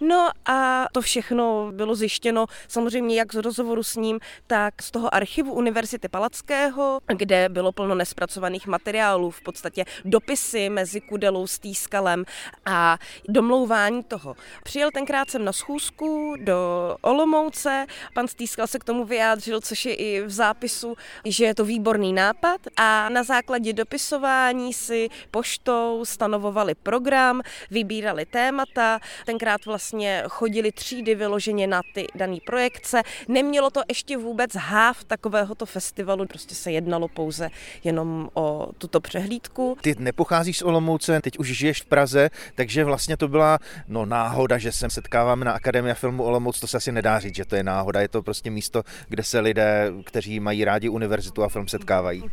No 0.00 0.30
a 0.46 0.86
to 0.92 1.00
všechno 1.00 1.72
bylo 1.72 1.94
zjištěno 1.94 2.46
samozřejmě 2.68 3.16
jak 3.16 3.34
z 3.34 3.36
rozhovoru 3.36 3.82
s 3.82 3.96
ním, 3.96 4.20
tak 4.46 4.82
z 4.82 4.90
toho 4.90 5.14
archivu 5.14 5.52
Univerzity 5.52 6.08
Palackého, 6.08 7.00
kde 7.16 7.48
bylo 7.48 7.72
plno 7.72 7.94
nespracovaných 7.94 8.66
materiálů, 8.66 9.30
v 9.30 9.40
podstatě 9.40 9.84
dopisy 10.04 10.68
mezi 10.68 11.00
Kudelou, 11.00 11.46
Stýskalem 11.46 12.24
a 12.66 12.98
domlouvání 13.28 14.04
toho. 14.04 14.36
Přijel 14.62 14.90
tenkrát 14.90 15.30
jsem 15.30 15.44
na 15.44 15.52
schůzku 15.52 16.34
do 16.40 16.96
Olomouce, 17.02 17.86
pan 18.14 18.28
Stýskal 18.28 18.66
se 18.66 18.78
k 18.78 18.84
tomu 18.84 19.04
vyjádřil, 19.04 19.60
což 19.60 19.84
je 19.84 19.94
i 19.94 20.22
v 20.22 20.30
zápisu, 20.30 20.94
že 21.24 21.44
je 21.44 21.54
to 21.54 21.64
výborný 21.64 22.12
nápad 22.12 22.60
a 22.76 23.08
na 23.08 23.22
základě 23.22 23.72
dopisování 23.72 24.72
si 24.72 25.08
poštou 25.30 26.04
stanovoval 26.04 26.59
sestavovali 26.60 26.74
program, 26.74 27.40
vybírali 27.70 28.26
témata, 28.26 29.00
tenkrát 29.26 29.66
vlastně 29.66 30.24
chodili 30.28 30.72
třídy 30.72 31.14
vyloženě 31.14 31.66
na 31.66 31.80
ty 31.94 32.06
dané 32.14 32.36
projekce. 32.46 33.02
Nemělo 33.28 33.70
to 33.70 33.82
ještě 33.88 34.16
vůbec 34.16 34.54
háv 34.54 35.04
takovéhoto 35.04 35.66
festivalu, 35.66 36.26
prostě 36.26 36.54
se 36.54 36.72
jednalo 36.72 37.08
pouze 37.08 37.50
jenom 37.84 38.30
o 38.34 38.68
tuto 38.78 39.00
přehlídku. 39.00 39.76
Ty 39.80 39.94
nepocházíš 39.98 40.58
z 40.58 40.62
Olomouce, 40.62 41.20
teď 41.20 41.38
už 41.38 41.48
žiješ 41.48 41.82
v 41.82 41.84
Praze, 41.84 42.30
takže 42.54 42.84
vlastně 42.84 43.16
to 43.16 43.28
byla 43.28 43.58
no, 43.88 44.06
náhoda, 44.06 44.58
že 44.58 44.72
se 44.72 44.90
setkáváme 44.90 45.44
na 45.44 45.52
Akademia 45.52 45.94
filmu 45.94 46.22
Olomouc, 46.22 46.60
to 46.60 46.66
se 46.66 46.76
asi 46.76 46.92
nedá 46.92 47.20
říct, 47.20 47.34
že 47.34 47.44
to 47.44 47.56
je 47.56 47.62
náhoda, 47.62 48.00
je 48.00 48.08
to 48.08 48.22
prostě 48.22 48.50
místo, 48.50 48.82
kde 49.08 49.22
se 49.22 49.40
lidé, 49.40 49.92
kteří 50.04 50.40
mají 50.40 50.64
rádi 50.64 50.88
univerzitu 50.88 51.42
a 51.42 51.48
film 51.48 51.68
setkávají. 51.68 52.24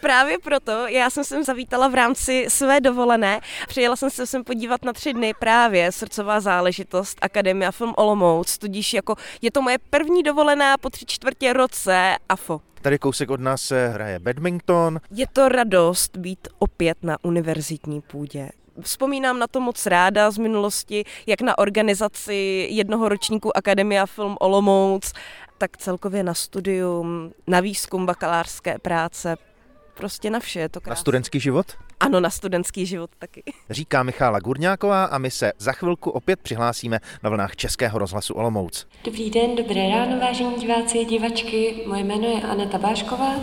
Právě 0.00 0.38
proto 0.38 0.86
já 0.86 1.10
jsem 1.10 1.24
sem 1.24 1.44
zavítala 1.44 1.88
v 1.88 1.94
rámci 1.94 2.46
své 2.48 2.80
dovolené 2.80 3.40
Přijela 3.68 3.96
jsem 3.96 4.10
se 4.10 4.26
sem 4.26 4.44
podívat 4.44 4.84
na 4.84 4.92
tři 4.92 5.12
dny 5.12 5.34
právě 5.38 5.92
srdcová 5.92 6.40
záležitost 6.40 7.18
Akademia 7.22 7.70
Film 7.70 7.94
Olomouc, 7.96 8.58
tudíž 8.58 8.94
jako 8.94 9.14
je 9.42 9.50
to 9.50 9.62
moje 9.62 9.78
první 9.90 10.22
dovolená 10.22 10.76
po 10.78 10.90
tři 10.90 11.06
čtvrtě 11.06 11.52
roce 11.52 12.16
AFO. 12.28 12.60
Tady 12.82 12.98
kousek 12.98 13.30
od 13.30 13.40
nás 13.40 13.62
se 13.62 13.88
hraje 13.88 14.18
badminton. 14.18 15.00
Je 15.10 15.26
to 15.32 15.48
radost 15.48 16.16
být 16.16 16.48
opět 16.58 16.98
na 17.02 17.16
univerzitní 17.22 18.00
půdě. 18.00 18.48
Vzpomínám 18.80 19.38
na 19.38 19.46
to 19.46 19.60
moc 19.60 19.86
ráda 19.86 20.30
z 20.30 20.38
minulosti, 20.38 21.04
jak 21.26 21.40
na 21.40 21.58
organizaci 21.58 22.68
jednoho 22.70 23.08
ročníku 23.08 23.56
Akademia 23.56 24.06
Film 24.06 24.36
Olomouc, 24.40 25.12
tak 25.58 25.76
celkově 25.76 26.22
na 26.22 26.34
studium, 26.34 27.32
na 27.46 27.60
výzkum 27.60 28.06
bakalářské 28.06 28.78
práce 28.78 29.36
prostě 30.00 30.30
na 30.30 30.40
vše. 30.40 30.60
Je 30.60 30.68
to 30.68 30.80
krásné. 30.80 30.90
Na 30.90 30.96
studentský 30.96 31.40
život? 31.40 31.66
Ano, 32.00 32.20
na 32.20 32.30
studentský 32.30 32.86
život 32.86 33.10
taky. 33.18 33.42
Říká 33.70 34.02
Michála 34.02 34.38
Gurňáková 34.38 35.04
a 35.04 35.18
my 35.18 35.30
se 35.30 35.52
za 35.58 35.72
chvilku 35.72 36.10
opět 36.10 36.40
přihlásíme 36.40 37.00
na 37.22 37.30
vlnách 37.30 37.56
Českého 37.56 37.98
rozhlasu 37.98 38.34
Olomouc. 38.34 38.86
Dobrý 39.04 39.30
den, 39.30 39.56
dobré 39.56 39.88
ráno, 39.90 40.20
vážení 40.20 40.54
diváci 40.54 40.98
a 40.98 41.04
divačky. 41.04 41.84
Moje 41.86 42.04
jméno 42.04 42.28
je 42.28 42.42
Aneta 42.42 42.78
Bášková 42.78 43.34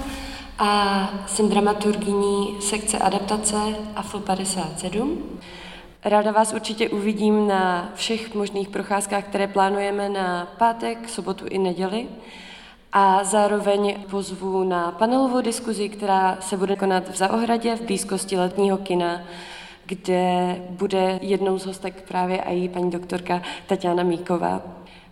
a 0.60 1.10
jsem 1.28 1.50
dramaturgyní 1.50 2.58
sekce 2.62 2.98
adaptace 2.98 3.58
AFO 3.96 4.20
57. 4.20 5.39
Ráda 6.06 6.32
vás 6.32 6.54
určitě 6.54 6.89
uvidím 6.89 7.48
na 7.48 7.91
všech 7.96 8.36
možných 8.36 8.70
procházkách, 8.70 9.24
které 9.24 9.48
plánujeme 9.48 10.10
na 10.10 10.46
pátek, 10.58 11.10
sobotu 11.10 11.46
i 11.50 11.58
neděli. 11.58 12.08
A 12.93 13.23
zároveň 13.23 13.95
pozvu 14.10 14.63
na 14.63 14.91
panelovou 14.91 15.41
diskuzi, 15.41 15.89
která 15.89 16.38
se 16.41 16.58
bude 16.58 16.76
konat 16.76 17.10
v 17.10 17.17
Zaohradě 17.17 17.76
v 17.76 17.82
blízkosti 17.82 18.38
letního 18.38 18.78
kina, 18.78 19.21
kde 19.86 20.56
bude 20.69 21.19
jednou 21.21 21.60
z 21.60 21.65
hostek 21.65 22.04
právě 22.08 22.38
i 22.41 22.69
paní 22.69 22.91
doktorka 22.91 23.41
Tatiana 23.67 24.04
Míková. 24.04 24.62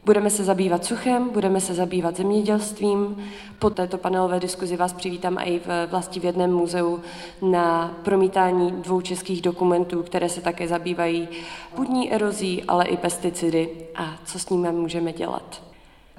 Budeme 0.06 0.30
se 0.30 0.44
zabývat 0.44 0.86
suchem, 0.86 1.30
budeme 1.30 1.62
se 1.62 1.74
zabývat 1.74 2.18
zemědělstvím. 2.18 3.24
Po 3.60 3.70
této 3.70 3.98
panelové 3.98 4.40
diskuzi 4.40 4.78
vás 4.78 4.94
přivítám 4.94 5.38
i 5.44 5.60
v 5.60 5.88
vlastivědném 5.90 6.54
muzeu 6.54 7.00
na 7.42 7.96
promítání 8.04 8.72
dvou 8.72 9.02
českých 9.02 9.42
dokumentů, 9.42 10.04
které 10.04 10.30
se 10.30 10.42
také 10.42 10.68
zabývají 10.68 11.28
půdní 11.76 12.14
erozí, 12.14 12.64
ale 12.64 12.86
i 12.86 12.98
pesticidy 12.98 13.70
a 13.96 14.14
co 14.26 14.40
s 14.40 14.50
nimi 14.50 14.72
můžeme 14.72 15.14
dělat. 15.14 15.65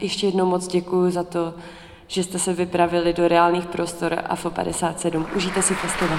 Ještě 0.00 0.26
jednou 0.26 0.46
moc 0.46 0.66
děkuji 0.66 1.10
za 1.10 1.22
to, 1.22 1.54
že 2.06 2.24
jste 2.24 2.38
se 2.38 2.52
vypravili 2.52 3.12
do 3.12 3.28
reálných 3.28 3.66
prostor 3.66 4.22
AFO 4.26 4.50
57. 4.50 5.26
Užijte 5.36 5.62
si 5.62 5.74
festival. 5.74 6.18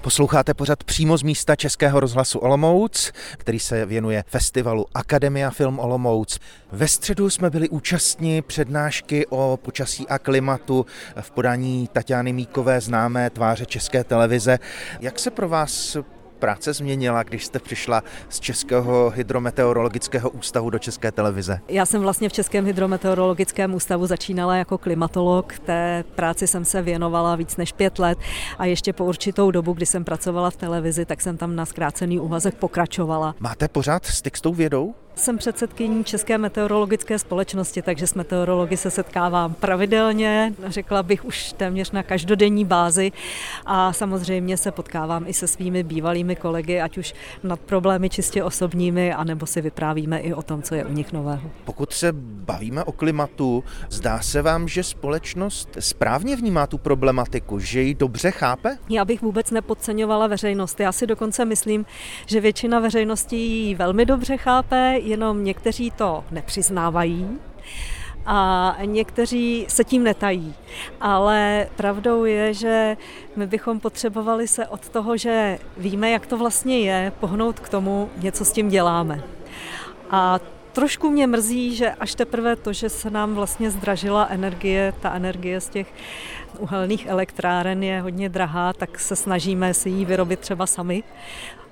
Posloucháte 0.00 0.54
pořad 0.54 0.84
přímo 0.84 1.16
z 1.16 1.22
místa 1.22 1.56
Českého 1.56 2.00
rozhlasu 2.00 2.38
Olomouc, 2.38 3.12
který 3.32 3.58
se 3.58 3.86
věnuje 3.86 4.24
festivalu 4.26 4.86
Akademia 4.94 5.50
Film 5.50 5.78
Olomouc. 5.78 6.38
Ve 6.72 6.88
středu 6.88 7.30
jsme 7.30 7.50
byli 7.50 7.68
účastní 7.68 8.42
přednášky 8.42 9.26
o 9.26 9.58
počasí 9.62 10.08
a 10.08 10.18
klimatu 10.18 10.86
v 11.20 11.30
podání 11.30 11.88
Tatiany 11.92 12.32
Míkové, 12.32 12.80
známé 12.80 13.30
tváře 13.30 13.66
České 13.66 14.04
televize. 14.04 14.58
Jak 15.00 15.18
se 15.18 15.30
pro 15.30 15.48
vás 15.48 15.96
práce 16.38 16.72
změnila, 16.72 17.22
když 17.22 17.44
jste 17.44 17.58
přišla 17.58 18.02
z 18.28 18.40
Českého 18.40 19.12
hydrometeorologického 19.16 20.30
ústavu 20.30 20.70
do 20.70 20.78
České 20.78 21.12
televize? 21.12 21.60
Já 21.68 21.86
jsem 21.86 22.00
vlastně 22.00 22.28
v 22.28 22.32
Českém 22.32 22.66
hydrometeorologickém 22.66 23.74
ústavu 23.74 24.06
začínala 24.06 24.56
jako 24.56 24.78
klimatolog. 24.78 25.58
Té 25.58 26.04
práci 26.14 26.46
jsem 26.46 26.64
se 26.64 26.82
věnovala 26.82 27.36
víc 27.36 27.56
než 27.56 27.72
pět 27.72 27.98
let 27.98 28.18
a 28.58 28.64
ještě 28.64 28.92
po 28.92 29.04
určitou 29.04 29.50
dobu, 29.50 29.72
kdy 29.72 29.86
jsem 29.86 30.04
pracovala 30.04 30.50
v 30.50 30.56
televizi, 30.56 31.04
tak 31.04 31.20
jsem 31.20 31.36
tam 31.36 31.56
na 31.56 31.66
zkrácený 31.66 32.20
úvazek 32.20 32.54
pokračovala. 32.54 33.34
Máte 33.40 33.68
pořád 33.68 34.06
styk 34.06 34.36
s 34.36 34.40
tou 34.40 34.54
vědou? 34.54 34.94
Jsem 35.18 35.38
předsedkyní 35.38 36.04
České 36.04 36.38
meteorologické 36.38 37.18
společnosti, 37.18 37.82
takže 37.82 38.06
s 38.06 38.14
meteorology 38.14 38.76
se 38.76 38.90
setkávám 38.90 39.54
pravidelně, 39.54 40.54
řekla 40.66 41.02
bych 41.02 41.24
už 41.24 41.52
téměř 41.52 41.90
na 41.90 42.02
každodenní 42.02 42.64
bázi 42.64 43.12
a 43.66 43.92
samozřejmě 43.92 44.56
se 44.56 44.70
potkávám 44.70 45.24
i 45.26 45.32
se 45.32 45.46
svými 45.46 45.82
bývalými 45.82 46.36
kolegy, 46.36 46.80
ať 46.80 46.98
už 46.98 47.14
nad 47.42 47.60
problémy 47.60 48.10
čistě 48.10 48.44
osobními, 48.44 49.12
anebo 49.12 49.46
si 49.46 49.60
vyprávíme 49.60 50.18
i 50.18 50.34
o 50.34 50.42
tom, 50.42 50.62
co 50.62 50.74
je 50.74 50.84
u 50.84 50.92
nich 50.92 51.12
nového. 51.12 51.50
Pokud 51.64 51.92
se 51.92 52.12
bavíme 52.12 52.84
o 52.84 52.92
klimatu, 52.92 53.64
zdá 53.90 54.20
se 54.20 54.42
vám, 54.42 54.68
že 54.68 54.82
společnost 54.82 55.68
správně 55.78 56.36
vnímá 56.36 56.66
tu 56.66 56.78
problematiku, 56.78 57.58
že 57.58 57.82
ji 57.82 57.94
dobře 57.94 58.30
chápe? 58.30 58.78
Já 58.88 59.04
bych 59.04 59.22
vůbec 59.22 59.50
nepodceňovala 59.50 60.26
veřejnost. 60.26 60.80
Já 60.80 60.92
si 60.92 61.06
dokonce 61.06 61.44
myslím, 61.44 61.86
že 62.26 62.40
většina 62.40 62.80
veřejnosti 62.80 63.36
ji 63.36 63.74
velmi 63.74 64.06
dobře 64.06 64.36
chápe, 64.36 64.94
jenom 65.08 65.44
někteří 65.44 65.90
to 65.90 66.24
nepřiznávají 66.30 67.38
a 68.26 68.76
někteří 68.84 69.66
se 69.68 69.84
tím 69.84 70.04
netají. 70.04 70.54
Ale 71.00 71.68
pravdou 71.76 72.24
je, 72.24 72.54
že 72.54 72.96
my 73.36 73.46
bychom 73.46 73.80
potřebovali 73.80 74.48
se 74.48 74.66
od 74.66 74.88
toho, 74.88 75.16
že 75.16 75.58
víme, 75.76 76.10
jak 76.10 76.26
to 76.26 76.36
vlastně 76.36 76.80
je, 76.80 77.12
pohnout 77.20 77.60
k 77.60 77.68
tomu, 77.68 78.10
něco 78.16 78.44
s 78.44 78.52
tím 78.52 78.68
děláme. 78.68 79.22
A 80.10 80.40
trošku 80.72 81.10
mě 81.10 81.26
mrzí, 81.26 81.76
že 81.76 81.90
až 81.90 82.14
teprve 82.14 82.56
to, 82.56 82.72
že 82.72 82.88
se 82.88 83.10
nám 83.10 83.34
vlastně 83.34 83.70
zdražila 83.70 84.26
energie, 84.30 84.92
ta 85.00 85.14
energie 85.14 85.60
z 85.60 85.68
těch 85.68 85.94
uhelných 86.58 87.06
elektráren 87.06 87.82
je 87.82 88.00
hodně 88.00 88.28
drahá, 88.28 88.72
tak 88.72 88.98
se 88.98 89.16
snažíme 89.16 89.74
si 89.74 89.90
ji 89.90 90.04
vyrobit 90.04 90.40
třeba 90.40 90.66
sami 90.66 91.02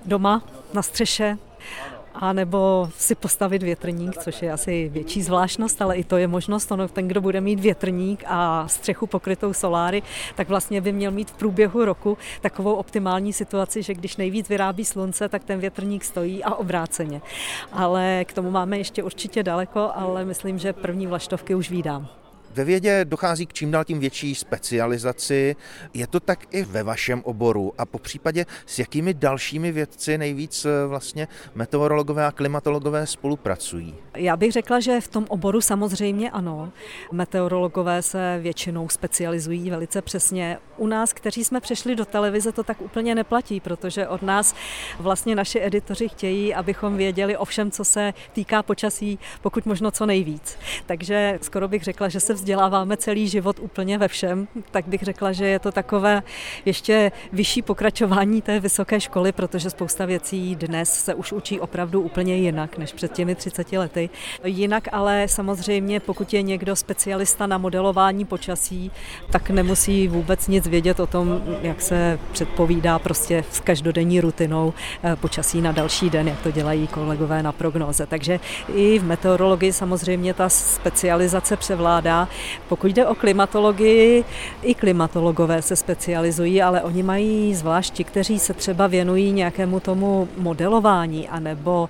doma 0.05 0.43
na 0.75 0.83
střeše 0.83 1.39
a 2.19 2.33
nebo 2.33 2.89
si 2.99 3.15
postavit 3.15 3.63
větrník, 3.63 4.17
což 4.19 4.43
je 4.43 4.53
asi 4.53 4.89
větší 4.89 5.23
zvláštnost, 5.23 5.83
ale 5.83 5.97
i 5.97 6.05
to 6.05 6.17
je 6.17 6.27
možnost. 6.29 6.73
Ono, 6.73 6.89
ten, 6.89 7.09
kdo 7.09 7.21
bude 7.21 7.41
mít 7.41 7.61
větrník 7.61 8.25
a 8.27 8.69
střechu 8.69 9.07
pokrytou 9.07 9.53
soláry, 9.53 10.03
tak 10.35 10.49
vlastně 10.49 10.81
by 10.81 10.93
měl 10.93 11.11
mít 11.11 11.31
v 11.31 11.35
průběhu 11.35 11.85
roku 11.85 12.19
takovou 12.41 12.75
optimální 12.75 13.33
situaci, 13.33 13.83
že 13.83 13.95
když 13.95 14.17
nejvíc 14.17 14.49
vyrábí 14.49 14.85
slunce, 14.85 15.29
tak 15.29 15.45
ten 15.45 15.61
větrník 15.61 16.05
stojí 16.05 16.45
a 16.45 16.55
obráceně. 16.55 17.21
Ale 17.73 18.25
k 18.25 18.33
tomu 18.33 18.51
máme 18.51 18.79
ještě 18.79 19.03
určitě 19.03 19.43
daleko, 19.43 19.91
ale 19.95 20.25
myslím, 20.25 20.59
že 20.59 20.73
první 20.73 21.07
vlaštovky 21.07 21.55
už 21.55 21.71
výdám. 21.71 22.09
Ve 22.57 22.65
vědě 22.65 23.05
dochází 23.05 23.47
k 23.47 23.53
čím 23.53 23.71
dál 23.71 23.85
tím 23.85 24.01
větší 24.01 24.35
specializaci. 24.35 25.57
Je 25.95 26.07
to 26.07 26.21
tak 26.21 26.55
i 26.55 26.65
ve 26.65 26.83
vašem 26.83 27.23
oboru 27.25 27.73
a 27.79 27.87
po 27.87 27.99
případě 27.99 28.47
s 28.67 28.79
jakými 28.79 29.15
dalšími 29.15 29.73
vědci 29.73 30.19
nejvíc 30.19 30.65
eh, 30.65 30.87
vlastně 30.87 31.29
meteorologové 31.55 32.27
a 32.27 32.33
klimatologové 32.33 33.07
spolupracují? 33.07 33.95
Já 34.17 34.37
bych 34.37 34.53
řekla, 34.53 34.81
že 34.81 35.01
v 35.01 35.09
tom 35.09 35.27
oboru 35.29 35.61
samozřejmě 35.61 36.31
ano. 36.31 36.73
Meteorologové 37.13 38.03
se 38.03 38.39
většinou 38.43 38.89
specializují 38.89 39.71
velice 39.71 40.03
přesně. 40.03 40.59
U 40.77 40.87
nás, 40.87 41.13
kteří 41.13 41.45
jsme 41.45 41.61
přešli 41.61 41.97
do 41.97 42.05
televize, 42.05 42.53
to 42.53 42.65
tak 42.65 42.81
úplně 42.81 43.15
neplatí, 43.15 43.61
protože 43.61 44.09
od 44.09 44.23
nás 44.23 44.55
vlastně 45.01 45.35
naši 45.35 45.61
editoři 45.63 46.09
chtějí, 46.09 46.55
abychom 46.55 46.97
věděli 46.97 47.37
o 47.37 47.45
všem, 47.45 47.71
co 47.71 47.85
se 47.85 48.15
týká 48.33 48.63
počasí, 48.63 49.19
pokud 49.43 49.67
možno 49.67 49.91
co 49.91 50.07
nejvíc. 50.07 50.59
Takže 50.87 51.39
skoro 51.43 51.69
bych 51.69 51.83
řekla, 51.83 52.09
že 52.09 52.21
se 52.21 52.35
vzděláváme 52.47 52.97
celý 52.97 53.29
život 53.29 53.59
úplně 53.61 53.99
ve 53.99 54.09
všem, 54.09 54.49
tak 54.71 54.89
bych 54.89 55.03
řekla, 55.03 55.33
že 55.33 55.47
je 55.47 55.59
to 55.59 55.73
takové 55.73 56.23
ještě 56.65 57.13
vyšší 57.33 57.63
pokračování 57.63 58.43
té 58.43 58.61
vysoké 58.61 59.01
školy, 59.01 59.33
protože 59.33 59.71
spousta 59.71 60.07
věcí 60.07 60.57
dnes 60.57 61.05
se 61.05 61.15
už 61.15 61.33
učí 61.33 61.61
opravdu 61.61 62.01
úplně 62.01 62.37
jinak 62.37 62.79
než 62.79 62.93
před 62.93 63.13
těmi 63.13 63.35
30 63.35 63.73
lety. 63.73 64.11
Jinak 64.45 64.89
ale 64.93 65.29
samozřejmě, 65.29 66.01
pokud 66.01 66.33
je 66.33 66.43
někdo 66.43 66.77
specialista 66.77 67.47
na 67.47 67.59
modelování 67.59 68.25
počasí, 68.25 68.91
tak 69.31 69.51
nemusí 69.51 70.09
vůbec 70.09 70.49
nic 70.49 70.67
vědět 70.67 71.01
o 71.01 71.07
tom, 71.07 71.43
jak 71.63 71.83
se 71.83 72.19
předpovídá 72.33 72.99
prostě 72.99 73.45
s 73.51 73.61
každodenní 73.61 74.21
rutinou 74.21 74.75
eh, 75.03 75.17
počasí 75.17 75.61
na 75.61 75.73
další 75.73 76.11
den, 76.11 76.29
jak 76.29 76.41
to 76.41 76.51
dělají 76.51 76.87
kolegové 76.87 77.43
na 77.43 77.53
prognoze. 77.53 78.07
Takže 78.07 78.41
i 78.75 78.99
v 78.99 79.05
meteorologii 79.05 79.73
samozřejmě 79.73 80.35
ta 80.35 80.49
specializace 80.49 81.57
převládá 81.57 82.29
pokud 82.69 82.87
jde 82.87 83.07
o 83.07 83.15
klimatologii, 83.15 84.25
i 84.63 84.75
klimatologové 84.75 85.63
se 85.63 85.77
specializují, 85.77 86.63
ale 86.63 86.83
oni 86.83 87.03
mají 87.03 87.55
zvlášť 87.55 88.07
kteří 88.07 88.39
se 88.39 88.55
třeba 88.55 88.87
věnují 88.87 89.33
nějakému 89.33 89.81
tomu 89.81 90.29
modelování 90.37 91.29
anebo 91.29 91.89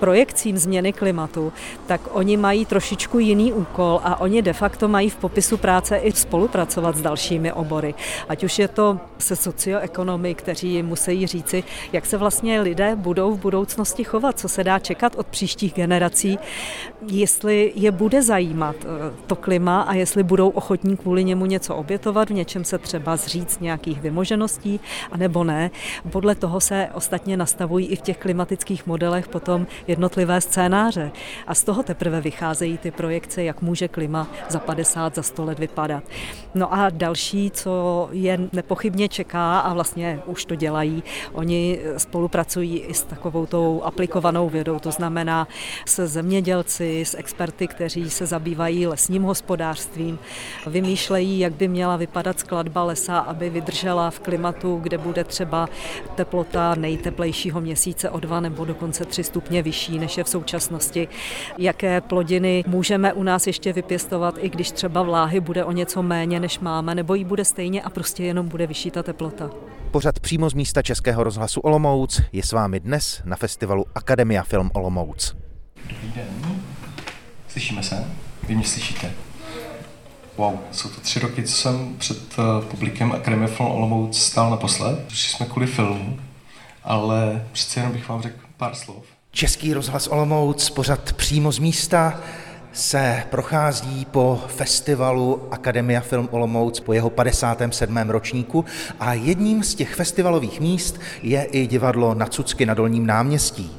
projekcím 0.00 0.58
změny 0.58 0.92
klimatu, 0.92 1.52
tak 1.86 2.00
oni 2.10 2.36
mají 2.36 2.66
trošičku 2.66 3.18
jiný 3.18 3.52
úkol 3.52 4.00
a 4.04 4.20
oni 4.20 4.42
de 4.42 4.52
facto 4.52 4.88
mají 4.88 5.10
v 5.10 5.16
popisu 5.16 5.56
práce 5.56 5.96
i 5.96 6.12
spolupracovat 6.12 6.96
s 6.96 7.02
dalšími 7.02 7.52
obory. 7.52 7.94
Ať 8.28 8.44
už 8.44 8.58
je 8.58 8.68
to 8.68 8.98
se 9.18 9.36
socioekonomy, 9.36 10.34
kteří 10.34 10.82
musí 10.82 11.26
říci, 11.26 11.64
jak 11.92 12.06
se 12.06 12.16
vlastně 12.16 12.60
lidé 12.60 12.96
budou 12.96 13.34
v 13.34 13.38
budoucnosti 13.38 14.04
chovat, 14.04 14.38
co 14.38 14.48
se 14.48 14.64
dá 14.64 14.78
čekat 14.78 15.14
od 15.16 15.26
příštích 15.26 15.74
generací, 15.74 16.38
jestli 17.06 17.72
je 17.74 17.90
bude 17.90 18.22
zajímat 18.22 18.76
eh, 18.82 19.12
to 19.26 19.36
klima 19.36 19.82
a 19.88 19.94
jestli 19.94 20.22
budou 20.22 20.48
ochotní 20.48 20.96
kvůli 20.96 21.24
němu 21.24 21.46
něco 21.46 21.76
obětovat, 21.76 22.30
v 22.30 22.32
něčem 22.32 22.64
se 22.64 22.78
třeba 22.78 23.16
zříct 23.16 23.60
nějakých 23.60 24.00
vymožeností, 24.00 24.80
anebo 25.12 25.44
ne. 25.44 25.70
Podle 26.10 26.34
toho 26.34 26.60
se 26.60 26.88
ostatně 26.94 27.36
nastavují 27.36 27.86
i 27.86 27.96
v 27.96 28.00
těch 28.00 28.18
klimatických 28.18 28.86
modelech 28.86 29.28
potom 29.28 29.66
jednotlivé 29.86 30.40
scénáře. 30.40 31.10
A 31.46 31.54
z 31.54 31.64
toho 31.64 31.82
teprve 31.82 32.20
vycházejí 32.20 32.78
ty 32.78 32.90
projekce, 32.90 33.42
jak 33.42 33.62
může 33.62 33.88
klima 33.88 34.26
za 34.48 34.58
50, 34.58 35.14
za 35.14 35.22
100 35.22 35.44
let 35.44 35.58
vypadat. 35.58 36.04
No 36.54 36.74
a 36.74 36.90
další, 36.90 37.50
co 37.50 38.08
je 38.12 38.38
nepochybně 38.52 39.08
čeká 39.08 39.58
a 39.58 39.74
vlastně 39.74 40.20
už 40.26 40.44
to 40.44 40.54
dělají, 40.54 41.02
oni 41.32 41.80
spolupracují 41.96 42.78
i 42.78 42.94
s 42.94 43.02
takovou 43.02 43.46
tou 43.46 43.82
aplikovanou 43.84 44.48
vědou, 44.48 44.78
to 44.78 44.90
znamená 44.90 45.48
se 45.86 46.06
zemědělci, 46.06 47.04
s 47.04 47.16
experty, 47.18 47.68
kteří 47.68 48.10
se 48.10 48.26
zabývají 48.26 48.86
lesním 48.86 49.22
hospodářstvím, 49.22 49.67
hospodářstvím. 49.68 50.18
Vymýšlejí, 50.66 51.38
jak 51.38 51.52
by 51.52 51.68
měla 51.68 51.96
vypadat 51.96 52.40
skladba 52.40 52.84
lesa, 52.84 53.18
aby 53.18 53.50
vydržela 53.50 54.10
v 54.10 54.20
klimatu, 54.20 54.76
kde 54.82 54.98
bude 54.98 55.24
třeba 55.24 55.68
teplota 56.14 56.74
nejteplejšího 56.74 57.60
měsíce 57.60 58.10
o 58.10 58.20
dva 58.20 58.40
nebo 58.40 58.64
dokonce 58.64 59.04
tři 59.04 59.24
stupně 59.24 59.62
vyšší, 59.62 59.98
než 59.98 60.18
je 60.18 60.24
v 60.24 60.28
současnosti. 60.28 61.08
Jaké 61.58 62.00
plodiny 62.00 62.64
můžeme 62.66 63.12
u 63.12 63.22
nás 63.22 63.46
ještě 63.46 63.72
vypěstovat, 63.72 64.34
i 64.40 64.48
když 64.48 64.70
třeba 64.70 65.02
vláhy 65.02 65.40
bude 65.40 65.64
o 65.64 65.72
něco 65.72 66.02
méně, 66.02 66.40
než 66.40 66.58
máme, 66.58 66.94
nebo 66.94 67.14
jí 67.14 67.24
bude 67.24 67.44
stejně 67.44 67.82
a 67.82 67.90
prostě 67.90 68.24
jenom 68.24 68.48
bude 68.48 68.66
vyšší 68.66 68.90
ta 68.90 69.02
teplota. 69.02 69.50
Pořad 69.90 70.20
přímo 70.20 70.50
z 70.50 70.54
místa 70.54 70.82
Českého 70.82 71.24
rozhlasu 71.24 71.60
Olomouc 71.60 72.20
je 72.32 72.42
s 72.42 72.52
vámi 72.52 72.80
dnes 72.80 73.22
na 73.24 73.36
festivalu 73.36 73.84
Akademia 73.94 74.42
Film 74.42 74.70
Olomouc. 74.74 75.36
Dobrý 75.88 76.12
den. 76.14 76.60
Slyšíme 77.48 77.82
se? 77.82 78.04
Vy 78.48 78.54
mě 78.54 78.64
slyšíte? 78.64 79.27
Wow, 80.38 80.58
jsou 80.72 80.88
to 80.88 81.00
tři 81.00 81.20
roky, 81.20 81.42
co 81.42 81.52
jsem 81.52 81.94
před 81.98 82.18
eh, 82.38 82.66
publikem 82.66 83.12
Akademie 83.12 83.48
Film 83.48 83.68
Olomouc 83.68 84.18
stál 84.18 84.50
naposled. 84.50 85.06
Přišli 85.06 85.36
jsme 85.36 85.46
kvůli 85.46 85.66
filmu, 85.66 86.18
ale 86.84 87.46
přece 87.52 87.80
jenom 87.80 87.92
bych 87.92 88.08
vám 88.08 88.22
řekl 88.22 88.38
pár 88.56 88.74
slov. 88.74 89.04
Český 89.30 89.74
rozhlas 89.74 90.06
Olomouc, 90.06 90.70
pořad 90.70 91.12
přímo 91.12 91.52
z 91.52 91.58
místa, 91.58 92.20
se 92.72 93.22
prochází 93.30 94.04
po 94.04 94.42
festivalu 94.46 95.48
Akademia 95.50 96.00
Film 96.00 96.28
Olomouc 96.30 96.80
po 96.80 96.92
jeho 96.92 97.10
57. 97.10 97.96
ročníku 97.96 98.64
a 99.00 99.14
jedním 99.14 99.62
z 99.62 99.74
těch 99.74 99.94
festivalových 99.94 100.60
míst 100.60 101.00
je 101.22 101.44
i 101.44 101.66
divadlo 101.66 102.14
na 102.14 102.26
Cucky 102.26 102.66
na 102.66 102.74
Dolním 102.74 103.06
náměstí. 103.06 103.70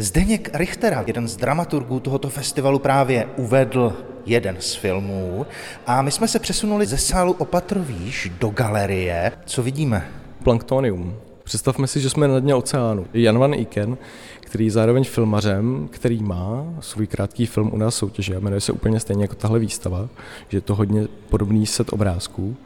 Zdeněk 0.00 0.50
Richtera, 0.54 1.04
jeden 1.06 1.28
z 1.28 1.36
dramaturgů 1.36 2.00
tohoto 2.00 2.30
festivalu, 2.30 2.78
právě 2.78 3.28
uvedl 3.36 3.96
jeden 4.26 4.56
z 4.60 4.74
filmů 4.74 5.46
a 5.86 6.02
my 6.02 6.10
jsme 6.10 6.28
se 6.28 6.38
přesunuli 6.38 6.86
ze 6.86 6.98
sálu 6.98 7.32
Opatrovíš 7.32 8.30
do 8.40 8.48
galerie. 8.48 9.32
Co 9.44 9.62
vidíme? 9.62 10.08
Planktonium. 10.44 11.16
Představme 11.44 11.86
si, 11.86 12.00
že 12.00 12.10
jsme 12.10 12.28
na 12.28 12.40
dně 12.40 12.54
oceánu. 12.54 13.06
Jan 13.14 13.38
van 13.38 13.54
Iken, 13.54 13.98
který 14.40 14.64
je 14.64 14.70
zároveň 14.70 15.04
filmařem, 15.04 15.88
který 15.92 16.22
má 16.22 16.64
svůj 16.80 17.06
krátký 17.06 17.46
film 17.46 17.70
u 17.74 17.76
nás 17.76 17.94
soutěže 17.94 18.36
a 18.36 18.40
jmenuje 18.40 18.60
se 18.60 18.72
úplně 18.72 19.00
stejně 19.00 19.24
jako 19.24 19.34
tahle 19.34 19.58
výstava, 19.58 20.08
že 20.48 20.56
je 20.56 20.60
to 20.60 20.74
hodně 20.74 21.06
podobný 21.30 21.66
set 21.66 21.92
obrázků, 21.92 22.56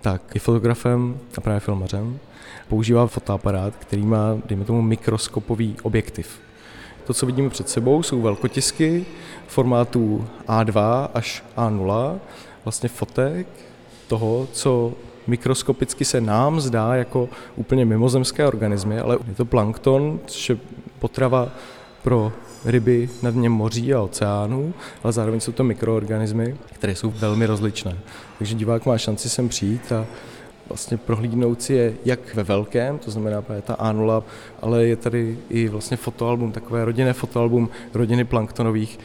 tak 0.00 0.22
je 0.34 0.40
fotografem 0.40 1.18
a 1.38 1.40
právě 1.40 1.60
filmařem. 1.60 2.18
Používá 2.68 3.06
fotoaparát, 3.06 3.76
který 3.76 4.02
má, 4.02 4.38
dejme 4.46 4.64
tomu, 4.64 4.82
mikroskopový 4.82 5.76
objektiv. 5.82 6.49
To, 7.10 7.14
co 7.14 7.26
vidíme 7.26 7.50
před 7.50 7.68
sebou, 7.68 8.02
jsou 8.02 8.20
velkotisky 8.20 9.06
formátu 9.46 10.26
A2 10.48 11.08
až 11.14 11.44
A0, 11.56 12.18
vlastně 12.64 12.88
fotek 12.88 13.46
toho, 14.08 14.48
co 14.52 14.92
mikroskopicky 15.26 16.04
se 16.04 16.20
nám 16.20 16.60
zdá 16.60 16.94
jako 16.94 17.28
úplně 17.56 17.84
mimozemské 17.84 18.46
organismy, 18.46 19.00
ale 19.00 19.18
je 19.28 19.34
to 19.34 19.44
plankton, 19.44 20.20
což 20.26 20.50
je 20.50 20.56
potrava 20.98 21.48
pro 22.02 22.32
ryby 22.64 23.08
na 23.22 23.30
dně 23.30 23.48
moří 23.48 23.94
a 23.94 24.00
oceánů, 24.00 24.74
ale 25.02 25.12
zároveň 25.12 25.40
jsou 25.40 25.52
to 25.52 25.64
mikroorganismy, 25.64 26.56
které 26.72 26.94
jsou 26.94 27.10
velmi 27.10 27.46
rozličné. 27.46 27.98
Takže 28.38 28.54
divák 28.54 28.86
má 28.86 28.98
šanci 28.98 29.28
sem 29.28 29.48
přijít 29.48 29.92
a 29.92 30.06
vlastně 30.70 30.96
prohlídnout 30.96 31.62
si 31.62 31.72
je 31.72 31.94
jak 32.04 32.34
ve 32.34 32.42
velkém, 32.42 32.98
to 32.98 33.10
znamená 33.10 33.42
právě 33.42 33.62
ta 33.62 33.74
A0, 33.74 34.22
ale 34.62 34.86
je 34.86 34.96
tady 34.96 35.38
i 35.48 35.68
vlastně 35.68 35.96
fotoalbum, 35.96 36.52
takové 36.52 36.84
rodinné 36.84 37.12
fotoalbum 37.12 37.68
rodiny 37.94 38.24
planktonových. 38.24 38.98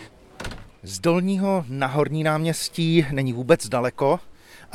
Z 0.83 0.99
dolního 0.99 1.65
na 1.69 1.87
horní 1.87 2.23
náměstí 2.23 3.05
není 3.11 3.33
vůbec 3.33 3.69
daleko 3.69 4.19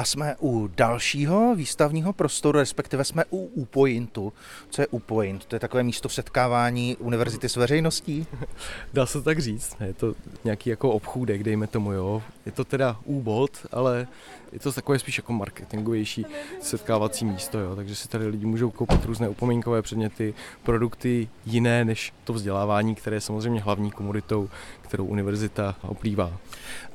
a 0.01 0.05
jsme 0.05 0.37
u 0.41 0.69
dalšího 0.77 1.55
výstavního 1.55 2.13
prostoru, 2.13 2.59
respektive 2.59 3.05
jsme 3.05 3.25
u 3.31 3.45
Upointu. 3.45 4.33
Co 4.71 4.83
je 4.83 4.87
Upoint? 4.87 5.45
To 5.45 5.57
je 5.57 5.61
takové 5.61 5.83
místo 5.83 6.09
setkávání 6.09 6.97
univerzity 6.97 7.49
s 7.49 7.57
veřejností? 7.57 8.27
Dá 8.93 9.07
se 9.07 9.23
tak 9.23 9.39
říct. 9.39 9.77
Je 9.81 9.95
to 9.95 10.15
nějaký 10.45 10.71
jako 10.71 10.91
obchůdek, 10.91 11.43
dejme 11.43 11.67
tomu, 11.67 11.93
jo. 11.93 12.23
Je 12.47 12.53
to 12.53 12.65
teda 12.65 12.97
úbod, 13.05 13.51
ale 13.73 14.07
je 14.53 14.59
to 14.59 14.73
takové 14.73 14.99
spíš 14.99 15.17
jako 15.17 15.33
marketingovější 15.33 16.27
setkávací 16.61 17.25
místo, 17.25 17.59
jo. 17.59 17.77
takže 17.77 17.97
si 17.97 18.09
tady 18.09 18.27
lidi 18.27 18.47
můžou 18.47 18.71
koupit 18.71 19.05
různé 19.05 19.29
upomínkové 19.29 19.83
předměty, 19.83 20.35
produkty 20.63 21.29
jiné 21.47 21.85
než 21.85 22.13
to 22.25 22.33
vzdělávání, 22.33 22.95
které 22.95 23.17
je 23.17 23.21
samozřejmě 23.21 23.61
hlavní 23.61 23.91
komoditou, 23.91 24.49
kterou 24.81 25.05
univerzita 25.05 25.77
oplývá. 25.83 26.33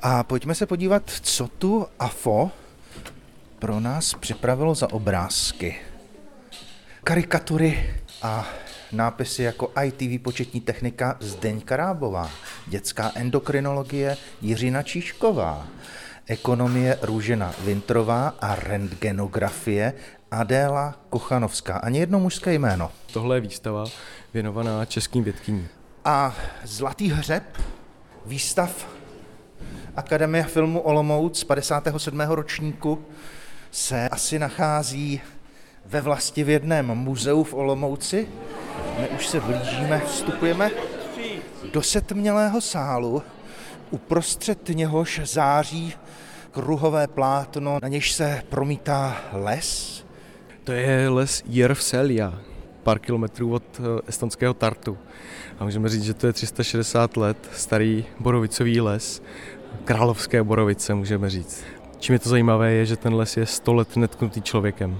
A 0.01 0.23
pojďme 0.23 0.55
se 0.55 0.65
podívat, 0.65 1.03
co 1.21 1.47
tu 1.47 1.87
AFO 1.99 2.51
pro 3.65 3.79
nás 3.79 4.13
připravilo 4.13 4.75
za 4.75 4.93
obrázky. 4.93 5.75
Karikatury 7.03 7.93
a 8.21 8.47
nápisy 8.91 9.43
jako 9.43 9.71
IT 9.83 10.01
výpočetní 10.01 10.61
technika 10.61 11.17
Zdeňka 11.19 11.75
Rábová, 11.75 12.31
dětská 12.67 13.11
endokrinologie 13.15 14.17
Jiřina 14.41 14.83
Číšková, 14.83 15.67
ekonomie 16.25 16.99
Růžena 17.01 17.53
Vintrová 17.63 18.27
a 18.41 18.55
rentgenografie 18.55 19.93
Adéla 20.31 20.95
Kochanovská. 21.09 21.77
Ani 21.77 21.99
jedno 21.99 22.19
mužské 22.19 22.53
jméno. 22.53 22.91
Tohle 23.13 23.37
je 23.37 23.41
výstava 23.41 23.85
věnovaná 24.33 24.85
českým 24.85 25.23
vědkyním. 25.23 25.67
A 26.05 26.35
Zlatý 26.63 27.09
hřeb, 27.09 27.61
výstav 28.25 28.87
Akademie 29.95 30.43
filmu 30.43 30.79
Olomouc 30.79 31.43
57. 31.43 32.19
ročníku 32.19 33.05
se 33.75 34.09
asi 34.09 34.39
nachází 34.39 35.21
ve 35.85 36.01
vlastivědném 36.01 36.85
muzeu 36.85 37.43
v 37.43 37.53
Olomouci. 37.53 38.27
My 38.99 39.07
už 39.09 39.27
se 39.27 39.39
blížíme, 39.39 40.01
vstupujeme 40.05 40.71
do 41.73 41.81
setmělého 41.81 42.61
sálu, 42.61 43.23
uprostřed 43.91 44.69
něhož 44.69 45.21
září 45.23 45.93
kruhové 46.51 47.07
plátno, 47.07 47.79
na 47.81 47.87
něž 47.87 48.11
se 48.11 48.43
promítá 48.49 49.21
les. 49.31 50.03
To 50.63 50.71
je 50.71 51.09
les 51.09 51.43
Jervselia, 51.45 52.33
pár 52.83 52.99
kilometrů 52.99 53.53
od 53.53 53.63
eh, 53.79 54.01
estonského 54.07 54.53
Tartu. 54.53 54.97
A 55.59 55.63
můžeme 55.63 55.89
říct, 55.89 56.03
že 56.03 56.13
to 56.13 56.27
je 56.27 56.33
360 56.33 57.17
let 57.17 57.49
starý 57.53 58.05
borovicový 58.19 58.81
les, 58.81 59.21
královské 59.85 60.43
borovice, 60.43 60.93
můžeme 60.93 61.29
říct. 61.29 61.63
Čím 62.05 62.13
je 62.13 62.19
to 62.19 62.29
zajímavé, 62.29 62.71
je, 62.71 62.85
že 62.85 62.97
ten 62.97 63.13
les 63.13 63.37
je 63.37 63.45
100 63.45 63.73
let 63.73 63.95
netknutý 63.95 64.41
člověkem. 64.41 64.99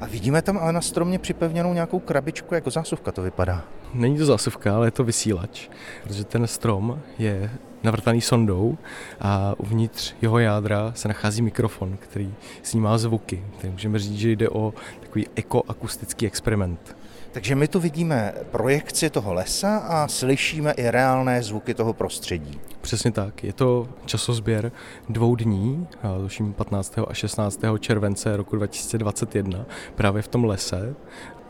A 0.00 0.06
vidíme 0.06 0.42
tam 0.42 0.58
ale 0.58 0.72
na 0.72 0.80
stromě 0.80 1.18
připevněnou 1.18 1.74
nějakou 1.74 1.98
krabičku, 1.98 2.54
jako 2.54 2.70
zásuvka 2.70 3.12
to 3.12 3.22
vypadá. 3.22 3.64
Není 3.94 4.18
to 4.18 4.24
zásuvka, 4.24 4.76
ale 4.76 4.86
je 4.86 4.90
to 4.90 5.04
vysílač, 5.04 5.68
protože 6.02 6.24
ten 6.24 6.46
strom 6.46 7.00
je 7.18 7.50
navrtaný 7.82 8.20
sondou 8.20 8.78
a 9.20 9.54
uvnitř 9.58 10.14
jeho 10.22 10.38
jádra 10.38 10.92
se 10.94 11.08
nachází 11.08 11.42
mikrofon, 11.42 11.96
který 12.00 12.34
snímá 12.62 12.98
zvuky. 12.98 13.44
Takže 13.52 13.70
můžeme 13.70 13.98
říct, 13.98 14.18
že 14.18 14.30
jde 14.30 14.48
o 14.48 14.74
takový 15.00 15.26
ekoakustický 15.34 16.26
experiment. 16.26 16.96
Takže 17.32 17.54
my 17.54 17.68
tu 17.68 17.80
vidíme 17.80 18.34
projekci 18.50 19.10
toho 19.10 19.34
lesa 19.34 19.76
a 19.76 20.08
slyšíme 20.08 20.72
i 20.72 20.90
reálné 20.90 21.42
zvuky 21.42 21.74
toho 21.74 21.92
prostředí. 21.92 22.60
Přesně 22.80 23.12
tak. 23.12 23.44
Je 23.44 23.52
to 23.52 23.88
časozběr 24.06 24.72
dvou 25.08 25.36
dní, 25.36 25.86
tuším 26.22 26.52
15. 26.52 26.98
a 27.08 27.14
16. 27.14 27.60
července 27.78 28.36
roku 28.36 28.56
2021, 28.56 29.66
právě 29.94 30.22
v 30.22 30.28
tom 30.28 30.44
lese 30.44 30.94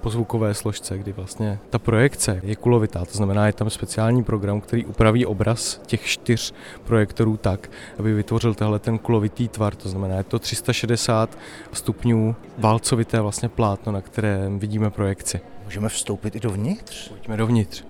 po 0.00 0.10
zvukové 0.10 0.54
složce, 0.54 0.98
kdy 0.98 1.12
vlastně 1.12 1.58
ta 1.70 1.78
projekce 1.78 2.40
je 2.44 2.56
kulovitá, 2.56 3.04
to 3.04 3.16
znamená, 3.16 3.46
je 3.46 3.52
tam 3.52 3.70
speciální 3.70 4.24
program, 4.24 4.60
který 4.60 4.84
upraví 4.84 5.26
obraz 5.26 5.80
těch 5.86 6.06
čtyř 6.06 6.54
projektorů 6.84 7.36
tak, 7.36 7.70
aby 7.98 8.14
vytvořil 8.14 8.54
tenhle 8.54 8.78
ten 8.78 8.98
kulovitý 8.98 9.48
tvar, 9.48 9.74
to 9.74 9.88
znamená, 9.88 10.16
je 10.16 10.24
to 10.24 10.38
360 10.38 11.38
stupňů 11.72 12.36
válcovité 12.58 13.20
vlastně 13.20 13.48
plátno, 13.48 13.92
na 13.92 14.00
kterém 14.00 14.58
vidíme 14.58 14.90
projekci. 14.90 15.40
Můžeme 15.64 15.88
vstoupit 15.88 16.36
i 16.36 16.40
dovnitř? 16.40 17.08
Pojďme 17.08 17.36
dovnitř. 17.36 17.84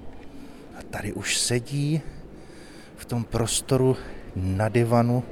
A 0.79 0.83
tady 0.91 1.13
už 1.13 1.39
sedí 1.39 2.01
v 2.97 3.05
tom 3.05 3.25
prostoru 3.25 3.97
na 4.37 4.69
divanu, 4.69 5.23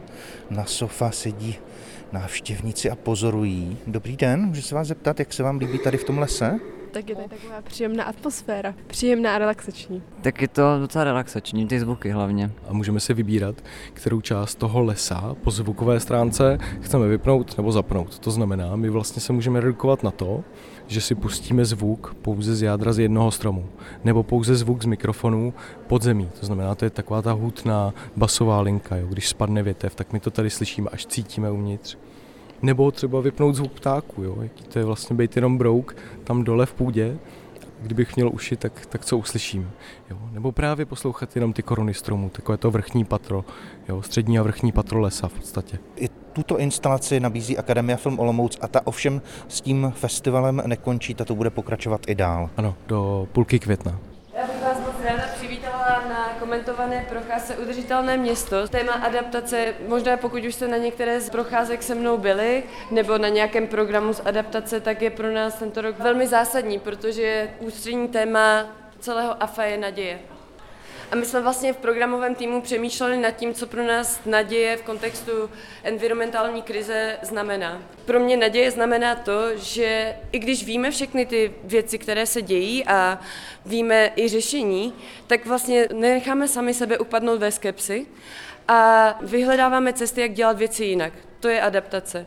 na 0.51 0.65
sofa 0.65 1.11
sedí 1.11 1.57
návštěvníci 2.13 2.91
a 2.91 2.97
pozorují. 2.97 3.79
Dobrý 3.87 4.17
den, 4.17 4.47
můžu 4.47 4.63
se 4.63 4.75
vás 4.75 4.89
zeptat, 4.89 5.19
jak 5.19 5.33
se 5.33 5.43
vám 5.43 5.59
líbí 5.59 5.79
tady 5.79 5.99
v 5.99 6.05
tom 6.05 6.19
lese? 6.19 6.59
Tak 6.91 7.09
je 7.09 7.17
to 7.17 7.23
taková 7.29 7.63
příjemná 7.63 8.05
atmosféra, 8.05 8.75
příjemná 8.87 9.35
a 9.35 9.39
relaxační. 9.39 10.03
Tak 10.23 10.43
je 10.43 10.49
to 10.49 10.63
docela 10.81 11.05
relaxační, 11.05 11.67
ty 11.67 11.81
zvuky 11.81 12.11
hlavně. 12.11 12.51
A 12.69 12.73
můžeme 12.73 13.01
si 13.01 13.15
vybírat, 13.15 13.65
kterou 13.93 14.21
část 14.21 14.55
toho 14.55 14.83
lesa 14.83 15.37
po 15.45 15.51
zvukové 15.51 16.01
stránce 16.01 16.59
chceme 16.81 17.09
vypnout 17.09 17.57
nebo 17.57 17.73
zapnout. 17.73 18.19
To 18.19 18.31
znamená, 18.31 18.77
my 18.77 18.89
vlastně 18.91 19.23
se 19.23 19.33
můžeme 19.33 19.61
redukovat 19.61 20.03
na 20.03 20.11
to, 20.11 20.45
že 20.89 21.01
si 21.01 21.15
pustíme 21.15 21.65
zvuk 21.65 22.17
pouze 22.23 22.57
z 22.57 22.63
jádra 22.63 22.93
z 22.93 22.99
jednoho 22.99 23.31
stromu, 23.31 23.67
nebo 24.05 24.23
pouze 24.23 24.57
zvuk 24.57 24.83
z 24.83 24.87
mikrofonu 24.87 25.55
pod 25.87 26.03
zemí. 26.03 26.29
To 26.41 26.47
znamená, 26.47 26.75
to 26.75 26.85
je 26.85 26.91
taková 26.91 27.23
ta 27.23 27.33
hutná 27.33 27.95
basová 28.17 28.61
linka. 28.61 28.97
Jo. 28.97 29.07
Když 29.07 29.29
spadne 29.29 29.63
větev, 29.63 29.95
tak 29.95 30.13
my 30.13 30.21
to 30.21 30.31
tady 30.31 30.51
slyšíme, 30.51 30.91
až 30.93 31.07
cítíme 31.07 31.51
uvnitř. 31.51 31.97
Nebo 32.63 32.91
třeba 32.91 33.21
vypnout 33.21 33.55
zvuk 33.55 33.73
ptáků, 33.73 34.23
jo. 34.23 34.37
To 34.69 34.79
je 34.79 34.85
vlastně 34.85 35.17
být 35.17 35.37
jenom 35.37 35.59
brouk 35.59 35.97
tam 36.25 36.45
dole 36.45 36.67
v 36.67 36.75
půdě, 36.75 37.19
kdybych 37.83 38.17
měl 38.17 38.31
uši, 38.33 38.57
tak, 38.57 38.87
tak 38.87 39.05
co 39.05 39.19
uslyším. 39.19 39.71
Jo? 40.11 40.19
Nebo 40.33 40.53
právě 40.53 40.87
poslouchat 40.87 41.37
jenom 41.37 41.53
ty 41.53 41.63
koruny 41.63 41.95
stromů, 41.95 42.31
takové 42.31 42.59
to 42.59 42.71
vrchní 42.71 43.05
patro, 43.05 43.45
jo? 43.89 44.03
střední 44.03 44.39
a 44.39 44.43
vrchní 44.43 44.73
patro 44.73 45.01
lesa 45.01 45.29
v 45.29 45.33
podstatě. 45.33 45.79
I 45.97 46.09
tuto 46.33 46.59
instalaci 46.59 47.21
nabízí 47.21 47.59
Akademia 47.59 47.97
Film 47.97 48.19
Olomouc 48.19 48.59
a 48.61 48.69
ta 48.69 48.87
ovšem 48.87 49.23
s 49.49 49.61
tím 49.61 49.93
festivalem 49.97 50.63
nekončí, 50.67 51.15
ta 51.15 51.25
to 51.25 51.35
bude 51.35 51.51
pokračovat 51.51 52.01
i 52.07 52.15
dál. 52.15 52.51
Ano, 52.57 52.75
do 52.87 53.29
půlky 53.33 53.59
května. 53.59 53.99
Já 54.39 54.47
bych 54.47 54.63
vás 54.63 54.79
moc 54.79 55.05
ráda 55.05 55.23
přivítala 55.89 56.09
na 56.09 56.37
komentované 56.39 57.07
procházce 57.09 57.57
Udržitelné 57.57 58.17
město. 58.17 58.69
Téma 58.69 58.93
adaptace, 58.93 59.75
možná 59.89 60.17
pokud 60.17 60.45
už 60.45 60.55
jste 60.55 60.69
na 60.69 60.77
některé 60.77 61.21
z 61.21 61.31
procházek 61.31 61.83
se 61.83 61.95
mnou 61.95 62.19
byli, 62.19 62.63
nebo 62.91 63.19
na 63.19 63.29
nějakém 63.29 63.67
programu 63.67 64.13
z 64.13 64.23
adaptace, 64.25 64.81
tak 64.81 65.03
je 65.03 65.11
pro 65.11 65.33
nás 65.33 65.55
tento 65.55 65.81
rok 65.81 65.99
velmi 65.99 66.27
zásadní, 66.27 66.79
protože 66.79 67.51
ústřední 67.61 68.09
téma 68.09 68.67
celého 69.01 69.43
AFA 69.43 69.65
je 69.65 69.79
naděje. 69.79 70.19
A 71.11 71.17
my 71.17 71.27
jsme 71.27 71.41
vlastně 71.41 71.73
v 71.73 71.77
programovém 71.77 72.35
týmu 72.35 72.61
přemýšleli 72.61 73.17
nad 73.17 73.31
tím, 73.31 73.55
co 73.55 73.67
pro 73.67 73.87
nás 73.87 74.21
naděje 74.27 74.77
v 74.77 74.83
kontextu 74.83 75.51
environmentální 75.83 76.63
krize 76.63 77.17
znamená. 77.23 77.83
Pro 78.05 78.21
mě 78.21 78.37
naděje 78.37 78.71
znamená 78.71 79.15
to, 79.15 79.57
že 79.57 80.17
i 80.33 80.39
když 80.39 80.65
víme 80.65 80.91
všechny 80.91 81.27
ty 81.27 81.55
věci, 81.65 81.99
které 81.99 82.27
se 82.27 82.43
dějí 82.43 82.85
a 82.85 83.21
víme 83.67 84.11
i 84.17 84.29
řešení, 84.29 84.95
tak 85.27 85.47
vlastně 85.47 85.89
nenecháme 85.93 86.49
sami 86.49 86.75
sebe 86.75 86.99
upadnout 86.99 87.41
ve 87.41 87.53
skepsi 87.53 88.07
a 88.69 89.15
vyhledáváme 89.23 89.93
cesty, 89.93 90.21
jak 90.21 90.33
dělat 90.33 90.59
věci 90.59 90.85
jinak. 90.85 91.13
To 91.41 91.49
je 91.49 91.61
adaptace 91.61 92.27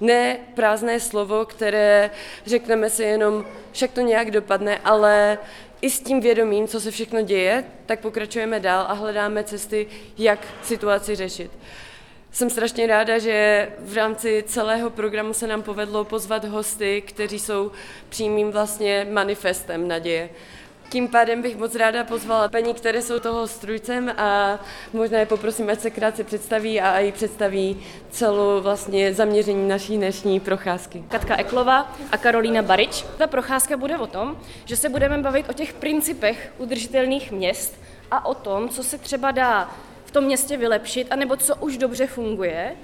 ne 0.00 0.36
prázdné 0.54 1.00
slovo, 1.00 1.44
které 1.44 2.10
řekneme 2.46 2.90
si 2.90 3.02
jenom, 3.02 3.44
však 3.72 3.90
to 3.90 4.00
nějak 4.00 4.30
dopadne, 4.30 4.78
ale 4.84 5.38
i 5.82 5.90
s 5.90 6.00
tím 6.00 6.20
vědomím, 6.20 6.68
co 6.68 6.80
se 6.80 6.90
všechno 6.90 7.22
děje, 7.22 7.64
tak 7.86 8.00
pokračujeme 8.00 8.60
dál 8.60 8.84
a 8.88 8.92
hledáme 8.92 9.44
cesty, 9.44 9.86
jak 10.18 10.46
situaci 10.62 11.16
řešit. 11.16 11.50
Jsem 12.32 12.50
strašně 12.50 12.86
ráda, 12.86 13.18
že 13.18 13.68
v 13.78 13.94
rámci 13.94 14.44
celého 14.46 14.90
programu 14.90 15.32
se 15.32 15.46
nám 15.46 15.62
povedlo 15.62 16.04
pozvat 16.04 16.44
hosty, 16.44 17.02
kteří 17.06 17.38
jsou 17.38 17.70
přímým 18.08 18.50
vlastně 18.50 19.06
manifestem 19.10 19.88
naděje. 19.88 20.30
Tím 20.90 21.08
pádem 21.08 21.42
bych 21.42 21.56
moc 21.56 21.74
ráda 21.74 22.04
pozvala 22.04 22.48
paní, 22.48 22.74
které 22.74 23.02
jsou 23.02 23.18
toho 23.18 23.48
strujcem 23.48 24.12
a 24.16 24.58
možná 24.92 25.18
je 25.18 25.26
poprosím, 25.26 25.70
ať 25.70 25.80
se 25.80 25.90
krátce 25.90 26.24
představí 26.24 26.80
a 26.80 26.98
i 26.98 27.12
představí 27.12 27.82
celou 28.10 28.60
vlastně 28.60 29.14
zaměření 29.14 29.68
naší 29.68 29.96
dnešní 29.96 30.40
procházky. 30.40 31.04
Katka 31.08 31.36
Eklova 31.36 31.94
a 32.12 32.18
Karolína 32.18 32.62
Barič. 32.62 33.04
Ta 33.18 33.26
procházka 33.26 33.76
bude 33.76 33.98
o 33.98 34.06
tom, 34.06 34.36
že 34.64 34.76
se 34.76 34.88
budeme 34.88 35.18
bavit 35.18 35.50
o 35.50 35.52
těch 35.52 35.72
principech 35.72 36.52
udržitelných 36.58 37.32
měst 37.32 37.74
a 38.10 38.26
o 38.26 38.34
tom, 38.34 38.68
co 38.68 38.82
se 38.82 38.98
třeba 38.98 39.30
dá 39.30 39.70
v 40.04 40.10
tom 40.10 40.24
městě 40.24 40.56
vylepšit, 40.56 41.06
anebo 41.10 41.36
co 41.36 41.56
už 41.56 41.78
dobře 41.78 42.06
funguje 42.06 42.76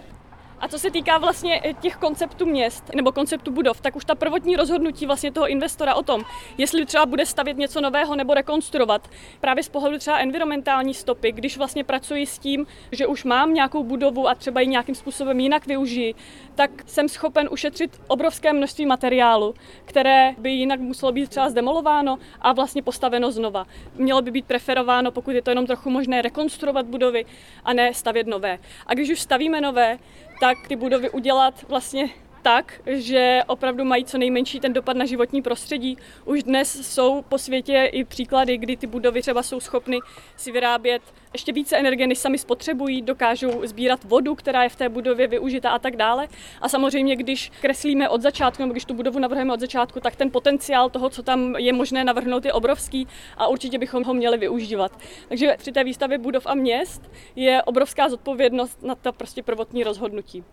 a 0.61 0.69
co 0.69 0.79
se 0.79 0.91
týká 0.91 1.19
vlastně 1.19 1.61
eh, 1.65 1.75
těch 1.75 1.97
konceptů 1.97 2.47
měst 2.47 2.95
nebo 2.95 3.13
konceptu 3.13 3.51
budov, 3.51 3.81
tak 3.81 3.97
už 3.97 4.05
ta 4.05 4.15
prvotní 4.15 4.57
rozhodnutí 4.57 5.07
vlastně 5.07 5.33
toho 5.33 5.49
investora 5.49 5.95
o 5.95 6.03
tom, 6.03 6.23
jestli 6.59 6.87
třeba 6.87 7.07
bude 7.07 7.27
stavět 7.27 7.57
něco 7.57 7.81
nového 7.81 8.17
nebo 8.17 8.35
rekonstruovat, 8.35 9.11
právě 9.41 9.63
z 9.63 9.69
pohledu 9.69 9.99
třeba 9.99 10.19
environmentální 10.19 10.95
stopy, 10.95 11.33
když 11.33 11.57
vlastně 11.57 11.85
pracuji 11.85 12.27
s 12.27 12.39
tím, 12.39 12.67
že 12.93 13.07
už 13.07 13.25
mám 13.25 13.55
nějakou 13.55 13.85
budovu 13.85 14.29
a 14.29 14.35
třeba 14.35 14.61
ji 14.61 14.67
nějakým 14.67 14.95
způsobem 14.95 15.41
jinak 15.41 15.67
využiji, 15.67 16.15
tak 16.55 16.71
jsem 16.87 17.09
schopen 17.09 17.49
ušetřit 17.51 18.01
obrovské 18.09 18.53
množství 18.53 18.87
materiálu, 18.87 19.55
které 19.85 20.35
by 20.39 20.51
jinak 20.51 20.81
muselo 20.81 21.13
být 21.13 21.31
třeba 21.31 21.49
zdemolováno 21.49 22.19
a 22.41 22.53
vlastně 22.53 22.83
postaveno 22.83 23.33
znova. 23.33 23.67
Mělo 23.95 24.23
by 24.23 24.31
být 24.31 24.47
preferováno, 24.47 25.11
pokud 25.11 25.31
je 25.31 25.43
to 25.43 25.51
jenom 25.51 25.67
trochu 25.67 25.91
možné, 25.91 26.23
rekonstruovat 26.23 26.87
budovy 26.87 27.25
a 27.65 27.73
ne 27.73 27.95
stavět 27.95 28.27
nové. 28.27 28.59
A 28.87 28.95
když 28.95 29.11
už 29.11 29.21
stavíme 29.21 29.61
nové, 29.61 29.99
tak 30.41 30.69
ty 30.69 30.77
budovy 30.77 31.11
udělat 31.11 31.55
vlastně 31.69 32.09
tak, 32.47 32.81
že 32.87 33.41
opravdu 33.47 33.85
mají 33.85 34.05
co 34.05 34.19
nejmenší 34.19 34.61
ten 34.61 34.73
dopad 34.73 34.97
na 34.97 35.05
životní 35.05 35.43
prostředí. 35.43 35.99
Už 36.25 36.43
dnes 36.43 36.93
jsou 36.93 37.23
po 37.23 37.39
světě 37.39 37.91
i 37.93 38.05
příklady, 38.05 38.59
kdy 38.59 38.77
ty 38.77 38.87
budovy 38.87 39.23
třeba 39.23 39.43
jsou 39.43 39.61
schopny 39.61 39.99
si 40.37 40.53
vyrábět 40.53 41.03
ještě 41.33 41.53
více 41.53 41.77
energie, 41.77 42.07
než 42.07 42.19
sami 42.19 42.39
spotřebují, 42.39 43.03
dokážou 43.03 43.67
sbírat 43.67 44.05
vodu, 44.05 44.35
která 44.35 44.63
je 44.63 44.69
v 44.69 44.77
té 44.77 44.89
budově 44.89 45.27
využita 45.27 45.71
a 45.71 45.79
tak 45.79 45.97
dále. 45.97 46.29
A 46.61 46.69
samozřejmě, 46.69 47.17
když 47.17 47.53
kreslíme 47.61 48.09
od 48.09 48.23
začátku, 48.23 48.63
nebo 48.63 48.73
když 48.73 48.85
tu 48.85 48.95
budovu 48.95 49.19
navrhujeme 49.19 49.53
od 49.53 49.61
začátku, 49.61 50.01
tak 50.01 50.17
ten 50.17 50.31
potenciál 50.31 50.91
toho, 50.91 51.11
co 51.11 51.23
tam 51.23 51.57
je 51.57 51.73
možné 51.73 52.05
navrhnout, 52.05 52.45
je 52.45 52.53
obrovský 52.53 53.09
a 53.37 53.47
určitě 53.47 53.79
bychom 53.79 54.05
ho 54.05 54.15
měli 54.15 54.39
využívat. 54.39 54.93
Takže 55.29 55.57
při 55.59 55.73
té 55.73 55.85
výstavě 55.85 56.19
budov 56.19 56.47
a 56.47 56.55
měst 56.55 57.11
je 57.37 57.63
obrovská 57.63 58.09
zodpovědnost 58.09 58.83
na 58.83 58.95
ta 58.95 59.13
prostě 59.13 59.43
prvotní 59.43 59.85
rozhodnutí. 59.85 60.45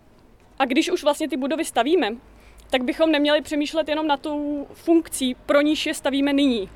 A 0.58 0.64
když 0.64 0.90
už 0.90 1.02
vlastně 1.02 1.28
ty 1.28 1.36
budovy 1.36 1.64
stavíme, 1.64 2.08
tak 2.70 2.84
bychom 2.84 3.10
neměli 3.10 3.42
přemýšlet 3.42 3.88
jenom 3.88 4.06
na 4.06 4.16
tu 4.16 4.66
funkcí, 4.72 5.34
pro 5.34 5.60
níž 5.60 5.86
je 5.86 5.94
stavíme 5.94 6.32
nyní. 6.32 6.68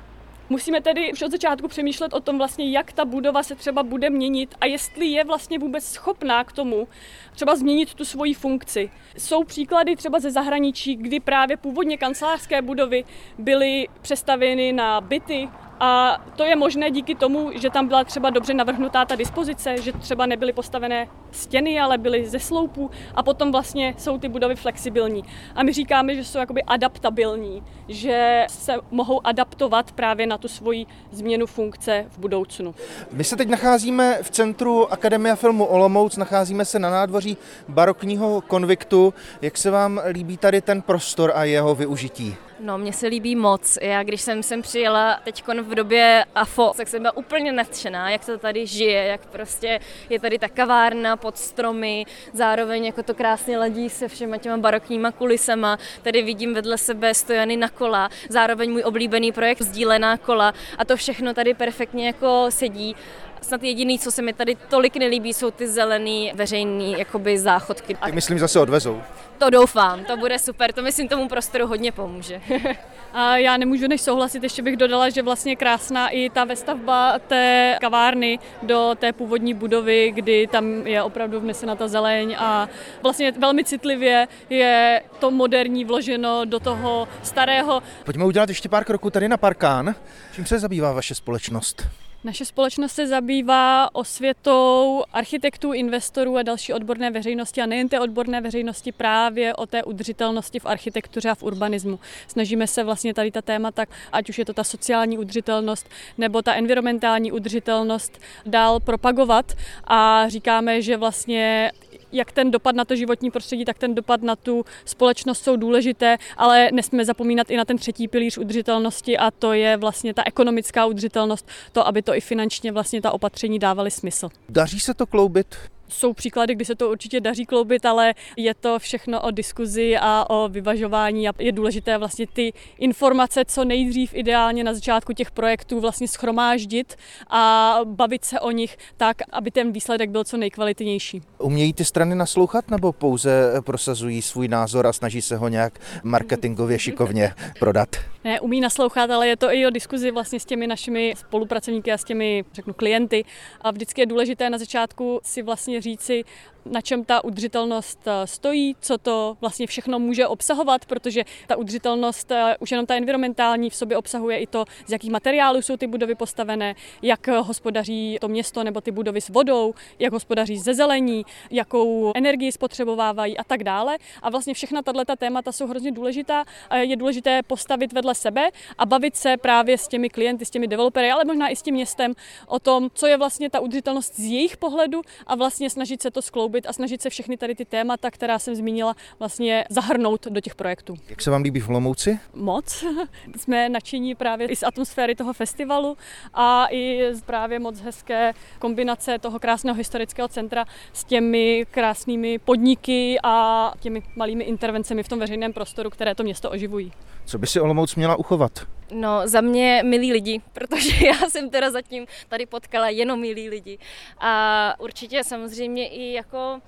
Musíme 0.51 0.81
tedy 0.81 1.13
už 1.13 1.21
od 1.21 1.31
začátku 1.31 1.67
přemýšlet 1.67 2.13
o 2.13 2.19
tom 2.19 2.37
vlastně, 2.37 2.71
jak 2.71 2.91
ta 2.91 3.05
budova 3.05 3.43
se 3.43 3.55
třeba 3.55 3.83
bude 3.83 4.09
měnit 4.09 4.55
a 4.61 4.65
jestli 4.65 5.05
je 5.05 5.23
vlastně 5.23 5.59
vůbec 5.59 5.83
schopná 5.83 6.43
k 6.43 6.51
tomu 6.51 6.87
třeba 7.35 7.55
změnit 7.55 7.93
tu 7.93 8.05
svoji 8.05 8.33
funkci. 8.33 8.91
Jsou 9.17 9.43
příklady 9.43 9.95
třeba 9.95 10.19
ze 10.19 10.31
zahraničí, 10.31 10.95
kdy 10.95 11.19
právě 11.19 11.57
původně 11.57 11.97
kancelářské 11.97 12.61
budovy 12.61 13.05
byly 13.37 13.87
přestavěny 14.01 14.73
na 14.73 15.01
byty 15.01 15.49
a 15.79 16.21
to 16.35 16.43
je 16.43 16.55
možné 16.55 16.91
díky 16.91 17.15
tomu, 17.15 17.51
že 17.55 17.69
tam 17.69 17.87
byla 17.87 18.03
třeba 18.03 18.29
dobře 18.29 18.53
navrhnutá 18.53 19.05
ta 19.05 19.15
dispozice, 19.15 19.81
že 19.81 19.93
třeba 19.93 20.25
nebyly 20.25 20.53
postavené 20.53 21.07
stěny, 21.31 21.79
ale 21.79 21.97
byly 21.97 22.29
ze 22.29 22.39
sloupů 22.39 22.91
a 23.15 23.23
potom 23.23 23.51
vlastně 23.51 23.95
jsou 23.97 24.17
ty 24.17 24.29
budovy 24.29 24.55
flexibilní. 24.55 25.23
A 25.55 25.63
my 25.63 25.73
říkáme, 25.73 26.15
že 26.15 26.23
jsou 26.23 26.37
jakoby 26.37 26.63
adaptabilní, 26.63 27.63
že 27.87 28.45
se 28.49 28.73
mohou 28.91 29.27
adaptovat 29.27 29.91
právě 29.91 30.27
na 30.27 30.37
tu 30.37 30.47
svoji 30.47 30.85
změnu 31.11 31.45
funkce 31.45 32.05
v 32.09 32.19
budoucnu. 32.19 32.75
My 33.11 33.23
se 33.23 33.35
teď 33.35 33.49
nacházíme 33.49 34.17
v 34.21 34.29
centru 34.29 34.93
Akademia 34.93 35.35
filmu 35.35 35.65
Olomouc, 35.65 36.17
nacházíme 36.17 36.65
se 36.65 36.79
na 36.79 36.89
nádvoří 36.89 37.37
barokního 37.67 38.41
konviktu. 38.41 39.13
Jak 39.41 39.57
se 39.57 39.71
vám 39.71 40.01
líbí 40.09 40.37
tady 40.37 40.61
ten 40.61 40.81
prostor 40.81 41.31
a 41.35 41.43
jeho 41.43 41.75
využití? 41.75 42.35
No, 42.59 42.77
mně 42.77 42.93
se 42.93 43.07
líbí 43.07 43.35
moc. 43.35 43.77
Já, 43.81 44.03
když 44.03 44.21
jsem 44.21 44.43
sem 44.43 44.61
přijela 44.61 45.19
teď 45.23 45.43
v 45.61 45.75
době 45.75 46.25
AFO, 46.35 46.73
tak 46.77 46.87
jsem 46.87 47.01
byla 47.01 47.17
úplně 47.17 47.51
nadšená, 47.51 48.09
jak 48.09 48.25
to 48.25 48.37
tady 48.37 48.67
žije, 48.67 49.03
jak 49.03 49.25
prostě 49.25 49.79
je 50.09 50.19
tady 50.19 50.39
ta 50.39 50.47
kavárna 50.47 51.17
pod 51.17 51.37
stromy, 51.37 52.05
zároveň 52.33 52.85
jako 52.85 53.03
to 53.03 53.13
krásně 53.13 53.57
ladí 53.57 53.89
se 53.89 54.07
všema 54.07 54.37
těma 54.37 54.57
barokníma 54.57 55.11
kulisama. 55.11 55.77
Tady 56.01 56.21
vidím 56.21 56.53
vedle 56.53 56.77
sebe 56.77 57.13
stojany 57.13 57.57
na 57.57 57.69
kola, 57.69 58.09
zároveň 58.29 58.71
můj 58.71 58.83
oblíbený 58.85 59.31
projekt 59.31 59.61
Sdílená 59.61 60.17
kola 60.17 60.53
a 60.77 60.85
to 60.85 60.97
všechno 60.97 61.33
tady 61.33 61.53
perfektně 61.53 62.07
jako 62.07 62.45
sedí. 62.49 62.95
Snad 63.41 63.63
jediný, 63.63 63.99
co 63.99 64.11
se 64.11 64.21
mi 64.21 64.33
tady 64.33 64.55
tolik 64.55 64.95
nelíbí, 64.95 65.33
jsou 65.33 65.51
ty 65.51 65.67
zelený 65.67 66.31
veřejný 66.35 66.95
jakoby 66.97 67.39
záchodky. 67.39 67.97
Ty 68.05 68.11
myslím 68.11 68.39
zase 68.39 68.59
odvezou. 68.59 69.01
To 69.37 69.49
doufám, 69.49 70.05
to 70.05 70.17
bude 70.17 70.39
super, 70.39 70.73
to 70.73 70.81
myslím 70.81 71.07
tomu 71.07 71.27
prostoru 71.27 71.67
hodně 71.67 71.91
pomůže. 71.91 72.41
A 73.13 73.37
já 73.37 73.57
nemůžu 73.57 73.87
než 73.87 74.01
souhlasit, 74.01 74.43
ještě 74.43 74.61
bych 74.61 74.77
dodala, 74.77 75.09
že 75.09 75.21
vlastně 75.21 75.55
krásná 75.55 76.09
i 76.09 76.29
ta 76.29 76.43
vestavba 76.43 77.19
té 77.19 77.77
kavárny 77.81 78.39
do 78.63 78.95
té 78.99 79.13
původní 79.13 79.53
budovy, 79.53 80.11
kdy 80.15 80.47
tam 80.47 80.87
je 80.87 81.03
opravdu 81.03 81.39
vnesena 81.39 81.75
ta 81.75 81.87
zeleň 81.87 82.35
a 82.39 82.69
vlastně 83.03 83.31
velmi 83.31 83.63
citlivě 83.63 84.27
je 84.49 85.01
to 85.19 85.31
moderní 85.31 85.85
vloženo 85.85 86.45
do 86.45 86.59
toho 86.59 87.07
starého. 87.23 87.83
Pojďme 88.05 88.25
udělat 88.25 88.49
ještě 88.49 88.69
pár 88.69 88.85
kroků 88.85 89.09
tady 89.09 89.29
na 89.29 89.37
parkán. 89.37 89.95
Čím 90.35 90.45
se 90.45 90.59
zabývá 90.59 90.91
vaše 90.93 91.15
společnost? 91.15 91.87
Naše 92.23 92.45
společnost 92.45 92.91
se 92.91 93.07
zabývá 93.07 93.95
osvětou 93.95 95.03
architektů, 95.13 95.73
investorů 95.73 96.37
a 96.37 96.43
další 96.43 96.73
odborné 96.73 97.11
veřejnosti 97.11 97.61
a 97.61 97.65
nejen 97.65 97.89
té 97.89 97.99
odborné 97.99 98.41
veřejnosti 98.41 98.91
právě 98.91 99.55
o 99.55 99.65
té 99.65 99.83
udržitelnosti 99.83 100.59
v 100.59 100.65
architektuře 100.65 101.29
a 101.29 101.35
v 101.35 101.43
urbanismu. 101.43 101.99
Snažíme 102.27 102.67
se 102.67 102.83
vlastně 102.83 103.13
tady 103.13 103.31
ta 103.31 103.41
témata, 103.41 103.85
ať 104.11 104.29
už 104.29 104.39
je 104.39 104.45
to 104.45 104.53
ta 104.53 104.63
sociální 104.63 105.17
udržitelnost 105.17 105.89
nebo 106.17 106.41
ta 106.41 106.53
environmentální 106.53 107.31
udržitelnost, 107.31 108.19
dál 108.45 108.79
propagovat 108.79 109.53
a 109.87 110.29
říkáme, 110.29 110.81
že 110.81 110.97
vlastně 110.97 111.71
jak 112.11 112.31
ten 112.31 112.51
dopad 112.51 112.75
na 112.75 112.85
to 112.85 112.95
životní 112.95 113.31
prostředí, 113.31 113.65
tak 113.65 113.77
ten 113.77 113.95
dopad 113.95 114.21
na 114.21 114.35
tu 114.35 114.65
společnost 114.85 115.43
jsou 115.43 115.55
důležité, 115.55 116.17
ale 116.37 116.69
nesmíme 116.71 117.05
zapomínat 117.05 117.51
i 117.51 117.57
na 117.57 117.65
ten 117.65 117.77
třetí 117.77 118.07
pilíř 118.07 118.37
udržitelnosti 118.37 119.17
a 119.17 119.31
to 119.31 119.53
je 119.53 119.77
vlastně 119.77 120.13
ta 120.13 120.23
ekonomická 120.25 120.85
udržitelnost, 120.85 121.47
to, 121.71 121.87
aby 121.87 122.01
to 122.01 122.15
i 122.15 122.21
finančně 122.21 122.71
vlastně 122.71 123.01
ta 123.01 123.11
opatření 123.11 123.59
dávaly 123.59 123.91
smysl. 123.91 124.29
Daří 124.49 124.79
se 124.79 124.93
to 124.93 125.05
kloubit? 125.05 125.55
Jsou 125.89 126.13
příklady, 126.13 126.55
kdy 126.55 126.65
se 126.65 126.75
to 126.75 126.89
určitě 126.89 127.21
daří 127.21 127.45
kloubit, 127.45 127.85
ale 127.85 128.13
je 128.37 128.53
to 128.53 128.79
všechno 128.79 129.21
o 129.21 129.31
diskuzi 129.31 129.97
a 130.01 130.25
o 130.29 130.49
vyvažování 130.49 131.29
a 131.29 131.33
je 131.39 131.51
důležité 131.51 131.97
vlastně 131.97 132.27
ty 132.27 132.53
informace 132.79 133.45
co 133.45 133.65
nejdřív 133.65 134.13
ideálně 134.13 134.63
na 134.63 134.73
začátku 134.73 135.13
těch 135.13 135.31
projektů 135.31 135.79
vlastně 135.79 136.07
schromáždit 136.07 136.95
a 137.29 137.75
bavit 137.83 138.25
se 138.25 138.39
o 138.39 138.51
nich 138.51 138.77
tak, 138.97 139.17
aby 139.31 139.51
ten 139.51 139.71
výsledek 139.71 140.09
byl 140.09 140.23
co 140.23 140.37
nejkvalitnější. 140.37 141.21
Umějí 141.37 141.73
ty 141.73 141.85
strany 141.85 142.15
naslouchat 142.15 142.71
nebo 142.71 142.91
pouze 142.93 143.53
prosazují 143.61 144.21
svůj 144.21 144.47
názor 144.47 144.87
a 144.87 144.93
snaží 144.93 145.21
se 145.21 145.37
ho 145.37 145.47
nějak 145.47 145.79
marketingově 146.03 146.79
šikovně 146.79 147.33
prodat? 147.59 147.89
Ne, 148.23 148.39
umí 148.39 148.61
naslouchat, 148.61 149.11
ale 149.11 149.27
je 149.27 149.37
to 149.37 149.53
i 149.53 149.67
o 149.67 149.69
diskuzi 149.69 150.11
vlastně 150.11 150.39
s 150.39 150.45
těmi 150.45 150.67
našimi 150.67 151.13
spolupracovníky 151.17 151.91
a 151.91 151.97
s 151.97 152.03
těmi, 152.03 152.45
řeknu, 152.53 152.73
klienty. 152.73 153.25
A 153.61 153.71
vždycky 153.71 154.01
je 154.01 154.05
důležité 154.05 154.49
na 154.49 154.57
začátku 154.57 155.19
si 155.23 155.41
vlastně 155.41 155.78
říci, 155.81 156.23
na 156.65 156.81
čem 156.81 157.05
ta 157.05 157.23
udržitelnost 157.23 157.99
eh, 158.07 158.27
stojí, 158.27 158.75
co 158.81 158.97
to 158.97 159.37
vlastně 159.41 159.67
všechno 159.67 159.99
může 159.99 160.27
obsahovat, 160.27 160.85
protože 160.85 161.23
ta 161.47 161.55
udržitelnost, 161.55 162.31
eh, 162.31 162.55
už 162.59 162.71
jenom 162.71 162.85
ta 162.85 162.95
environmentální 162.95 163.69
v 163.69 163.75
sobě 163.75 163.97
obsahuje 163.97 164.37
i 164.37 164.47
to, 164.47 164.65
z 164.87 164.91
jakých 164.91 165.11
materiálů 165.11 165.61
jsou 165.61 165.77
ty 165.77 165.87
budovy 165.87 166.15
postavené, 166.15 166.75
jak 167.01 167.27
hospodaří 167.27 168.17
to 168.21 168.27
město 168.27 168.63
nebo 168.63 168.81
ty 168.81 168.91
budovy 168.91 169.21
s 169.21 169.29
vodou, 169.29 169.73
jak 169.99 170.13
hospodaří 170.13 170.57
ze 170.57 170.73
zelení, 170.73 171.25
jakou 171.51 172.11
energii 172.15 172.51
spotřebovávají 172.51 173.37
a 173.37 173.43
tak 173.43 173.63
dále. 173.63 173.97
A 174.21 174.29
vlastně 174.29 174.53
všechna 174.53 174.81
tato 174.81 175.15
témata 175.15 175.51
jsou 175.51 175.67
hrozně 175.67 175.91
důležitá 175.91 176.45
a 176.69 176.75
je 176.77 176.95
důležité 176.95 177.43
postavit 177.43 177.93
vedle 177.93 178.15
sebe 178.15 178.49
a 178.77 178.85
bavit 178.85 179.15
se 179.15 179.37
právě 179.37 179.77
s 179.77 179.87
těmi 179.87 180.09
klienty, 180.09 180.45
s 180.45 180.49
těmi 180.49 180.67
developery, 180.67 181.11
ale 181.11 181.25
možná 181.25 181.49
i 181.49 181.55
s 181.55 181.61
tím 181.61 181.73
městem 181.75 182.13
o 182.47 182.59
tom, 182.59 182.89
co 182.93 183.07
je 183.07 183.17
vlastně 183.17 183.49
ta 183.49 183.59
udržitelnost 183.59 184.15
z 184.15 184.31
jejich 184.31 184.57
pohledu 184.57 185.01
a 185.27 185.35
vlastně 185.35 185.69
snažit 185.69 186.01
se 186.01 186.11
to 186.11 186.21
skloubit 186.21 186.48
a 186.67 186.73
snažit 186.73 187.01
se 187.01 187.09
všechny 187.09 187.37
tady 187.37 187.55
ty 187.55 187.65
témata, 187.65 188.11
která 188.11 188.39
jsem 188.39 188.55
zmínila, 188.55 188.95
vlastně 189.19 189.65
zahrnout 189.69 190.27
do 190.27 190.41
těch 190.41 190.55
projektů. 190.55 190.95
Jak 191.09 191.21
se 191.21 191.31
vám 191.31 191.41
líbí 191.41 191.59
v 191.59 191.69
Olomouci? 191.69 192.19
Moc. 192.33 192.85
Jsme 193.37 193.69
nadšení 193.69 194.15
právě 194.15 194.47
i 194.47 194.55
z 194.55 194.63
atmosféry 194.63 195.15
toho 195.15 195.33
festivalu 195.33 195.97
a 196.33 196.67
i 196.71 197.09
z 197.11 197.21
právě 197.21 197.59
moc 197.59 197.81
hezké 197.81 198.33
kombinace 198.59 199.19
toho 199.19 199.39
krásného 199.39 199.77
historického 199.77 200.27
centra 200.27 200.65
s 200.93 201.03
těmi 201.03 201.65
krásnými 201.71 202.39
podniky 202.39 203.17
a 203.23 203.73
těmi 203.79 204.03
malými 204.15 204.43
intervencemi 204.43 205.03
v 205.03 205.07
tom 205.07 205.19
veřejném 205.19 205.53
prostoru, 205.53 205.89
které 205.89 206.15
to 206.15 206.23
město 206.23 206.51
oživují. 206.51 206.91
Co 207.29 207.37
by 207.37 207.47
si 207.47 207.59
Olomouc 207.59 207.95
měla 207.95 208.15
uchovat? 208.15 208.51
No, 208.91 209.21
za 209.25 209.41
mě 209.41 209.81
milí 209.85 210.13
lidi, 210.13 210.41
protože 210.53 210.89
já 211.05 211.29
jsem 211.29 211.49
teda 211.49 211.71
zatím 211.71 212.05
tady 212.27 212.45
potkala 212.45 212.89
jenom 212.89 213.19
milí 213.19 213.49
lidi. 213.49 213.77
A 214.19 214.73
určitě 214.79 215.23
samozřejmě 215.23 215.87
i 215.87 216.13
jako 216.13 216.61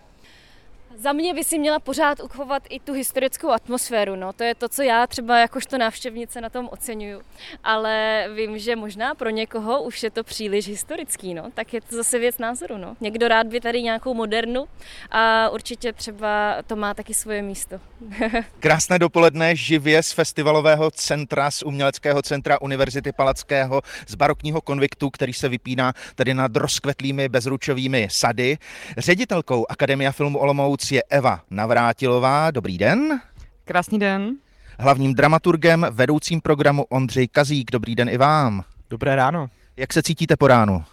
za 0.97 1.13
mě 1.13 1.33
by 1.33 1.43
si 1.43 1.59
měla 1.59 1.79
pořád 1.79 2.19
uchovat 2.19 2.63
i 2.69 2.79
tu 2.79 2.93
historickou 2.93 3.49
atmosféru, 3.49 4.15
no. 4.15 4.33
To 4.33 4.43
je 4.43 4.55
to, 4.55 4.69
co 4.69 4.81
já 4.83 5.07
třeba 5.07 5.39
jakožto 5.39 5.77
návštěvnice 5.77 6.41
na 6.41 6.49
tom 6.49 6.69
oceňuju. 6.71 7.21
Ale 7.63 8.25
vím, 8.35 8.59
že 8.59 8.75
možná 8.75 9.15
pro 9.15 9.29
někoho 9.29 9.83
už 9.83 10.03
je 10.03 10.11
to 10.11 10.23
příliš 10.23 10.67
historický, 10.67 11.33
no. 11.33 11.43
Tak 11.53 11.73
je 11.73 11.81
to 11.81 11.95
zase 11.95 12.19
věc 12.19 12.37
názoru, 12.37 12.77
no. 12.77 12.95
Někdo 13.01 13.27
rád 13.27 13.47
by 13.47 13.61
tady 13.61 13.83
nějakou 13.83 14.13
modernu 14.13 14.65
a 15.11 15.49
určitě 15.49 15.93
třeba 15.93 16.55
to 16.67 16.75
má 16.75 16.93
taky 16.93 17.13
svoje 17.13 17.41
místo. 17.41 17.79
Krásné 18.59 18.99
dopoledne 18.99 19.55
živě 19.55 20.03
z 20.03 20.11
festivalového 20.11 20.91
centra, 20.91 21.51
z 21.51 21.63
uměleckého 21.63 22.21
centra 22.21 22.61
Univerzity 22.61 23.11
Palackého, 23.11 23.81
z 24.07 24.15
barokního 24.15 24.61
konviktu, 24.61 25.09
který 25.09 25.33
se 25.33 25.49
vypíná 25.49 25.93
tady 26.15 26.33
nad 26.33 26.55
rozkvetlými 26.55 27.29
bezručovými 27.29 28.07
sady. 28.11 28.57
Ředitelkou 28.97 29.65
Akademia 29.69 30.11
filmu 30.11 30.39
Olomouc 30.39 30.80
je 30.91 31.03
Eva 31.09 31.41
Navrátilová. 31.49 32.51
Dobrý 32.51 32.77
den. 32.77 33.21
Krásný 33.65 33.99
den. 33.99 34.35
Hlavním 34.79 35.13
dramaturgem, 35.13 35.87
vedoucím 35.91 36.41
programu 36.41 36.83
Ondřej 36.89 37.27
Kazík. 37.27 37.71
Dobrý 37.71 37.95
den 37.95 38.09
i 38.09 38.17
vám. 38.17 38.63
Dobré 38.89 39.15
ráno. 39.15 39.47
Jak 39.77 39.93
se 39.93 40.03
cítíte 40.03 40.37
po 40.37 40.47
ránu? 40.47 40.83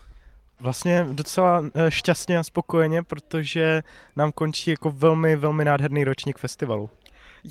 Vlastně 0.60 1.06
docela 1.12 1.64
eh, 1.74 1.90
šťastně 1.90 2.38
a 2.38 2.42
spokojeně, 2.42 3.02
protože 3.02 3.82
nám 4.16 4.32
končí 4.32 4.70
jako 4.70 4.90
velmi, 4.90 5.36
velmi 5.36 5.64
nádherný 5.64 6.04
ročník 6.04 6.38
festivalu. 6.38 6.90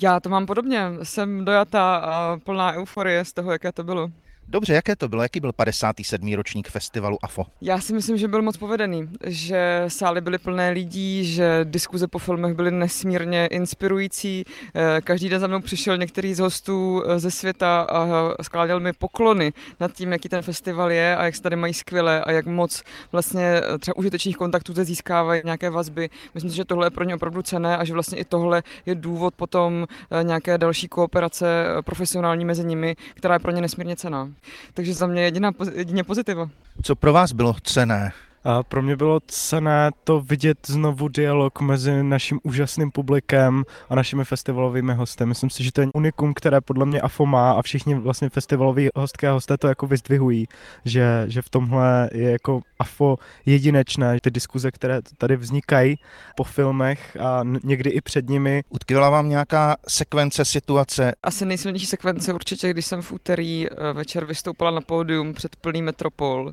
Já 0.02 0.20
to 0.20 0.28
mám 0.28 0.46
podobně. 0.46 0.82
Jsem 1.02 1.44
dojatá 1.44 1.96
a 1.96 2.36
plná 2.44 2.72
euforie 2.72 3.24
z 3.24 3.32
toho, 3.32 3.52
jaké 3.52 3.72
to 3.72 3.84
bylo. 3.84 4.10
Dobře, 4.50 4.74
jaké 4.74 4.96
to 4.96 5.08
bylo? 5.08 5.22
Jaký 5.22 5.40
byl 5.40 5.52
57. 5.52 6.34
ročník 6.34 6.68
festivalu 6.68 7.18
AFO? 7.24 7.46
Já 7.60 7.80
si 7.80 7.92
myslím, 7.92 8.16
že 8.16 8.28
byl 8.28 8.42
moc 8.42 8.56
povedený, 8.56 9.08
že 9.26 9.84
sály 9.88 10.20
byly 10.20 10.38
plné 10.38 10.70
lidí, 10.70 11.24
že 11.24 11.60
diskuze 11.64 12.08
po 12.08 12.18
filmech 12.18 12.54
byly 12.54 12.70
nesmírně 12.70 13.46
inspirující. 13.46 14.44
Eh, 14.74 15.00
každý 15.00 15.28
den 15.28 15.40
za 15.40 15.46
mnou 15.46 15.60
přišel 15.60 15.98
některý 15.98 16.34
z 16.34 16.38
hostů 16.38 17.02
eh, 17.06 17.18
ze 17.18 17.30
světa 17.30 17.80
a 17.80 18.08
skláděl 18.42 18.80
mi 18.80 18.92
poklony 18.92 19.52
nad 19.80 19.92
tím, 19.92 20.12
jaký 20.12 20.28
ten 20.28 20.42
festival 20.42 20.92
je 20.92 21.16
a 21.16 21.24
jak 21.24 21.36
se 21.36 21.42
tady 21.42 21.56
mají 21.56 21.74
skvěle 21.74 22.24
a 22.24 22.30
jak 22.32 22.46
moc 22.46 22.82
vlastně 23.12 23.44
eh, 23.44 23.78
třeba 23.78 23.96
užitečných 23.96 24.36
kontaktů 24.36 24.74
se 24.74 24.84
získávají 24.84 25.42
nějaké 25.44 25.70
vazby. 25.70 26.10
Myslím 26.34 26.50
si, 26.50 26.56
že 26.56 26.64
tohle 26.64 26.86
je 26.86 26.90
pro 26.90 27.04
ně 27.04 27.14
opravdu 27.14 27.42
cené 27.42 27.76
a 27.76 27.84
že 27.84 27.92
vlastně 27.92 28.18
i 28.18 28.24
tohle 28.24 28.62
je 28.86 28.94
důvod 28.94 29.34
potom 29.34 29.86
nějaké 30.22 30.58
další 30.58 30.88
kooperace 30.88 31.66
profesionální 31.84 32.44
mezi 32.44 32.64
nimi, 32.64 32.96
která 33.14 33.34
je 33.34 33.38
pro 33.38 33.52
ně 33.52 33.60
nesmírně 33.60 33.96
cená. 33.96 34.28
Takže 34.74 34.94
za 34.94 35.06
mě 35.06 35.22
jediná, 35.22 35.52
jedině 35.74 36.04
pozitiva. 36.04 36.50
Co 36.82 36.96
pro 36.96 37.12
vás 37.12 37.32
bylo 37.32 37.54
cené? 37.62 38.12
A 38.48 38.62
pro 38.62 38.82
mě 38.82 38.96
bylo 38.96 39.20
cené 39.26 39.90
to 40.04 40.20
vidět 40.20 40.58
znovu 40.66 41.08
dialog 41.08 41.60
mezi 41.60 42.02
naším 42.02 42.40
úžasným 42.42 42.90
publikem 42.90 43.64
a 43.88 43.94
našimi 43.94 44.24
festivalovými 44.24 44.94
hosty. 44.94 45.26
Myslím 45.26 45.50
si, 45.50 45.64
že 45.64 45.72
to 45.72 45.80
je 45.80 45.88
unikum, 45.94 46.34
které 46.34 46.60
podle 46.60 46.86
mě 46.86 47.00
AFO 47.00 47.26
má 47.26 47.52
a 47.52 47.62
všichni 47.62 47.94
vlastně 47.94 48.28
festivaloví 48.28 48.88
hostky 48.96 49.26
a 49.26 49.32
hosté 49.32 49.58
to 49.58 49.68
jako 49.68 49.86
vyzdvihují, 49.86 50.46
že, 50.84 51.24
že 51.26 51.42
v 51.42 51.48
tomhle 51.50 52.10
je 52.12 52.30
jako 52.30 52.60
AFO 52.78 53.18
jedinečné. 53.46 54.18
Ty 54.22 54.30
diskuze, 54.30 54.70
které 54.70 55.00
tady 55.18 55.36
vznikají 55.36 55.96
po 56.36 56.44
filmech 56.44 57.16
a 57.20 57.40
někdy 57.64 57.90
i 57.90 58.00
před 58.00 58.28
nimi. 58.28 58.62
Utkvěla 58.68 59.10
vám 59.10 59.28
nějaká 59.28 59.76
sekvence, 59.88 60.44
situace? 60.44 61.12
Asi 61.22 61.46
nejsilnější 61.46 61.86
sekvence 61.86 62.32
určitě, 62.32 62.70
když 62.70 62.86
jsem 62.86 63.02
v 63.02 63.12
úterý 63.12 63.66
eh, 63.66 63.92
večer 63.92 64.24
vystoupila 64.24 64.70
na 64.70 64.80
pódium 64.80 65.34
před 65.34 65.56
plný 65.56 65.82
Metropol 65.82 66.52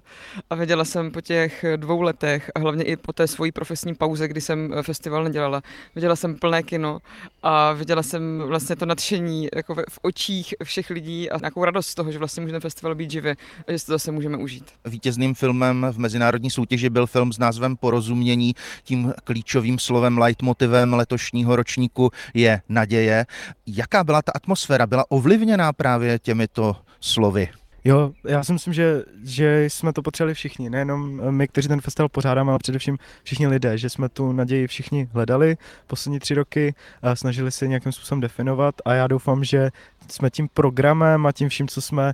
a 0.49 0.55
věděla 0.55 0.85
jsem 0.85 1.11
po 1.11 1.21
těch 1.21 1.65
dvou 1.85 2.01
letech 2.01 2.51
a 2.55 2.59
hlavně 2.59 2.83
i 2.83 2.95
po 2.95 3.13
té 3.13 3.27
svojí 3.27 3.51
profesní 3.51 3.95
pauze, 3.95 4.27
kdy 4.27 4.41
jsem 4.41 4.73
eh, 4.73 4.83
festival 4.83 5.23
nedělala, 5.23 5.61
viděla 5.95 6.15
jsem 6.15 6.35
plné 6.35 6.63
kino 6.63 6.99
a 7.43 7.73
viděla 7.73 8.03
jsem 8.03 8.43
vlastně 8.47 8.75
to 8.75 8.85
nadšení 8.85 9.47
jako 9.55 9.75
v 9.75 9.99
očích 10.01 10.53
všech 10.63 10.89
lidí 10.89 11.29
a 11.29 11.37
nějakou 11.37 11.65
radost 11.65 11.87
z 11.87 11.95
toho, 11.95 12.11
že 12.11 12.19
vlastně 12.19 12.41
může 12.41 12.51
ten 12.51 12.61
festival 12.61 12.95
být 12.95 13.11
živě 13.11 13.35
a 13.67 13.71
že 13.71 13.79
si 13.79 13.85
to 13.85 13.91
zase 13.91 14.11
můžeme 14.11 14.37
užít. 14.37 14.71
Vítězným 14.85 15.35
filmem 15.35 15.87
v 15.91 15.97
mezinárodní 15.97 16.51
soutěži 16.51 16.89
byl 16.89 17.07
film 17.07 17.33
s 17.33 17.39
názvem 17.39 17.77
Porozumění. 17.77 18.55
Tím 18.83 19.13
klíčovým 19.23 19.79
slovem, 19.79 20.17
leitmotivem 20.17 20.93
letošního 20.93 21.55
ročníku 21.55 22.11
je 22.33 22.61
naděje. 22.69 23.25
Jaká 23.67 24.03
byla 24.03 24.21
ta 24.21 24.31
atmosféra? 24.35 24.87
Byla 24.87 25.11
ovlivněná 25.11 25.73
právě 25.73 26.19
těmito 26.19 26.75
slovy? 26.99 27.49
Jo, 27.87 28.11
já 28.23 28.43
si 28.43 28.53
myslím, 28.53 28.73
že, 28.73 29.03
že 29.23 29.65
jsme 29.67 29.93
to 29.93 30.01
potřebovali 30.01 30.33
všichni, 30.33 30.69
nejenom 30.69 31.31
my, 31.31 31.47
kteří 31.47 31.67
ten 31.67 31.81
festival 31.81 32.09
pořádáme, 32.09 32.51
ale 32.51 32.59
především 32.59 32.97
všichni 33.23 33.47
lidé, 33.47 33.77
že 33.77 33.89
jsme 33.89 34.09
tu 34.09 34.31
naději 34.31 34.67
všichni 34.67 35.09
hledali 35.13 35.57
poslední 35.87 36.19
tři 36.19 36.33
roky, 36.33 36.75
a 37.01 37.15
snažili 37.15 37.51
se 37.51 37.67
nějakým 37.67 37.91
způsobem 37.91 38.21
definovat 38.21 38.75
a 38.85 38.93
já 38.93 39.07
doufám, 39.07 39.43
že 39.43 39.71
jsme 40.07 40.29
tím 40.29 40.47
programem 40.53 41.25
a 41.25 41.31
tím 41.31 41.49
vším, 41.49 41.67
co 41.67 41.81
jsme 41.81 42.13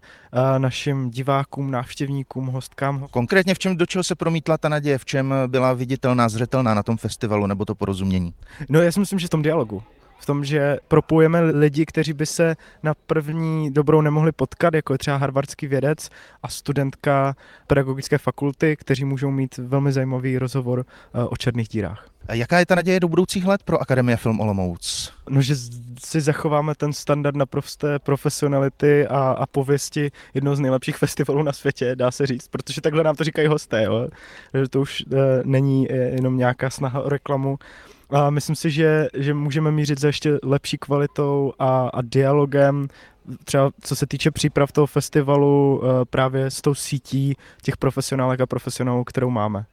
našim 0.58 1.10
divákům, 1.10 1.72
návštěvníkům, 1.72 2.48
hostkám. 2.48 3.08
Konkrétně 3.12 3.56
v 3.56 3.60
čem, 3.60 3.78
do 3.78 3.86
čeho 3.86 4.04
se 4.04 4.16
promítla 4.16 4.58
ta 4.58 4.70
naděje, 4.70 4.98
v 4.98 5.06
čem 5.06 5.34
byla 5.48 5.74
viditelná, 5.74 6.30
zřetelná 6.30 6.74
na 6.74 6.84
tom 6.84 6.98
festivalu 6.98 7.48
nebo 7.48 7.66
to 7.66 7.76
porozumění? 7.76 8.34
No 8.70 8.82
já 8.82 8.92
si 8.92 9.00
myslím, 9.00 9.20
že 9.20 9.28
v 9.28 9.30
tom 9.30 9.42
dialogu 9.42 9.84
v 10.22 10.26
tom, 10.26 10.46
že 10.46 10.78
propojeme 10.88 11.42
lidi, 11.42 11.86
kteří 11.86 12.14
by 12.14 12.26
se 12.26 12.56
na 12.84 12.94
první 12.94 13.74
dobrou 13.74 14.02
nemohli 14.02 14.32
potkat, 14.32 14.74
jako 14.74 14.94
je 14.94 14.98
třeba 14.98 15.18
harvardský 15.18 15.68
vědec 15.68 16.10
a 16.44 16.48
studentka 16.48 17.36
pedagogické 17.68 18.18
fakulty, 18.18 18.76
kteří 18.76 19.06
můžou 19.06 19.32
mít 19.32 19.58
velmi 19.58 19.92
zajímavý 19.92 20.38
rozhovor 20.38 20.86
eh, 21.14 21.24
o 21.24 21.38
černých 21.38 21.68
dírách. 21.68 22.08
Jaká 22.32 22.60
je 22.60 22.66
ta 22.66 22.76
naděje 22.76 23.00
do 23.00 23.08
budoucích 23.08 23.46
let 23.46 23.64
pro 23.64 23.82
Akademie 23.82 24.18
Film 24.18 24.40
Olomouc? 24.40 25.14
No, 25.30 25.42
že 25.42 25.56
si 26.04 26.22
zachováme 26.22 26.76
ten 26.76 26.94
standard 26.94 27.36
naprosté 27.36 28.00
profesionality 28.00 29.08
a, 29.08 29.20
a 29.20 29.46
pověsti 29.46 30.12
jednoho 30.34 30.56
z 30.56 30.60
nejlepších 30.60 30.98
festivalů 30.98 31.44
na 31.44 31.54
světě, 31.54 31.96
dá 31.96 32.12
se 32.12 32.28
říct, 32.28 32.48
protože 32.48 32.82
takhle 32.82 33.04
nám 33.04 33.16
to 33.16 33.24
říkají 33.24 33.48
hosté, 33.48 33.84
jo? 33.84 34.08
že 34.54 34.70
to 34.70 34.82
už 34.82 35.02
e, 35.02 35.06
není 35.44 35.92
eh, 35.92 35.96
jenom 35.96 36.38
nějaká 36.38 36.70
snaha 36.70 37.02
o 37.02 37.10
reklamu. 37.10 37.58
A 38.12 38.30
myslím 38.30 38.56
si, 38.56 38.72
že, 38.72 39.08
že 39.14 39.34
můžeme 39.34 39.72
mířit 39.72 40.00
za 40.00 40.08
ještě 40.08 40.40
lepší 40.44 40.78
kvalitou 40.78 41.54
a, 41.60 41.90
a 41.94 42.02
dialogem, 42.02 42.88
třeba 43.44 43.72
co 43.82 43.96
se 43.96 44.08
týče 44.08 44.32
příprav 44.32 44.72
toho 44.72 44.88
festivalu 44.88 45.82
e, 45.84 46.06
právě 46.06 46.52
s 46.52 46.62
tou 46.62 46.76
sítí 46.76 47.36
těch 47.62 47.78
profesionálek 47.78 48.42
a 48.42 48.46
profesionálů, 48.46 49.04
kterou 49.04 49.30
máme 49.30 49.66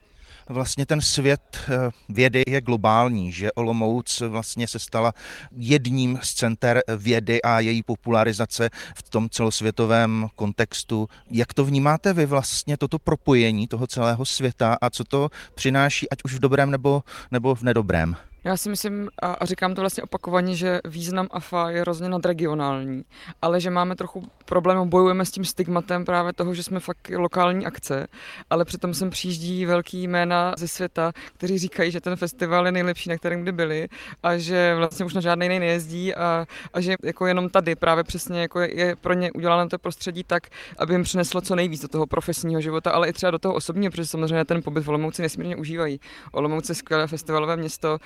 vlastně 0.49 0.87
ten 0.87 1.01
svět 1.01 1.59
eh, 1.69 1.91
vědy 2.09 2.43
je 2.47 2.61
globální, 2.61 3.33
že 3.33 3.53
Olomouc 3.53 4.21
vlastně 4.21 4.69
se 4.69 4.79
stala 4.79 5.13
jedním 5.57 6.19
z 6.23 6.35
center 6.35 6.83
vědy 6.97 7.43
a 7.43 7.61
její 7.61 7.83
popularizace 7.83 8.71
v 8.95 9.11
tom 9.11 9.29
celosvětovém 9.29 10.29
kontextu. 10.37 11.09
Jak 11.31 11.55
to 11.55 11.65
vnímáte 11.65 12.13
vy 12.13 12.27
vlastně, 12.27 12.77
toto 12.77 12.99
propojení 12.99 13.69
toho 13.69 13.87
celého 13.87 14.25
světa 14.25 14.77
a 14.81 14.91
co 14.91 15.05
to 15.05 15.29
přináší, 15.55 16.11
ať 16.11 16.19
už 16.25 16.35
v 16.35 16.39
dobrém 16.39 16.71
nebo, 16.71 17.03
nebo 17.31 17.55
v 17.55 17.63
nedobrém? 17.63 18.17
Já 18.49 18.57
si 18.57 18.69
myslím, 18.69 19.09
a, 19.23 19.47
říkám 19.47 19.75
to 19.75 19.81
vlastně 19.81 20.03
opakovaně, 20.03 20.57
že 20.57 20.81
význam 20.85 21.29
AFA 21.31 21.71
je 21.71 21.81
hrozně 21.81 22.09
nadregionální, 22.09 23.05
ale 23.43 23.61
že 23.61 23.71
máme 23.71 23.97
trochu 23.97 24.29
problém, 24.45 24.89
bojujeme 24.89 25.25
s 25.25 25.31
tím 25.31 25.45
stigmatem 25.45 26.05
právě 26.05 26.33
toho, 26.33 26.55
že 26.55 26.63
jsme 26.63 26.81
fakt 26.81 27.11
lokální 27.17 27.67
akce, 27.67 28.07
ale 28.51 28.65
přitom 28.65 28.95
sem 28.95 29.11
přijíždí 29.11 29.67
velký 29.67 30.09
jména 30.09 30.55
ze 30.59 30.69
světa, 30.69 31.13
kteří 31.35 31.59
říkají, 31.59 31.91
že 31.91 32.01
ten 32.01 32.17
festival 32.17 32.67
je 32.67 32.73
nejlepší, 32.73 33.09
na 33.09 33.17
kterém 33.17 33.43
kdy 33.43 33.53
byli 33.53 33.89
a 34.23 34.37
že 34.37 34.75
vlastně 34.77 35.07
už 35.07 35.15
na 35.15 35.21
žádný 35.21 35.47
jiný 35.47 35.59
nejezdí 35.59 36.15
a, 36.15 36.47
a 36.73 36.81
že 36.81 36.95
jako 37.03 37.27
jenom 37.27 37.49
tady 37.49 37.77
právě 37.77 38.05
přesně 38.05 38.41
jako 38.41 38.61
je, 38.61 38.79
je 38.79 38.97
pro 38.97 39.13
ně 39.13 39.33
udělané 39.33 39.69
to 39.69 39.79
prostředí 39.79 40.25
tak, 40.25 40.43
aby 40.79 40.95
jim 40.95 41.03
přineslo 41.03 41.41
co 41.41 41.57
nejvíc 41.57 41.83
do 41.83 41.89
toho 41.89 42.07
profesního 42.07 42.61
života, 42.61 42.91
ale 42.91 43.09
i 43.09 43.13
třeba 43.13 43.31
do 43.31 43.39
toho 43.39 43.55
osobního, 43.55 43.91
protože 43.91 44.07
samozřejmě 44.07 44.45
ten 44.45 44.63
pobyt 44.63 44.85
v 44.85 44.89
Olomouci 44.89 45.23
nesmírně 45.23 45.57
užívají. 45.57 46.01
Olomouc 46.33 46.69
je 46.69 46.75
skvělé 46.75 47.07
festivalové 47.07 47.57
město, 47.57 47.99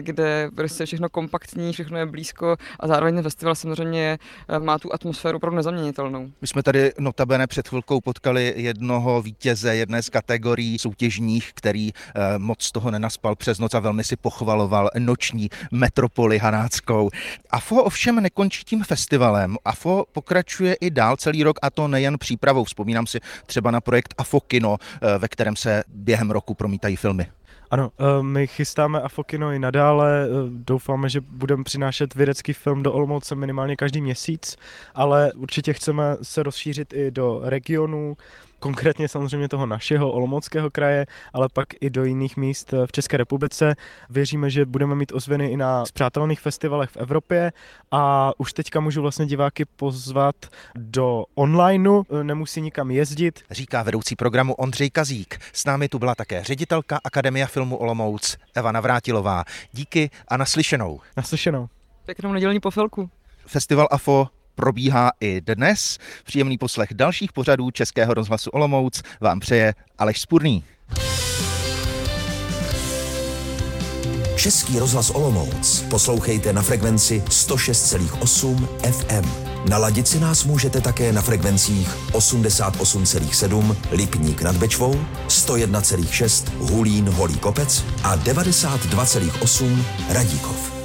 kde 0.00 0.50
prostě 0.54 0.86
všechno 0.86 1.08
kompaktní, 1.08 1.72
všechno 1.72 1.98
je 1.98 2.06
blízko 2.06 2.56
a 2.80 2.86
zároveň 2.86 3.14
ten 3.14 3.22
festival 3.22 3.54
samozřejmě 3.54 4.18
eh, 4.48 4.58
má 4.58 4.78
tu 4.78 4.94
atmosféru 4.94 5.36
opravdu 5.36 5.56
nezaměnitelnou. 5.56 6.30
My 6.40 6.46
jsme 6.46 6.62
tady 6.62 6.92
notabene 6.98 7.46
před 7.46 7.68
chvilkou 7.68 8.00
potkali 8.00 8.54
jednoho 8.56 9.22
vítěze 9.22 9.76
jedné 9.76 10.02
z 10.02 10.08
kategorií 10.08 10.78
soutěžních, 10.78 11.52
který 11.54 11.90
eh, 11.90 12.38
moc 12.38 12.72
toho 12.72 12.90
nenaspal 12.90 13.36
přes 13.36 13.58
noc 13.58 13.74
a 13.74 13.80
velmi 13.80 14.04
si 14.04 14.16
pochvaloval 14.16 14.90
noční 14.98 15.48
metropoli 15.70 16.38
hanáckou. 16.38 17.10
AFO 17.50 17.84
ovšem 17.84 18.22
nekončí 18.22 18.64
tím 18.64 18.84
festivalem. 18.84 19.56
AFO 19.64 20.04
pokračuje 20.12 20.74
i 20.74 20.90
dál 20.90 21.16
celý 21.16 21.42
rok 21.42 21.58
a 21.62 21.70
to 21.70 21.88
nejen 21.88 22.18
přípravou. 22.18 22.64
Vzpomínám 22.64 23.06
si 23.06 23.20
třeba 23.46 23.70
na 23.70 23.80
projekt 23.80 24.14
AFO 24.18 24.40
Kino, 24.40 24.76
ve 25.18 25.28
kterém 25.28 25.56
se 25.56 25.82
během 25.88 26.30
roku 26.30 26.54
promítají 26.54 26.96
filmy. 26.96 27.26
Ano, 27.70 27.90
eh, 27.98 28.22
my 28.22 28.46
chystáme 28.46 29.00
Afokino 29.00 29.52
i 29.52 29.58
nadále, 29.58 30.24
eh, 30.24 30.28
doufáme, 30.48 31.08
že 31.08 31.20
budeme 31.20 31.64
přinášet 31.64 32.14
vědecký 32.14 32.52
film 32.52 32.82
do 32.82 32.92
Olomouce 32.92 33.34
minimálně 33.34 33.76
každý 33.76 34.00
měsíc, 34.00 34.56
ale 34.94 35.32
určitě 35.32 35.72
chceme 35.72 36.16
se 36.22 36.42
rozšířit 36.42 36.92
i 36.92 37.10
do 37.10 37.40
regionů, 37.44 38.16
konkrétně 38.60 39.08
samozřejmě 39.08 39.48
toho 39.48 39.66
našeho 39.66 40.12
Olomouckého 40.12 40.70
kraje, 40.70 41.06
ale 41.32 41.48
pak 41.52 41.68
i 41.80 41.90
do 41.90 42.04
jiných 42.04 42.36
míst 42.36 42.74
v 42.86 42.92
České 42.92 43.16
republice. 43.16 43.74
Věříme, 44.10 44.50
že 44.50 44.64
budeme 44.64 44.94
mít 44.94 45.12
ozvěny 45.12 45.46
i 45.46 45.56
na 45.56 45.86
zpřátelných 45.86 46.40
festivalech 46.40 46.90
v 46.90 46.96
Evropě 46.96 47.52
a 47.90 48.32
už 48.38 48.52
teďka 48.52 48.80
můžu 48.80 49.02
vlastně 49.02 49.26
diváky 49.26 49.64
pozvat 49.64 50.34
do 50.74 51.24
onlineu, 51.34 52.02
nemusí 52.22 52.60
nikam 52.60 52.90
jezdit. 52.90 53.40
Říká 53.50 53.82
vedoucí 53.82 54.16
programu 54.16 54.54
Ondřej 54.54 54.90
Kazík. 54.90 55.38
S 55.52 55.64
námi 55.64 55.88
tu 55.88 55.98
byla 55.98 56.14
také 56.14 56.44
ředitelka 56.44 57.00
Akademia 57.04 57.46
filmu 57.46 57.76
Olomouc 57.76 58.36
Eva 58.54 58.72
Navrátilová. 58.72 59.44
Díky 59.72 60.10
a 60.28 60.36
naslyšenou. 60.36 61.00
Naslyšenou. 61.16 61.68
Pěknou 62.04 62.32
nedělní 62.32 62.60
pofilku. 62.60 63.10
Festival 63.46 63.88
AFO 63.90 64.28
probíhá 64.54 65.10
i 65.20 65.40
dnes. 65.40 65.98
Příjemný 66.24 66.58
poslech 66.58 66.88
dalších 66.94 67.32
pořadů 67.32 67.70
Českého 67.70 68.14
rozhlasu 68.14 68.50
Olomouc 68.50 69.02
vám 69.20 69.40
přeje 69.40 69.74
Aleš 69.98 70.20
Spurný. 70.20 70.64
Český 74.36 74.78
rozhlas 74.78 75.10
Olomouc 75.10 75.84
poslouchejte 75.90 76.52
na 76.52 76.62
frekvenci 76.62 77.22
106,8 77.28 78.68
FM. 78.90 79.50
Naladit 79.68 80.08
si 80.08 80.20
nás 80.20 80.44
můžete 80.44 80.80
také 80.80 81.12
na 81.12 81.22
frekvencích 81.22 81.88
88,7 82.12 83.76
Lipník 83.90 84.42
nad 84.42 84.56
Bečvou, 84.56 84.94
101,6 85.28 86.48
Hulín 86.58 87.08
Holý 87.08 87.38
Kopec 87.38 87.84
a 88.02 88.16
92,8 88.16 89.82
Radíkov. 90.08 90.79